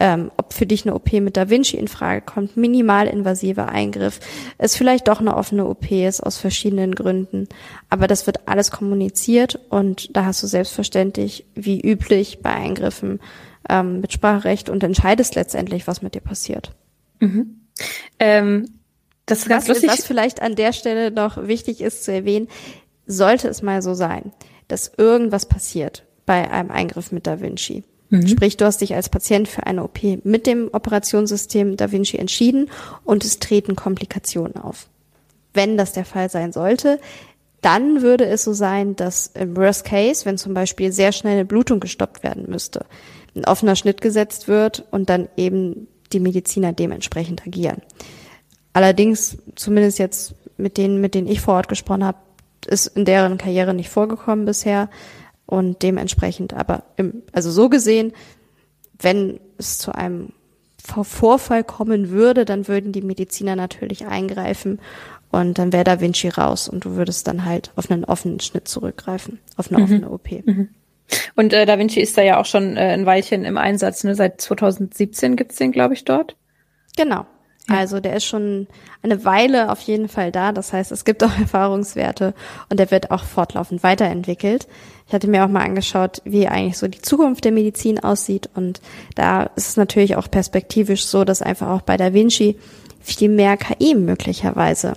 ähm, 0.00 0.32
ob 0.36 0.52
für 0.52 0.66
dich 0.66 0.84
eine 0.84 0.94
OP 0.94 1.12
mit 1.12 1.36
Da 1.36 1.48
Vinci 1.48 1.76
in 1.76 1.86
Frage 1.86 2.22
kommt, 2.22 2.56
minimalinvasiver 2.56 3.68
Eingriff, 3.68 4.18
es 4.58 4.76
vielleicht 4.76 5.06
doch 5.06 5.20
eine 5.20 5.36
offene 5.36 5.66
OP 5.66 5.90
ist 5.92 6.20
aus 6.20 6.38
verschiedenen 6.38 6.94
Gründen. 6.94 7.48
Aber 7.88 8.08
das 8.08 8.26
wird 8.26 8.48
alles 8.48 8.72
kommuniziert 8.72 9.60
und 9.70 10.16
da 10.16 10.24
hast 10.24 10.42
du 10.42 10.48
selbstverständlich, 10.48 11.46
wie 11.54 11.80
üblich 11.80 12.40
bei 12.42 12.52
Eingriffen, 12.52 13.20
ähm, 13.68 14.00
mit 14.00 14.12
Sprachrecht 14.12 14.68
und 14.68 14.82
entscheidest 14.82 15.36
letztendlich, 15.36 15.86
was 15.86 16.02
mit 16.02 16.14
dir 16.14 16.20
passiert. 16.20 16.72
Mhm. 17.20 17.60
Ähm 18.18 18.66
das 19.26 19.40
ist 19.40 19.48
ganz 19.48 19.64
was, 19.64 19.68
lustig. 19.68 19.90
Was 19.90 20.06
vielleicht 20.06 20.42
an 20.42 20.56
der 20.56 20.72
Stelle 20.72 21.10
noch 21.10 21.46
wichtig 21.46 21.80
ist 21.80 22.04
zu 22.04 22.12
erwähnen, 22.12 22.48
sollte 23.06 23.48
es 23.48 23.62
mal 23.62 23.82
so 23.82 23.94
sein, 23.94 24.32
dass 24.68 24.92
irgendwas 24.96 25.46
passiert 25.46 26.04
bei 26.26 26.50
einem 26.50 26.70
Eingriff 26.70 27.12
mit 27.12 27.26
Da 27.26 27.40
Vinci. 27.40 27.84
Mhm. 28.10 28.28
Sprich, 28.28 28.56
du 28.56 28.64
hast 28.64 28.80
dich 28.80 28.94
als 28.94 29.08
Patient 29.08 29.48
für 29.48 29.66
eine 29.66 29.82
OP 29.84 30.02
mit 30.24 30.46
dem 30.46 30.68
Operationssystem 30.72 31.76
Da 31.76 31.92
Vinci 31.92 32.18
entschieden 32.18 32.70
und 33.04 33.24
es 33.24 33.38
treten 33.38 33.76
Komplikationen 33.76 34.56
auf. 34.56 34.88
Wenn 35.54 35.76
das 35.76 35.92
der 35.92 36.04
Fall 36.04 36.30
sein 36.30 36.52
sollte, 36.52 36.98
dann 37.62 38.02
würde 38.02 38.26
es 38.26 38.42
so 38.42 38.52
sein, 38.52 38.96
dass 38.96 39.28
im 39.34 39.56
Worst 39.56 39.84
Case, 39.84 40.24
wenn 40.26 40.36
zum 40.36 40.52
Beispiel 40.52 40.92
sehr 40.92 41.12
schnell 41.12 41.34
eine 41.34 41.44
Blutung 41.44 41.80
gestoppt 41.80 42.22
werden 42.22 42.46
müsste, 42.48 42.84
ein 43.34 43.44
offener 43.44 43.76
Schnitt 43.76 44.00
gesetzt 44.00 44.48
wird 44.48 44.84
und 44.90 45.08
dann 45.08 45.28
eben 45.36 45.86
die 46.12 46.20
Mediziner 46.20 46.72
dementsprechend 46.72 47.46
agieren. 47.46 47.80
Allerdings, 48.72 49.38
zumindest 49.54 49.98
jetzt 49.98 50.34
mit 50.56 50.76
denen, 50.76 51.00
mit 51.00 51.14
denen 51.14 51.26
ich 51.26 51.40
vor 51.40 51.54
Ort 51.54 51.68
gesprochen 51.68 52.04
habe, 52.04 52.18
ist 52.66 52.86
in 52.86 53.04
deren 53.04 53.38
Karriere 53.38 53.74
nicht 53.74 53.90
vorgekommen 53.90 54.44
bisher 54.44 54.88
und 55.46 55.82
dementsprechend 55.82 56.54
aber 56.54 56.84
im, 56.96 57.22
also 57.32 57.50
so 57.50 57.68
gesehen, 57.68 58.12
wenn 58.98 59.40
es 59.58 59.78
zu 59.78 59.92
einem 59.94 60.32
Vorfall 60.82 61.64
kommen 61.64 62.10
würde, 62.10 62.44
dann 62.44 62.68
würden 62.68 62.92
die 62.92 63.02
Mediziner 63.02 63.56
natürlich 63.56 64.06
eingreifen 64.06 64.80
und 65.30 65.58
dann 65.58 65.72
wäre 65.72 65.84
Da 65.84 66.00
Vinci 66.00 66.28
raus 66.28 66.68
und 66.68 66.84
du 66.84 66.96
würdest 66.96 67.26
dann 67.26 67.44
halt 67.44 67.72
auf 67.76 67.90
einen 67.90 68.04
offenen 68.04 68.40
Schnitt 68.40 68.68
zurückgreifen, 68.68 69.40
auf 69.56 69.70
eine 69.70 69.78
mhm. 69.78 69.84
offene 69.84 70.10
OP. 70.10 70.30
Mhm. 70.30 70.68
Und 71.36 71.52
äh, 71.52 71.66
Da 71.66 71.78
Vinci 71.78 72.00
ist 72.00 72.16
da 72.18 72.22
ja 72.22 72.40
auch 72.40 72.46
schon 72.46 72.76
äh, 72.76 72.92
ein 72.92 73.06
Weilchen 73.06 73.44
im 73.44 73.58
Einsatz, 73.58 74.04
ne? 74.04 74.14
Seit 74.14 74.40
2017 74.40 75.36
gibt's 75.36 75.56
den, 75.56 75.72
glaube 75.72 75.94
ich, 75.94 76.04
dort. 76.04 76.36
Genau. 76.96 77.26
Ja. 77.68 77.78
Also 77.78 78.00
der 78.00 78.16
ist 78.16 78.24
schon 78.24 78.66
eine 79.02 79.24
Weile 79.24 79.70
auf 79.70 79.80
jeden 79.80 80.08
Fall 80.08 80.32
da. 80.32 80.52
Das 80.52 80.72
heißt, 80.72 80.92
es 80.92 81.04
gibt 81.04 81.22
auch 81.22 81.36
Erfahrungswerte 81.38 82.34
und 82.68 82.80
der 82.80 82.90
wird 82.90 83.10
auch 83.10 83.24
fortlaufend 83.24 83.82
weiterentwickelt. 83.82 84.66
Ich 85.06 85.12
hatte 85.12 85.28
mir 85.28 85.44
auch 85.44 85.48
mal 85.48 85.64
angeschaut, 85.64 86.22
wie 86.24 86.48
eigentlich 86.48 86.78
so 86.78 86.88
die 86.88 87.02
Zukunft 87.02 87.44
der 87.44 87.52
Medizin 87.52 87.98
aussieht. 87.98 88.48
Und 88.54 88.80
da 89.14 89.44
ist 89.56 89.68
es 89.68 89.76
natürlich 89.76 90.16
auch 90.16 90.30
perspektivisch 90.30 91.04
so, 91.04 91.24
dass 91.24 91.42
einfach 91.42 91.68
auch 91.68 91.82
bei 91.82 91.96
Da 91.96 92.14
Vinci 92.14 92.58
viel 93.00 93.28
mehr 93.28 93.56
KI 93.56 93.94
möglicherweise 93.94 94.94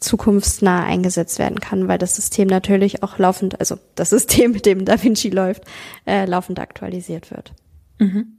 zukunftsnah 0.00 0.84
eingesetzt 0.84 1.38
werden 1.38 1.58
kann, 1.58 1.88
weil 1.88 1.98
das 1.98 2.16
System 2.16 2.48
natürlich 2.48 3.02
auch 3.02 3.18
laufend, 3.18 3.58
also 3.60 3.78
das 3.94 4.10
System, 4.10 4.52
mit 4.52 4.66
dem 4.66 4.84
Da 4.84 5.02
Vinci 5.02 5.30
läuft, 5.30 5.64
äh, 6.06 6.24
laufend 6.24 6.58
aktualisiert 6.58 7.30
wird. 7.30 7.52
Mhm. 7.98 8.35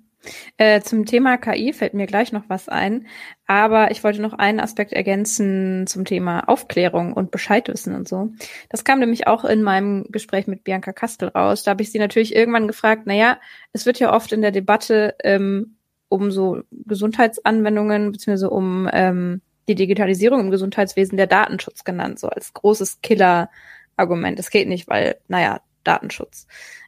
Äh, 0.57 0.81
zum 0.81 1.05
Thema 1.05 1.37
KI 1.37 1.73
fällt 1.73 1.93
mir 1.93 2.07
gleich 2.07 2.31
noch 2.31 2.43
was 2.47 2.69
ein, 2.69 3.07
aber 3.45 3.91
ich 3.91 4.03
wollte 4.03 4.21
noch 4.21 4.33
einen 4.33 4.59
Aspekt 4.59 4.93
ergänzen 4.93 5.87
zum 5.87 6.05
Thema 6.05 6.47
Aufklärung 6.47 7.13
und 7.13 7.31
Bescheidwissen 7.31 7.95
und 7.95 8.07
so. 8.07 8.31
Das 8.69 8.83
kam 8.83 8.99
nämlich 8.99 9.27
auch 9.27 9.45
in 9.45 9.63
meinem 9.63 10.05
Gespräch 10.09 10.47
mit 10.47 10.63
Bianca 10.63 10.93
Kastel 10.93 11.29
raus. 11.29 11.63
Da 11.63 11.71
habe 11.71 11.83
ich 11.83 11.91
sie 11.91 11.99
natürlich 11.99 12.35
irgendwann 12.35 12.67
gefragt, 12.67 13.07
naja, 13.07 13.39
es 13.73 13.85
wird 13.85 13.99
ja 13.99 14.13
oft 14.13 14.31
in 14.31 14.41
der 14.41 14.51
Debatte 14.51 15.15
ähm, 15.23 15.77
um 16.09 16.31
so 16.31 16.61
Gesundheitsanwendungen 16.71 18.11
beziehungsweise 18.11 18.49
um 18.49 18.89
ähm, 18.91 19.41
die 19.67 19.75
Digitalisierung 19.75 20.39
im 20.41 20.51
Gesundheitswesen 20.51 21.17
der 21.17 21.27
Datenschutz 21.27 21.83
genannt, 21.83 22.19
so 22.19 22.29
als 22.29 22.53
großes 22.53 23.01
Killer-Argument. 23.01 24.39
Es 24.39 24.49
geht 24.49 24.67
nicht, 24.67 24.87
weil, 24.87 25.17
naja, 25.27 25.61
Datenschutz. 25.83 26.47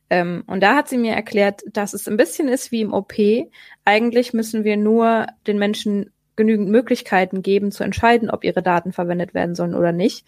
Ähm, 0.09 0.43
und 0.47 0.61
da 0.61 0.75
hat 0.75 0.89
sie 0.89 0.97
mir 0.97 1.13
erklärt, 1.13 1.61
dass 1.71 1.93
es 1.93 2.07
ein 2.07 2.17
bisschen 2.17 2.47
ist 2.47 2.71
wie 2.71 2.81
im 2.81 2.93
OP. 2.93 3.13
Eigentlich 3.85 4.33
müssen 4.33 4.63
wir 4.63 4.77
nur 4.77 5.27
den 5.47 5.59
Menschen 5.59 6.11
genügend 6.35 6.69
Möglichkeiten 6.69 7.41
geben, 7.41 7.71
zu 7.71 7.83
entscheiden, 7.83 8.29
ob 8.29 8.43
ihre 8.43 8.63
Daten 8.63 8.93
verwendet 8.93 9.33
werden 9.33 9.55
sollen 9.55 9.75
oder 9.75 9.91
nicht. 9.91 10.25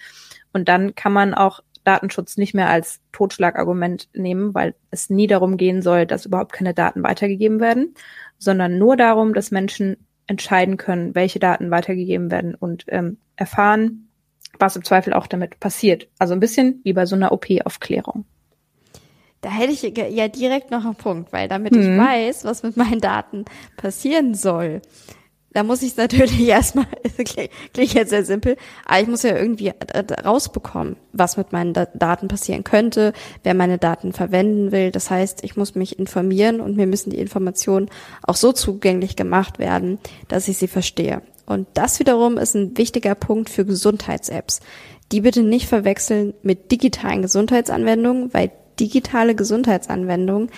Und 0.54 0.68
dann 0.68 0.94
kann 0.94 1.14
man 1.14 1.34
auch 1.34 1.62
Datenschutz 1.84 2.38
nicht 2.38 2.54
mehr 2.54 2.70
als 2.70 3.00
Totschlagargument 3.12 4.10
nehmen, 4.14 4.54
weil 4.54 4.76
es 4.92 5.10
nie 5.10 5.28
darum 5.28 5.58
gehen 5.58 5.82
soll, 5.82 6.06
dass 6.06 6.26
überhaupt 6.26 6.54
keine 6.54 6.74
Daten 6.74 7.04
weitergegeben 7.04 7.60
werden, 7.60 7.96
sondern 8.38 8.78
nur 8.78 8.98
darum, 8.98 9.34
dass 9.34 9.52
Menschen 9.52 10.06
entscheiden 10.28 10.78
können, 10.78 11.16
welche 11.16 11.40
Daten 11.40 11.72
weitergegeben 11.72 12.30
werden 12.30 12.56
und 12.56 12.86
ähm, 12.88 13.18
erfahren, 13.36 14.10
was 14.60 14.76
im 14.76 14.84
Zweifel 14.84 15.14
auch 15.14 15.28
damit 15.28 15.60
passiert. 15.60 16.08
Also 16.20 16.34
ein 16.34 16.40
bisschen 16.40 16.82
wie 16.84 16.94
bei 16.94 17.06
so 17.06 17.16
einer 17.16 17.32
OP-Aufklärung. 17.32 18.26
Da 19.42 19.50
hätte 19.50 19.74
ich 19.74 19.82
ja 19.82 20.28
direkt 20.28 20.70
noch 20.70 20.86
einen 20.86 20.96
Punkt, 20.96 21.34
weil 21.34 21.48
damit 21.48 21.74
mhm. 21.74 21.82
ich 21.82 21.88
weiß, 21.98 22.46
was 22.46 22.62
mit 22.64 22.78
meinen 22.78 23.02
Daten 23.02 23.46
passieren 23.76 24.36
soll, 24.36 24.82
da 25.54 25.64
muss 25.64 25.82
ich 25.82 25.92
es 25.92 25.98
natürlich 25.98 26.40
erstmal, 26.48 26.88
klingt 27.74 27.94
jetzt 27.94 28.10
sehr 28.10 28.26
simpel, 28.26 28.58
aber 28.86 29.02
ich 29.02 29.08
muss 29.08 29.24
ja 29.24 29.36
irgendwie 29.36 29.68
äh, 29.68 30.04
rausbekommen, 30.24 30.96
was 31.12 31.38
mit 31.38 31.52
meinen 31.52 31.74
Daten 31.74 32.28
passieren 32.28 32.64
könnte, 32.64 33.14
wer 33.44 33.54
meine 33.54 33.78
Daten 33.78 34.14
verwenden 34.14 34.72
will. 34.72 34.92
Das 34.92 35.10
heißt, 35.10 35.44
ich 35.44 35.58
muss 35.58 35.76
mich 35.76 36.00
informieren 36.00 36.62
und 36.62 36.78
mir 36.78 36.88
müssen 36.88 37.10
die 37.10 37.20
Informationen 37.20 37.90
auch 38.24 38.36
so 38.36 38.52
zugänglich 38.54 39.16
gemacht 39.16 39.60
werden, 39.60 40.00
dass 40.28 40.48
ich 40.48 40.58
sie 40.58 40.68
verstehe. 40.68 41.22
Und 41.46 41.68
das 41.74 42.00
wiederum 42.00 42.38
ist 42.38 42.56
ein 42.56 42.78
wichtiger 42.78 43.16
Punkt 43.16 43.50
für 43.50 43.66
Gesundheits-Apps. 43.66 44.62
Die 45.12 45.22
bitte 45.22 45.44
nicht 45.44 45.68
verwechseln 45.68 46.34
mit 46.42 46.72
digitalen 46.72 47.22
Gesundheitsanwendungen, 47.22 48.34
weil 48.34 48.52
digitale 48.82 49.36
Gesundheitsanwendungen, 49.36 50.50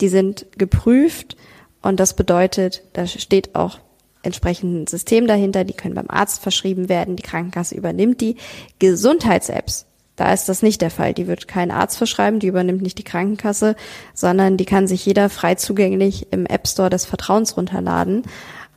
die 0.00 0.08
sind 0.08 0.46
geprüft 0.56 1.36
und 1.82 1.98
das 1.98 2.14
bedeutet, 2.14 2.82
da 2.92 3.06
steht 3.06 3.54
auch 3.54 3.78
entsprechend 4.22 4.82
ein 4.82 4.86
System 4.86 5.26
dahinter, 5.26 5.64
die 5.64 5.72
können 5.72 5.94
beim 5.94 6.10
Arzt 6.10 6.42
verschrieben 6.42 6.88
werden, 6.88 7.16
die 7.16 7.22
Krankenkasse 7.22 7.74
übernimmt 7.74 8.20
die. 8.20 8.36
Gesundheits-Apps, 8.78 9.86
da 10.16 10.32
ist 10.32 10.48
das 10.48 10.62
nicht 10.62 10.82
der 10.82 10.90
Fall. 10.90 11.14
Die 11.14 11.26
wird 11.26 11.48
kein 11.48 11.70
Arzt 11.70 11.96
verschreiben, 11.96 12.40
die 12.40 12.48
übernimmt 12.48 12.82
nicht 12.82 12.98
die 12.98 13.04
Krankenkasse, 13.04 13.76
sondern 14.12 14.58
die 14.58 14.66
kann 14.66 14.86
sich 14.86 15.06
jeder 15.06 15.30
frei 15.30 15.54
zugänglich 15.54 16.30
im 16.32 16.44
App 16.44 16.68
Store 16.68 16.90
des 16.90 17.06
Vertrauens 17.06 17.56
runterladen. 17.56 18.24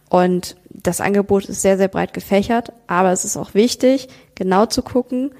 Und 0.09 0.55
das 0.69 1.01
Angebot 1.01 1.45
ist 1.45 1.61
sehr, 1.61 1.77
sehr 1.77 1.89
breit 1.89 2.13
gefächert, 2.13 2.71
aber 2.87 3.11
es 3.11 3.25
ist 3.25 3.35
auch 3.35 3.53
wichtig, 3.53 4.07
genau 4.35 4.65
zu 4.67 4.81
gucken, 4.81 5.31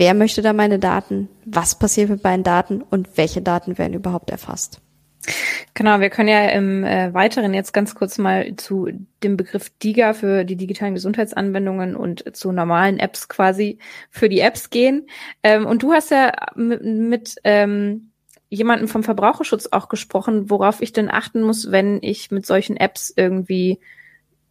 wer 0.00 0.14
möchte 0.14 0.40
da 0.40 0.54
meine 0.54 0.78
Daten, 0.78 1.28
was 1.44 1.78
passiert 1.78 2.08
mit 2.08 2.24
meinen 2.24 2.42
Daten 2.42 2.80
und 2.80 3.18
welche 3.18 3.42
Daten 3.42 3.76
werden 3.76 3.92
überhaupt 3.92 4.30
erfasst. 4.30 4.80
Genau, 5.74 6.00
wir 6.00 6.08
können 6.08 6.30
ja 6.30 6.48
im 6.48 6.84
äh, 6.84 7.12
Weiteren 7.12 7.52
jetzt 7.52 7.74
ganz 7.74 7.94
kurz 7.94 8.16
mal 8.16 8.56
zu 8.56 8.88
dem 9.22 9.36
Begriff 9.36 9.68
DIGA 9.78 10.14
für 10.14 10.44
die 10.44 10.56
digitalen 10.56 10.94
Gesundheitsanwendungen 10.94 11.94
und 11.94 12.34
zu 12.34 12.50
normalen 12.50 12.98
Apps 12.98 13.28
quasi 13.28 13.78
für 14.10 14.30
die 14.30 14.40
Apps 14.40 14.70
gehen. 14.70 15.06
Ähm, 15.42 15.66
und 15.66 15.82
du 15.82 15.92
hast 15.92 16.10
ja 16.10 16.32
mit, 16.56 16.82
mit 16.82 17.34
ähm, 17.44 18.12
jemandem 18.48 18.88
vom 18.88 19.02
Verbraucherschutz 19.02 19.68
auch 19.70 19.90
gesprochen, 19.90 20.48
worauf 20.48 20.80
ich 20.80 20.94
denn 20.94 21.10
achten 21.10 21.42
muss, 21.42 21.70
wenn 21.70 21.98
ich 22.00 22.30
mit 22.30 22.46
solchen 22.46 22.78
Apps 22.78 23.12
irgendwie 23.14 23.80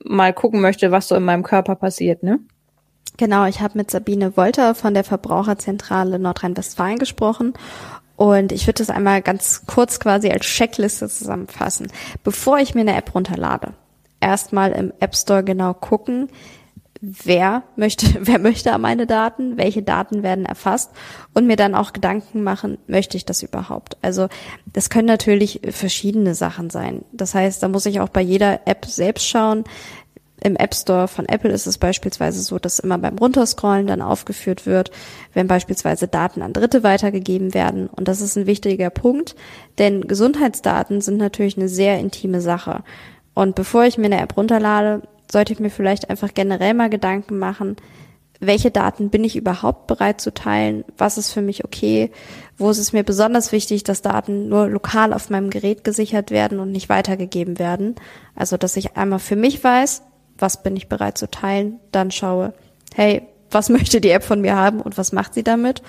mal 0.03 0.31
gucken 0.31 0.61
möchte, 0.61 0.91
was 0.91 1.07
so 1.07 1.15
in 1.15 1.23
meinem 1.23 1.43
Körper 1.43 1.75
passiert, 1.75 2.21
ne? 2.21 2.39
Genau, 3.17 3.45
ich 3.45 3.59
habe 3.59 3.77
mit 3.77 3.91
Sabine 3.91 4.37
Wolter 4.37 4.75
von 4.75 4.93
der 4.93 5.03
Verbraucherzentrale 5.03 6.19
Nordrhein-Westfalen 6.19 6.99
gesprochen 6.99 7.53
und 8.15 8.51
ich 8.51 8.67
würde 8.67 8.79
das 8.79 8.89
einmal 8.89 9.21
ganz 9.21 9.65
kurz 9.65 9.99
quasi 9.99 10.29
als 10.29 10.45
Checkliste 10.45 11.07
zusammenfassen. 11.09 11.91
Bevor 12.23 12.59
ich 12.59 12.75
mir 12.75 12.81
eine 12.81 12.95
App 12.95 13.15
runterlade, 13.15 13.73
erstmal 14.19 14.71
im 14.71 14.93
App 14.99 15.15
Store 15.15 15.43
genau 15.43 15.73
gucken, 15.73 16.29
wer 17.01 17.63
möchte, 17.75 18.07
wer 18.19 18.39
möchte 18.39 18.77
meine 18.77 19.07
Daten, 19.07 19.57
welche 19.57 19.83
Daten 19.83 20.23
werden 20.23 20.45
erfasst 20.45 20.91
und 21.33 21.47
mir 21.47 21.55
dann 21.55 21.75
auch 21.75 21.93
Gedanken 21.93 22.43
machen, 22.43 22.77
möchte 22.87 23.17
ich 23.17 23.25
das 23.25 23.43
überhaupt? 23.43 23.97
Also 24.01 24.27
das 24.65 24.89
können 24.89 25.07
natürlich 25.07 25.61
verschiedene 25.69 26.35
Sachen 26.35 26.69
sein. 26.69 27.05
Das 27.11 27.35
heißt, 27.35 27.63
da 27.63 27.67
muss 27.67 27.85
ich 27.85 27.99
auch 27.99 28.09
bei 28.09 28.21
jeder 28.21 28.67
App 28.67 28.85
selbst 28.85 29.27
schauen, 29.27 29.63
im 30.41 30.55
App 30.55 30.73
Store 30.73 31.07
von 31.07 31.27
Apple 31.27 31.51
ist 31.51 31.67
es 31.67 31.77
beispielsweise 31.77 32.41
so, 32.41 32.59
dass 32.59 32.79
immer 32.79 32.97
beim 32.97 33.17
Runterscrollen 33.17 33.87
dann 33.87 34.01
aufgeführt 34.01 34.65
wird, 34.65 34.91
wenn 35.33 35.47
beispielsweise 35.47 36.07
Daten 36.07 36.41
an 36.41 36.53
Dritte 36.53 36.83
weitergegeben 36.83 37.53
werden. 37.53 37.87
Und 37.87 38.07
das 38.07 38.21
ist 38.21 38.37
ein 38.37 38.47
wichtiger 38.47 38.89
Punkt, 38.89 39.35
denn 39.77 40.07
Gesundheitsdaten 40.07 41.01
sind 41.01 41.17
natürlich 41.17 41.57
eine 41.57 41.69
sehr 41.69 41.99
intime 41.99 42.41
Sache. 42.41 42.83
Und 43.33 43.55
bevor 43.55 43.85
ich 43.85 43.97
mir 43.97 44.05
eine 44.05 44.21
App 44.21 44.37
runterlade, 44.37 45.01
sollte 45.31 45.53
ich 45.53 45.59
mir 45.59 45.69
vielleicht 45.69 46.09
einfach 46.09 46.33
generell 46.33 46.73
mal 46.73 46.89
Gedanken 46.89 47.37
machen, 47.37 47.75
welche 48.39 48.71
Daten 48.71 49.09
bin 49.09 49.23
ich 49.23 49.35
überhaupt 49.35 49.87
bereit 49.87 50.21
zu 50.21 50.33
teilen? 50.33 50.85
Was 50.97 51.17
ist 51.17 51.31
für 51.31 51.41
mich 51.41 51.65
okay? 51.65 52.11
Wo 52.57 52.69
ist 52.69 52.77
es 52.77 52.93
mir 52.93 53.03
besonders 53.03 53.51
wichtig, 53.51 53.83
dass 53.83 54.01
Daten 54.01 54.47
nur 54.47 54.67
lokal 54.69 55.13
auf 55.13 55.29
meinem 55.29 55.49
Gerät 55.49 55.83
gesichert 55.83 56.31
werden 56.31 56.59
und 56.59 56.71
nicht 56.71 56.87
weitergegeben 56.87 57.59
werden? 57.59 57.95
Also, 58.35 58.55
dass 58.55 58.77
ich 58.77 58.95
einmal 58.95 59.19
für 59.19 59.35
mich 59.35 59.61
weiß, 59.61 60.03
was 60.39 60.63
bin 60.63 60.75
ich 60.75 60.89
bereit 60.89 61.17
zu 61.17 61.29
teilen, 61.29 61.79
dann 61.91 62.11
schaue, 62.11 62.53
hey, 62.93 63.23
was 63.51 63.69
möchte 63.69 64.01
die 64.01 64.11
App 64.11 64.23
von 64.23 64.41
mir 64.41 64.55
haben 64.55 64.81
und 64.81 64.97
was 64.97 65.11
macht 65.11 65.33
sie 65.33 65.43
damit? 65.43 65.81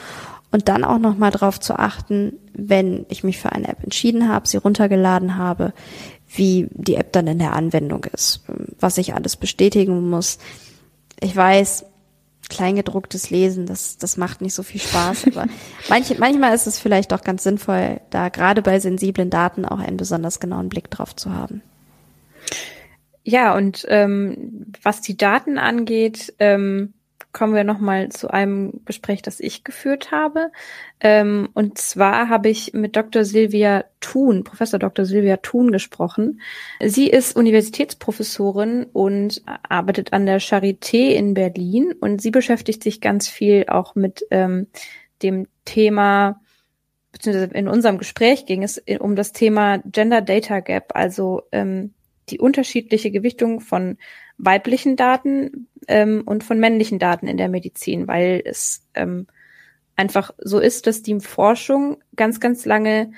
Und 0.52 0.68
dann 0.68 0.82
auch 0.82 0.98
nochmal 0.98 1.30
darauf 1.30 1.60
zu 1.60 1.78
achten, 1.78 2.32
wenn 2.52 3.06
ich 3.08 3.22
mich 3.22 3.38
für 3.38 3.52
eine 3.52 3.68
App 3.68 3.84
entschieden 3.84 4.28
habe, 4.28 4.48
sie 4.48 4.56
runtergeladen 4.56 5.36
habe, 5.36 5.72
wie 6.28 6.68
die 6.72 6.96
App 6.96 7.12
dann 7.12 7.28
in 7.28 7.38
der 7.38 7.52
Anwendung 7.52 8.04
ist, 8.12 8.42
was 8.78 8.98
ich 8.98 9.14
alles 9.14 9.36
bestätigen 9.36 10.10
muss. 10.10 10.38
Ich 11.20 11.34
weiß, 11.34 11.84
kleingedrucktes 12.48 13.30
Lesen, 13.30 13.64
das, 13.64 13.96
das 13.96 14.16
macht 14.16 14.40
nicht 14.40 14.54
so 14.54 14.62
viel 14.62 14.80
Spaß, 14.80 15.26
aber 15.34 15.46
manche, 15.88 16.16
manchmal 16.18 16.54
ist 16.54 16.66
es 16.66 16.78
vielleicht 16.78 17.12
auch 17.14 17.22
ganz 17.22 17.44
sinnvoll, 17.44 18.00
da 18.10 18.28
gerade 18.28 18.60
bei 18.60 18.78
sensiblen 18.80 19.30
Daten 19.30 19.64
auch 19.64 19.78
einen 19.78 19.96
besonders 19.96 20.40
genauen 20.40 20.68
Blick 20.68 20.90
drauf 20.90 21.16
zu 21.16 21.32
haben. 21.34 21.62
Ja, 23.30 23.54
und 23.54 23.86
ähm, 23.88 24.72
was 24.82 25.02
die 25.02 25.16
Daten 25.16 25.56
angeht, 25.56 26.34
ähm, 26.40 26.94
kommen 27.32 27.54
wir 27.54 27.62
nochmal 27.62 28.08
zu 28.08 28.28
einem 28.28 28.80
Gespräch, 28.86 29.22
das 29.22 29.38
ich 29.38 29.62
geführt 29.62 30.10
habe. 30.10 30.50
Ähm, 30.98 31.48
und 31.54 31.78
zwar 31.78 32.28
habe 32.28 32.48
ich 32.48 32.72
mit 32.72 32.96
Dr. 32.96 33.24
Silvia 33.24 33.84
Thun, 34.00 34.42
Professor 34.42 34.80
Dr. 34.80 35.04
Silvia 35.04 35.36
Thun 35.36 35.70
gesprochen. 35.70 36.40
Sie 36.84 37.08
ist 37.08 37.36
Universitätsprofessorin 37.36 38.86
und 38.92 39.42
arbeitet 39.46 40.12
an 40.12 40.26
der 40.26 40.40
Charité 40.40 41.10
in 41.10 41.34
Berlin 41.34 41.92
und 42.00 42.20
sie 42.20 42.32
beschäftigt 42.32 42.82
sich 42.82 43.00
ganz 43.00 43.28
viel 43.28 43.66
auch 43.68 43.94
mit 43.94 44.26
ähm, 44.32 44.66
dem 45.22 45.46
Thema, 45.64 46.40
beziehungsweise 47.12 47.54
in 47.54 47.68
unserem 47.68 47.98
Gespräch 47.98 48.44
ging 48.44 48.64
es 48.64 48.82
um 48.98 49.14
das 49.14 49.30
Thema 49.30 49.78
Gender 49.84 50.20
Data 50.20 50.58
Gap, 50.58 50.96
also 50.96 51.42
ähm, 51.52 51.94
die 52.30 52.38
unterschiedliche 52.38 53.10
Gewichtung 53.10 53.60
von 53.60 53.98
weiblichen 54.38 54.96
Daten 54.96 55.68
ähm, 55.88 56.22
und 56.24 56.44
von 56.44 56.58
männlichen 56.58 56.98
Daten 56.98 57.26
in 57.26 57.36
der 57.36 57.48
Medizin, 57.48 58.08
weil 58.08 58.42
es 58.44 58.86
ähm, 58.94 59.26
einfach 59.96 60.32
so 60.38 60.58
ist, 60.58 60.86
dass 60.86 61.02
die 61.02 61.20
Forschung 61.20 62.02
ganz, 62.16 62.40
ganz 62.40 62.64
lange 62.64 63.12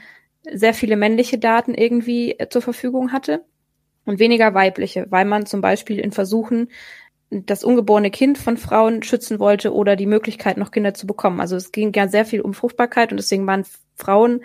sehr 0.51 0.75
viele 0.75 0.97
männliche 0.97 1.39
Daten 1.39 1.75
irgendwie 1.75 2.33
äh, 2.39 2.49
zur 2.49 2.63
Verfügung 2.63 3.13
hatte 3.13 3.45
und 4.05 4.19
weniger 4.19 4.55
weibliche, 4.55 5.07
weil 5.11 5.25
man 5.25 5.47
zum 5.47 5.61
Beispiel 5.61 5.99
in 5.99 6.11
Versuchen 6.11 6.69
das 7.31 7.65
ungeborene 7.65 8.11
Kind 8.11 8.37
von 8.37 8.59
Frauen 8.59 9.03
schützen 9.03 9.39
wollte 9.39 9.73
oder 9.73 9.97
die 9.97 10.07
Möglichkeit, 10.07 10.59
noch 10.59 10.71
Kinder 10.71 10.93
zu 10.93 11.07
bekommen. 11.07 11.41
Also 11.41 11.57
es 11.57 11.73
ging 11.73 11.93
ja 11.95 12.07
sehr 12.09 12.27
viel 12.27 12.43
um 12.43 12.53
Fruchtbarkeit 12.53 13.11
und 13.11 13.17
deswegen 13.17 13.47
waren 13.47 13.65
Frauen 13.97 14.43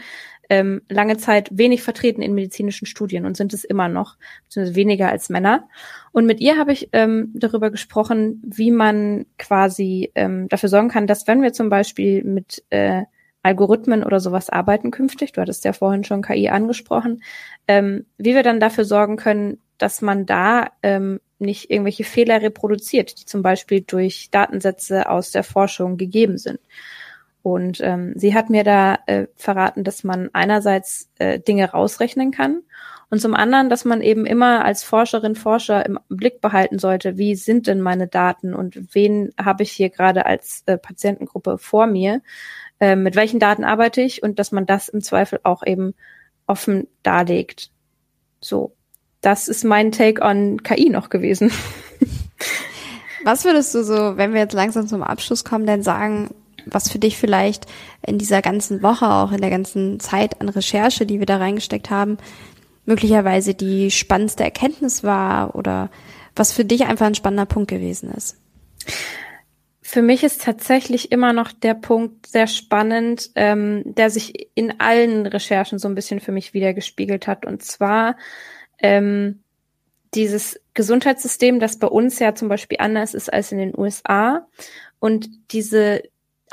ähm, 0.50 0.82
lange 0.89 1.18
Zeit 1.18 1.50
wenig 1.52 1.84
vertreten 1.84 2.22
in 2.22 2.34
medizinischen 2.34 2.86
Studien 2.86 3.26
und 3.26 3.38
sind 3.38 3.54
es 3.54 3.64
immer 3.64 3.88
noch, 3.88 4.18
beziehungsweise 4.45 4.76
weniger 4.76 5.10
als 5.10 5.30
Männer. 5.30 5.68
Und 6.12 6.26
mit 6.26 6.39
ihr 6.39 6.58
habe 6.58 6.74
ich 6.74 6.89
ähm, 6.93 7.32
darüber 7.34 7.72
gesprochen, 7.72 8.41
wie 8.45 8.72
man 8.72 9.26
quasi 9.38 10.12
ähm, 10.16 10.48
dafür 10.50 10.70
sorgen 10.70 10.89
kann, 10.89 11.08
dass 11.08 11.28
wenn 11.28 11.41
wir 11.41 11.54
zum 11.54 11.70
Beispiel 11.70 12.24
mit 12.24 12.64
äh, 12.70 13.04
Algorithmen 13.43 14.04
oder 14.04 14.20
sowas 14.20 14.50
arbeiten 14.50 14.91
künftig, 14.91 15.32
du 15.32 15.41
hattest 15.41 15.64
ja 15.64 15.74
vorhin 15.74 16.04
schon 16.04 16.22
KI 16.22 16.50
angesprochen, 16.50 17.24
ähm, 17.68 18.06
wie 18.18 18.36
wir 18.36 18.43
dann 18.43 18.60
dafür 18.60 18.84
sorgen 18.86 19.16
können, 19.16 19.60
dass 19.78 20.02
man 20.02 20.26
da 20.26 20.72
ähm, 20.84 21.20
nicht 21.39 21.70
irgendwelche 21.70 22.04
Fehler 22.04 22.41
reproduziert, 22.41 23.20
die 23.22 23.26
zum 23.26 23.41
Beispiel 23.41 23.82
durch 23.82 24.30
Datensätze 24.32 25.10
aus 25.10 25.32
der 25.32 25.43
Forschung 25.43 25.98
gegeben 25.98 26.38
sind. 26.38 26.60
Und 27.44 27.80
ähm, 27.82 28.14
sie 28.16 28.34
hat 28.34 28.50
mir 28.50 28.64
da 28.64 28.98
äh, 29.06 29.28
verraten, 29.36 29.84
dass 29.84 30.04
man 30.04 30.30
einerseits 30.34 31.10
äh, 31.18 31.40
Dinge 31.40 31.72
rausrechnen 31.72 32.32
kann 32.32 32.64
und 33.10 33.22
zum 33.22 33.36
anderen, 33.36 33.70
dass 33.70 33.86
man 33.86 34.02
eben 34.02 34.26
immer 34.26 34.66
als 34.66 34.84
Forscherin, 34.84 35.36
Forscher 35.36 35.86
im 35.86 35.98
Blick 36.10 36.42
behalten 36.42 36.78
sollte, 36.78 37.18
wie 37.18 37.36
sind 37.36 37.68
denn 37.68 37.80
meine 37.80 38.08
Daten 38.08 38.54
und 38.54 38.94
wen 38.94 39.32
habe 39.42 39.64
ich 39.64 39.72
hier 39.72 39.90
gerade 39.90 40.26
als 40.26 40.64
äh, 40.66 40.78
Patientengruppe 40.78 41.58
vor 41.58 41.88
mir, 41.88 42.22
äh, 42.82 42.98
mit 42.98 43.16
welchen 43.16 43.40
Daten 43.40 43.64
arbeite 43.64 44.02
ich 44.02 44.24
und 44.24 44.40
dass 44.40 44.52
man 44.52 44.66
das 44.66 44.90
im 44.90 45.02
Zweifel 45.02 45.40
auch 45.44 45.66
eben 45.66 45.94
offen 46.48 46.88
darlegt. 47.02 47.72
So, 48.42 48.76
das 49.22 49.48
ist 49.48 49.64
mein 49.64 49.94
Take 49.94 50.22
on 50.22 50.62
KI 50.62 50.90
noch 50.90 51.10
gewesen. 51.10 51.52
Was 53.24 53.46
würdest 53.46 53.74
du 53.74 53.84
so, 53.84 54.18
wenn 54.18 54.34
wir 54.34 54.42
jetzt 54.42 54.54
langsam 54.54 54.88
zum 54.88 55.02
Abschluss 55.02 55.46
kommen, 55.46 55.66
denn 55.66 55.82
sagen, 55.82 56.30
was 56.72 56.89
für 56.89 56.99
dich 56.99 57.18
vielleicht 57.18 57.65
in 58.05 58.18
dieser 58.18 58.41
ganzen 58.41 58.82
Woche, 58.82 59.09
auch 59.09 59.32
in 59.32 59.41
der 59.41 59.49
ganzen 59.49 59.99
Zeit 59.99 60.41
an 60.41 60.49
Recherche, 60.49 61.05
die 61.05 61.20
wir 61.20 61.26
da 61.26 61.38
reingesteckt 61.38 61.89
haben, 61.89 62.18
möglicherweise 62.86 63.53
die 63.53 63.91
spannendste 63.91 64.43
Erkenntnis 64.43 65.03
war 65.03 65.55
oder 65.55 65.89
was 66.36 66.53
für 66.53 66.65
dich 66.65 66.86
einfach 66.86 67.05
ein 67.05 67.15
spannender 67.15 67.45
Punkt 67.45 67.70
gewesen 67.70 68.11
ist? 68.11 68.38
Für 69.82 70.01
mich 70.01 70.24
ist 70.24 70.41
tatsächlich 70.41 71.11
immer 71.11 71.34
noch 71.34 71.51
der 71.51 71.74
Punkt 71.74 72.28
sehr 72.28 72.47
spannend, 72.47 73.32
ähm, 73.36 73.84
der 73.86 74.09
sich 74.09 74.49
in 74.53 74.80
allen 74.80 75.26
Recherchen 75.26 75.80
so 75.80 75.88
ein 75.88 75.95
bisschen 75.95 76.20
für 76.20 76.34
mich 76.34 76.53
wiedergespiegelt 76.53 77.26
hat. 77.26 77.45
Und 77.45 77.63
zwar 77.63 78.18
ähm, 78.80 79.43
dieses 80.13 80.59
Gesundheitssystem, 80.74 81.59
das 81.59 81.80
bei 81.80 81.88
uns 81.88 82.20
ja 82.20 82.36
zum 82.36 82.49
Beispiel 82.49 82.78
anders 82.82 83.13
ist 83.13 83.32
als 83.32 83.51
in 83.51 83.59
den 83.59 83.78
USA. 83.78 84.47
Und 84.99 85.30
diese 85.51 86.03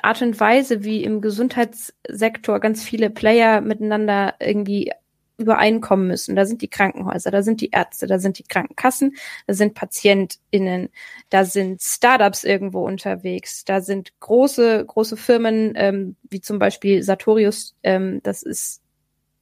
Art 0.03 0.23
und 0.23 0.39
Weise, 0.41 0.85
wie 0.85 1.05
im 1.05 1.21
Gesundheitssektor 1.21 2.61
ganz 2.61 2.83
viele 2.83 3.11
Player 3.11 3.61
miteinander 3.61 4.35
irgendwie 4.41 4.91
übereinkommen 5.37 6.07
müssen. 6.07 6.37
Da 6.37 6.47
sind 6.47 6.63
die 6.63 6.69
Krankenhäuser, 6.69 7.31
da 7.31 7.43
sind 7.43 7.61
die 7.61 7.71
Ärzte, 7.71 8.07
da 8.07 8.19
sind 8.19 8.39
die 8.39 8.45
Krankenkassen, 8.45 9.17
da 9.47 9.55
sind 9.55 9.75
PatientInnen, 9.75 10.91
da 11.31 11.45
sind 11.45 11.83
Startups 11.83 12.45
irgendwo 12.45 12.87
unterwegs, 12.87 13.65
da 13.65 13.81
sind 13.81 14.13
große, 14.21 14.85
große 14.87 15.17
Firmen, 15.17 15.73
ähm, 15.77 16.17
wie 16.23 16.41
zum 16.41 16.59
Beispiel 16.59 17.03
Sartorius, 17.03 17.75
ähm, 17.83 18.21
das 18.23 18.43
ist 18.43 18.83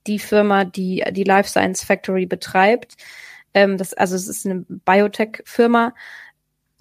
die 0.06 0.18
Firma, 0.18 0.64
die 0.64 1.04
die 1.12 1.24
Life 1.24 1.48
Science 1.48 1.84
Factory 1.84 2.26
betreibt. 2.26 2.96
Ähm, 3.54 3.76
das, 3.76 3.92
also 3.94 4.16
es 4.16 4.28
ist 4.28 4.46
eine 4.46 4.64
Biotech-Firma. 4.68 5.94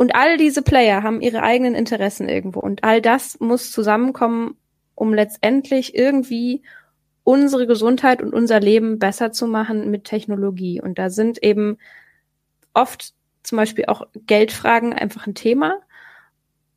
Und 0.01 0.15
all 0.15 0.37
diese 0.37 0.63
Player 0.63 1.03
haben 1.03 1.21
ihre 1.21 1.43
eigenen 1.43 1.75
Interessen 1.75 2.27
irgendwo. 2.27 2.59
Und 2.59 2.83
all 2.83 3.03
das 3.03 3.39
muss 3.39 3.71
zusammenkommen, 3.71 4.57
um 4.95 5.13
letztendlich 5.13 5.93
irgendwie 5.93 6.63
unsere 7.23 7.67
Gesundheit 7.67 8.19
und 8.19 8.33
unser 8.33 8.59
Leben 8.59 8.97
besser 8.97 9.31
zu 9.31 9.45
machen 9.45 9.91
mit 9.91 10.05
Technologie. 10.05 10.81
Und 10.81 10.97
da 10.97 11.11
sind 11.11 11.43
eben 11.43 11.77
oft 12.73 13.13
zum 13.43 13.59
Beispiel 13.59 13.85
auch 13.85 14.07
Geldfragen 14.25 14.91
einfach 14.93 15.27
ein 15.27 15.35
Thema. 15.35 15.75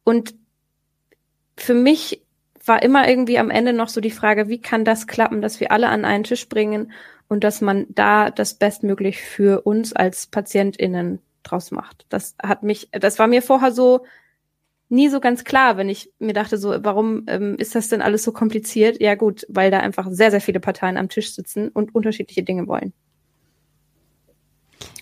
Und 0.05 0.35
für 1.57 1.73
mich 1.73 2.21
war 2.67 2.83
immer 2.83 3.09
irgendwie 3.09 3.39
am 3.39 3.49
Ende 3.49 3.73
noch 3.73 3.89
so 3.89 4.03
die 4.03 4.11
Frage, 4.11 4.51
wie 4.51 4.61
kann 4.61 4.85
das 4.85 5.07
klappen, 5.07 5.41
dass 5.41 5.61
wir 5.61 5.73
alle 5.73 5.89
an 5.89 6.05
einen 6.05 6.25
Tisch 6.25 6.47
bringen 6.51 6.93
und 7.29 7.43
dass 7.43 7.63
man 7.63 7.87
da 7.89 8.29
das 8.31 8.53
bestmöglich 8.53 9.23
für 9.23 9.63
uns 9.63 9.95
als 9.95 10.27
PatientInnen 10.27 11.23
draus 11.45 11.71
macht. 11.71 12.07
Das 12.09 12.35
hat 12.43 12.63
mich, 12.63 12.89
das 12.93 13.19
war 13.19 13.27
mir 13.27 13.43
vorher 13.43 13.73
so 13.73 14.05
nie 14.89 15.09
so 15.09 15.21
ganz 15.21 15.45
klar, 15.45 15.77
wenn 15.77 15.89
ich 15.89 16.11
mir 16.19 16.35
dachte, 16.35 16.59
so, 16.59 16.75
warum 16.81 17.25
ähm, 17.27 17.57
ist 17.59 17.75
das 17.75 17.89
denn 17.89 18.03
alles 18.03 18.23
so 18.23 18.33
kompliziert? 18.33 19.01
Ja 19.01 19.15
gut, 19.15 19.47
weil 19.49 19.71
da 19.71 19.81
einfach 19.81 20.07
sehr, 20.11 20.31
sehr 20.31 20.41
viele 20.41 20.61
Parteien 20.61 20.97
am 20.97 21.09
Tisch 21.09 21.35
sitzen 21.35 21.69
und 21.69 21.95
unterschiedliche 21.95 22.43
Dinge 22.43 22.67
wollen. 22.67 22.93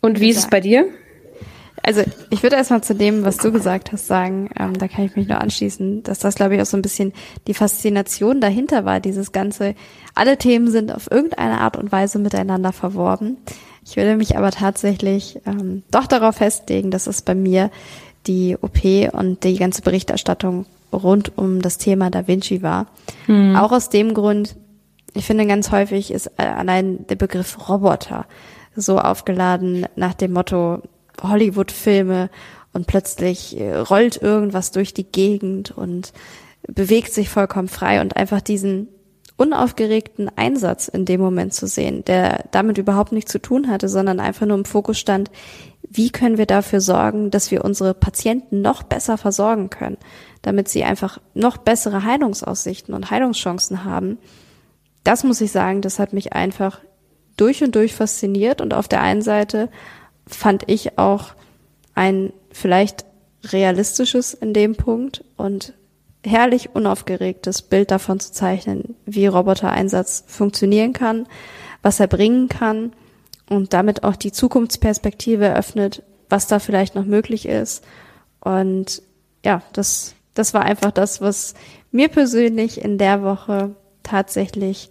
Und 0.00 0.20
wie 0.20 0.30
ist 0.30 0.38
es 0.38 0.48
bei 0.48 0.60
dir? 0.60 0.88
Also 1.84 2.02
ich 2.30 2.42
würde 2.44 2.56
erstmal 2.56 2.82
zu 2.82 2.94
dem, 2.94 3.24
was 3.24 3.38
du 3.38 3.50
gesagt 3.50 3.90
hast, 3.90 4.06
sagen, 4.06 4.50
ähm, 4.58 4.78
da 4.78 4.86
kann 4.86 5.04
ich 5.04 5.16
mich 5.16 5.26
nur 5.26 5.40
anschließen, 5.40 6.04
dass 6.04 6.20
das, 6.20 6.36
glaube 6.36 6.54
ich, 6.54 6.62
auch 6.62 6.66
so 6.66 6.76
ein 6.76 6.82
bisschen 6.82 7.12
die 7.48 7.54
Faszination 7.54 8.40
dahinter 8.40 8.84
war, 8.84 9.00
dieses 9.00 9.32
Ganze, 9.32 9.74
alle 10.14 10.38
Themen 10.38 10.70
sind 10.70 10.94
auf 10.94 11.10
irgendeine 11.10 11.60
Art 11.60 11.76
und 11.76 11.90
Weise 11.90 12.20
miteinander 12.20 12.72
verworben. 12.72 13.38
Ich 13.84 13.96
würde 13.96 14.16
mich 14.16 14.36
aber 14.36 14.50
tatsächlich 14.50 15.40
ähm, 15.46 15.82
doch 15.90 16.06
darauf 16.06 16.36
festlegen, 16.36 16.90
dass 16.90 17.06
es 17.06 17.22
bei 17.22 17.34
mir 17.34 17.70
die 18.26 18.56
OP 18.60 18.84
und 19.12 19.42
die 19.44 19.56
ganze 19.56 19.82
Berichterstattung 19.82 20.66
rund 20.92 21.36
um 21.36 21.62
das 21.62 21.78
Thema 21.78 22.10
Da 22.10 22.28
Vinci 22.28 22.62
war. 22.62 22.86
Hm. 23.26 23.56
Auch 23.56 23.72
aus 23.72 23.88
dem 23.88 24.14
Grund, 24.14 24.56
ich 25.14 25.24
finde 25.24 25.46
ganz 25.46 25.72
häufig 25.72 26.10
ist 26.10 26.38
allein 26.38 27.06
der 27.08 27.16
Begriff 27.16 27.68
Roboter 27.68 28.26
so 28.76 28.98
aufgeladen 28.98 29.86
nach 29.96 30.14
dem 30.14 30.32
Motto 30.32 30.82
Hollywood-Filme 31.22 32.30
und 32.72 32.86
plötzlich 32.86 33.58
äh, 33.58 33.74
rollt 33.76 34.20
irgendwas 34.20 34.70
durch 34.70 34.94
die 34.94 35.04
Gegend 35.04 35.70
und 35.70 36.12
bewegt 36.66 37.12
sich 37.12 37.28
vollkommen 37.28 37.68
frei 37.68 38.00
und 38.00 38.16
einfach 38.16 38.40
diesen 38.40 38.88
unaufgeregten 39.36 40.30
Einsatz 40.36 40.88
in 40.88 41.04
dem 41.04 41.20
Moment 41.20 41.54
zu 41.54 41.66
sehen, 41.66 42.04
der 42.04 42.44
damit 42.50 42.78
überhaupt 42.78 43.12
nichts 43.12 43.32
zu 43.32 43.40
tun 43.40 43.68
hatte, 43.68 43.88
sondern 43.88 44.20
einfach 44.20 44.46
nur 44.46 44.58
im 44.58 44.64
Fokus 44.64 44.98
stand, 44.98 45.30
wie 45.88 46.10
können 46.10 46.38
wir 46.38 46.46
dafür 46.46 46.80
sorgen, 46.80 47.30
dass 47.30 47.50
wir 47.50 47.64
unsere 47.64 47.94
Patienten 47.94 48.62
noch 48.62 48.82
besser 48.82 49.18
versorgen 49.18 49.68
können, 49.68 49.98
damit 50.42 50.68
sie 50.68 50.84
einfach 50.84 51.20
noch 51.34 51.58
bessere 51.58 52.04
Heilungsaussichten 52.04 52.94
und 52.94 53.10
Heilungschancen 53.10 53.84
haben. 53.84 54.18
Das 55.04 55.24
muss 55.24 55.40
ich 55.40 55.52
sagen, 55.52 55.82
das 55.82 55.98
hat 55.98 56.12
mich 56.12 56.32
einfach 56.32 56.80
durch 57.36 57.62
und 57.62 57.74
durch 57.74 57.94
fasziniert 57.94 58.60
und 58.60 58.74
auf 58.74 58.88
der 58.88 59.02
einen 59.02 59.22
Seite 59.22 59.68
fand 60.26 60.64
ich 60.68 60.98
auch 60.98 61.34
ein 61.94 62.32
vielleicht 62.52 63.04
realistisches 63.44 64.34
in 64.34 64.54
dem 64.54 64.76
Punkt 64.76 65.24
und 65.36 65.74
herrlich 66.24 66.74
unaufgeregtes 66.74 67.62
Bild 67.62 67.90
davon 67.90 68.20
zu 68.20 68.32
zeichnen, 68.32 68.94
wie 69.06 69.26
Robotereinsatz 69.26 70.24
funktionieren 70.26 70.92
kann, 70.92 71.26
was 71.82 72.00
er 72.00 72.06
bringen 72.06 72.48
kann 72.48 72.92
und 73.48 73.72
damit 73.72 74.04
auch 74.04 74.16
die 74.16 74.32
Zukunftsperspektive 74.32 75.46
eröffnet, 75.46 76.02
was 76.28 76.46
da 76.46 76.58
vielleicht 76.58 76.94
noch 76.94 77.04
möglich 77.04 77.46
ist. 77.46 77.84
Und 78.40 79.02
ja, 79.44 79.62
das, 79.72 80.14
das 80.34 80.54
war 80.54 80.62
einfach 80.62 80.92
das, 80.92 81.20
was 81.20 81.54
mir 81.90 82.08
persönlich 82.08 82.80
in 82.80 82.98
der 82.98 83.22
Woche 83.22 83.74
tatsächlich 84.02 84.90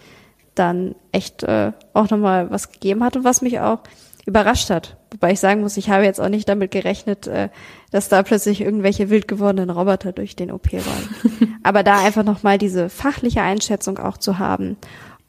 dann 0.55 0.95
echt 1.11 1.43
äh, 1.43 1.71
auch 1.93 2.09
nochmal 2.09 2.51
was 2.51 2.71
gegeben 2.71 3.03
hat 3.03 3.15
und 3.15 3.23
was 3.23 3.41
mich 3.41 3.59
auch 3.59 3.79
überrascht 4.25 4.69
hat. 4.69 4.97
Wobei 5.12 5.34
ich 5.34 5.39
sagen 5.39 5.62
muss, 5.62 5.76
ich 5.78 5.89
habe 5.89 6.05
jetzt 6.05 6.22
auch 6.22 6.30
nicht 6.30 6.47
damit 6.47 6.72
gerechnet, 6.72 7.28
äh, 7.28 7.49
dass 7.91 8.07
da 8.07 8.24
plötzlich 8.24 8.62
irgendwelche 8.62 9.09
wild 9.09 9.28
gewordenen 9.28 9.70
Roboter 9.70 10.14
durch 10.14 10.36
den 10.36 10.51
OP 10.51 10.72
rollen. 10.72 11.59
Aber 11.64 11.84
da 11.84 11.99
einfach 11.99 12.24
nochmal 12.24 12.57
diese 12.57 12.89
fachliche 12.89 13.41
Einschätzung 13.41 13.99
auch 13.99 14.18
zu 14.18 14.39
haben 14.39 14.78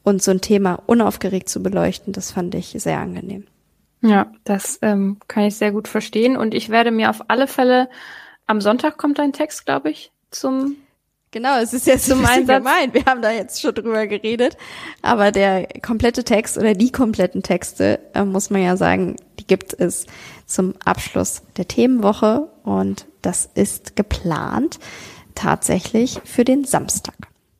und 0.03 0.23
so 0.23 0.31
ein 0.31 0.41
Thema 0.41 0.81
unaufgeregt 0.85 1.49
zu 1.49 1.61
beleuchten, 1.61 2.13
das 2.13 2.31
fand 2.31 2.55
ich 2.55 2.75
sehr 2.77 2.99
angenehm. 2.99 3.45
Ja, 4.01 4.31
das 4.43 4.79
ähm, 4.81 5.17
kann 5.27 5.43
ich 5.43 5.55
sehr 5.55 5.71
gut 5.71 5.87
verstehen. 5.87 6.35
Und 6.35 6.53
ich 6.53 6.69
werde 6.69 6.91
mir 6.91 7.09
auf 7.09 7.29
alle 7.29 7.47
Fälle, 7.47 7.89
am 8.47 8.59
Sonntag 8.59 8.97
kommt 8.97 9.19
ein 9.19 9.31
Text, 9.31 9.65
glaube 9.65 9.89
ich, 9.89 10.11
zum 10.29 10.75
Genau, 11.33 11.57
es 11.57 11.73
ist 11.73 11.87
jetzt 11.87 12.05
zum 12.05 12.23
Einsatz. 12.23 12.59
gemein. 12.59 12.93
Wir 12.93 13.05
haben 13.05 13.23
da 13.23 13.31
jetzt 13.31 13.59
schon 13.59 13.73
drüber 13.73 14.05
geredet. 14.05 14.55
Aber 15.01 15.31
der 15.31 15.67
komplette 15.81 16.23
Text 16.23 16.59
oder 16.59 16.75
die 16.75 16.91
kompletten 16.91 17.41
Texte, 17.41 17.99
äh, 18.13 18.23
muss 18.23 18.51
man 18.51 18.61
ja 18.61 18.77
sagen, 18.77 19.15
die 19.39 19.47
gibt 19.47 19.73
es 19.73 20.05
zum 20.45 20.75
Abschluss 20.85 21.41
der 21.57 21.67
Themenwoche. 21.67 22.49
Und 22.61 23.07
das 23.23 23.49
ist 23.55 23.95
geplant 23.95 24.77
tatsächlich 25.33 26.21
für 26.23 26.45
den 26.45 26.65
Samstag. 26.65 27.15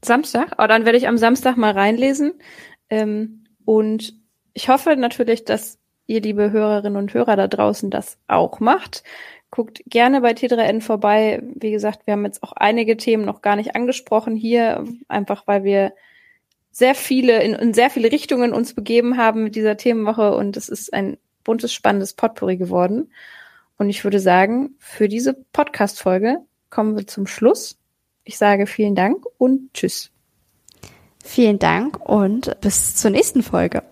Samstag? 0.05 0.55
Oh, 0.59 0.67
dann 0.67 0.86
werde 0.86 0.99
ich 0.99 1.07
am 1.07 1.17
Samstag 1.17 1.57
mal 1.57 1.71
reinlesen. 1.71 2.34
Ähm, 2.91 3.45
und 3.65 4.13
ich 4.53 4.69
hoffe 4.69 4.95
natürlich, 4.95 5.45
dass 5.45 5.80
ihr, 6.05 6.21
liebe 6.21 6.51
Hörerinnen 6.51 6.97
und 6.97 7.11
Hörer 7.15 7.38
da 7.38 7.47
draußen, 7.47 7.89
das 7.89 8.19
auch 8.28 8.59
macht. 8.59 9.03
Guckt 9.54 9.84
gerne 9.86 10.22
bei 10.22 10.32
T3N 10.32 10.82
vorbei. 10.82 11.39
Wie 11.54 11.70
gesagt, 11.70 12.08
wir 12.08 12.14
haben 12.14 12.26
jetzt 12.26 12.41
auch 12.41 12.54
einige 12.54 12.97
Themen 12.97 13.24
noch 13.24 13.43
gar 13.43 13.56
nicht 13.56 13.76
angesprochen 13.76 14.36
hier, 14.36 14.84
einfach 15.08 15.45
weil 15.45 15.64
wir 15.64 15.93
sehr 16.72 16.95
viele, 16.95 17.43
in, 17.43 17.54
in 17.54 17.72
sehr 17.76 17.91
viele 17.91 18.12
Richtungen 18.12 18.51
uns 18.51 18.74
begeben 18.74 19.16
haben 19.16 19.43
mit 19.43 19.54
dieser 19.54 19.78
Themenwoche 19.78 20.36
und 20.36 20.58
es 20.58 20.70
ist 20.70 20.91
ein 20.91 21.18
buntes, 21.43 21.72
spannendes 21.72 22.14
Potpourri 22.14 22.58
geworden. 22.58 23.12
Und 23.78 23.91
ich 23.91 24.04
würde 24.04 24.20
sagen, 24.20 24.74
für 24.80 25.08
diese 25.08 25.36
Podcast-Folge 25.36 26.39
kommen 26.72 26.97
wir 26.97 27.06
zum 27.06 27.28
Schluss. 27.28 27.78
Ich 28.24 28.39
sage 28.39 28.66
vielen 28.66 28.95
Dank 28.95 29.24
und 29.38 29.72
tschüss. 29.76 30.10
Vielen 31.24 31.60
Dank 31.60 31.99
und 32.10 32.60
bis 32.60 32.95
zur 32.95 33.12
nächsten 33.12 33.43
Folge. 33.43 33.84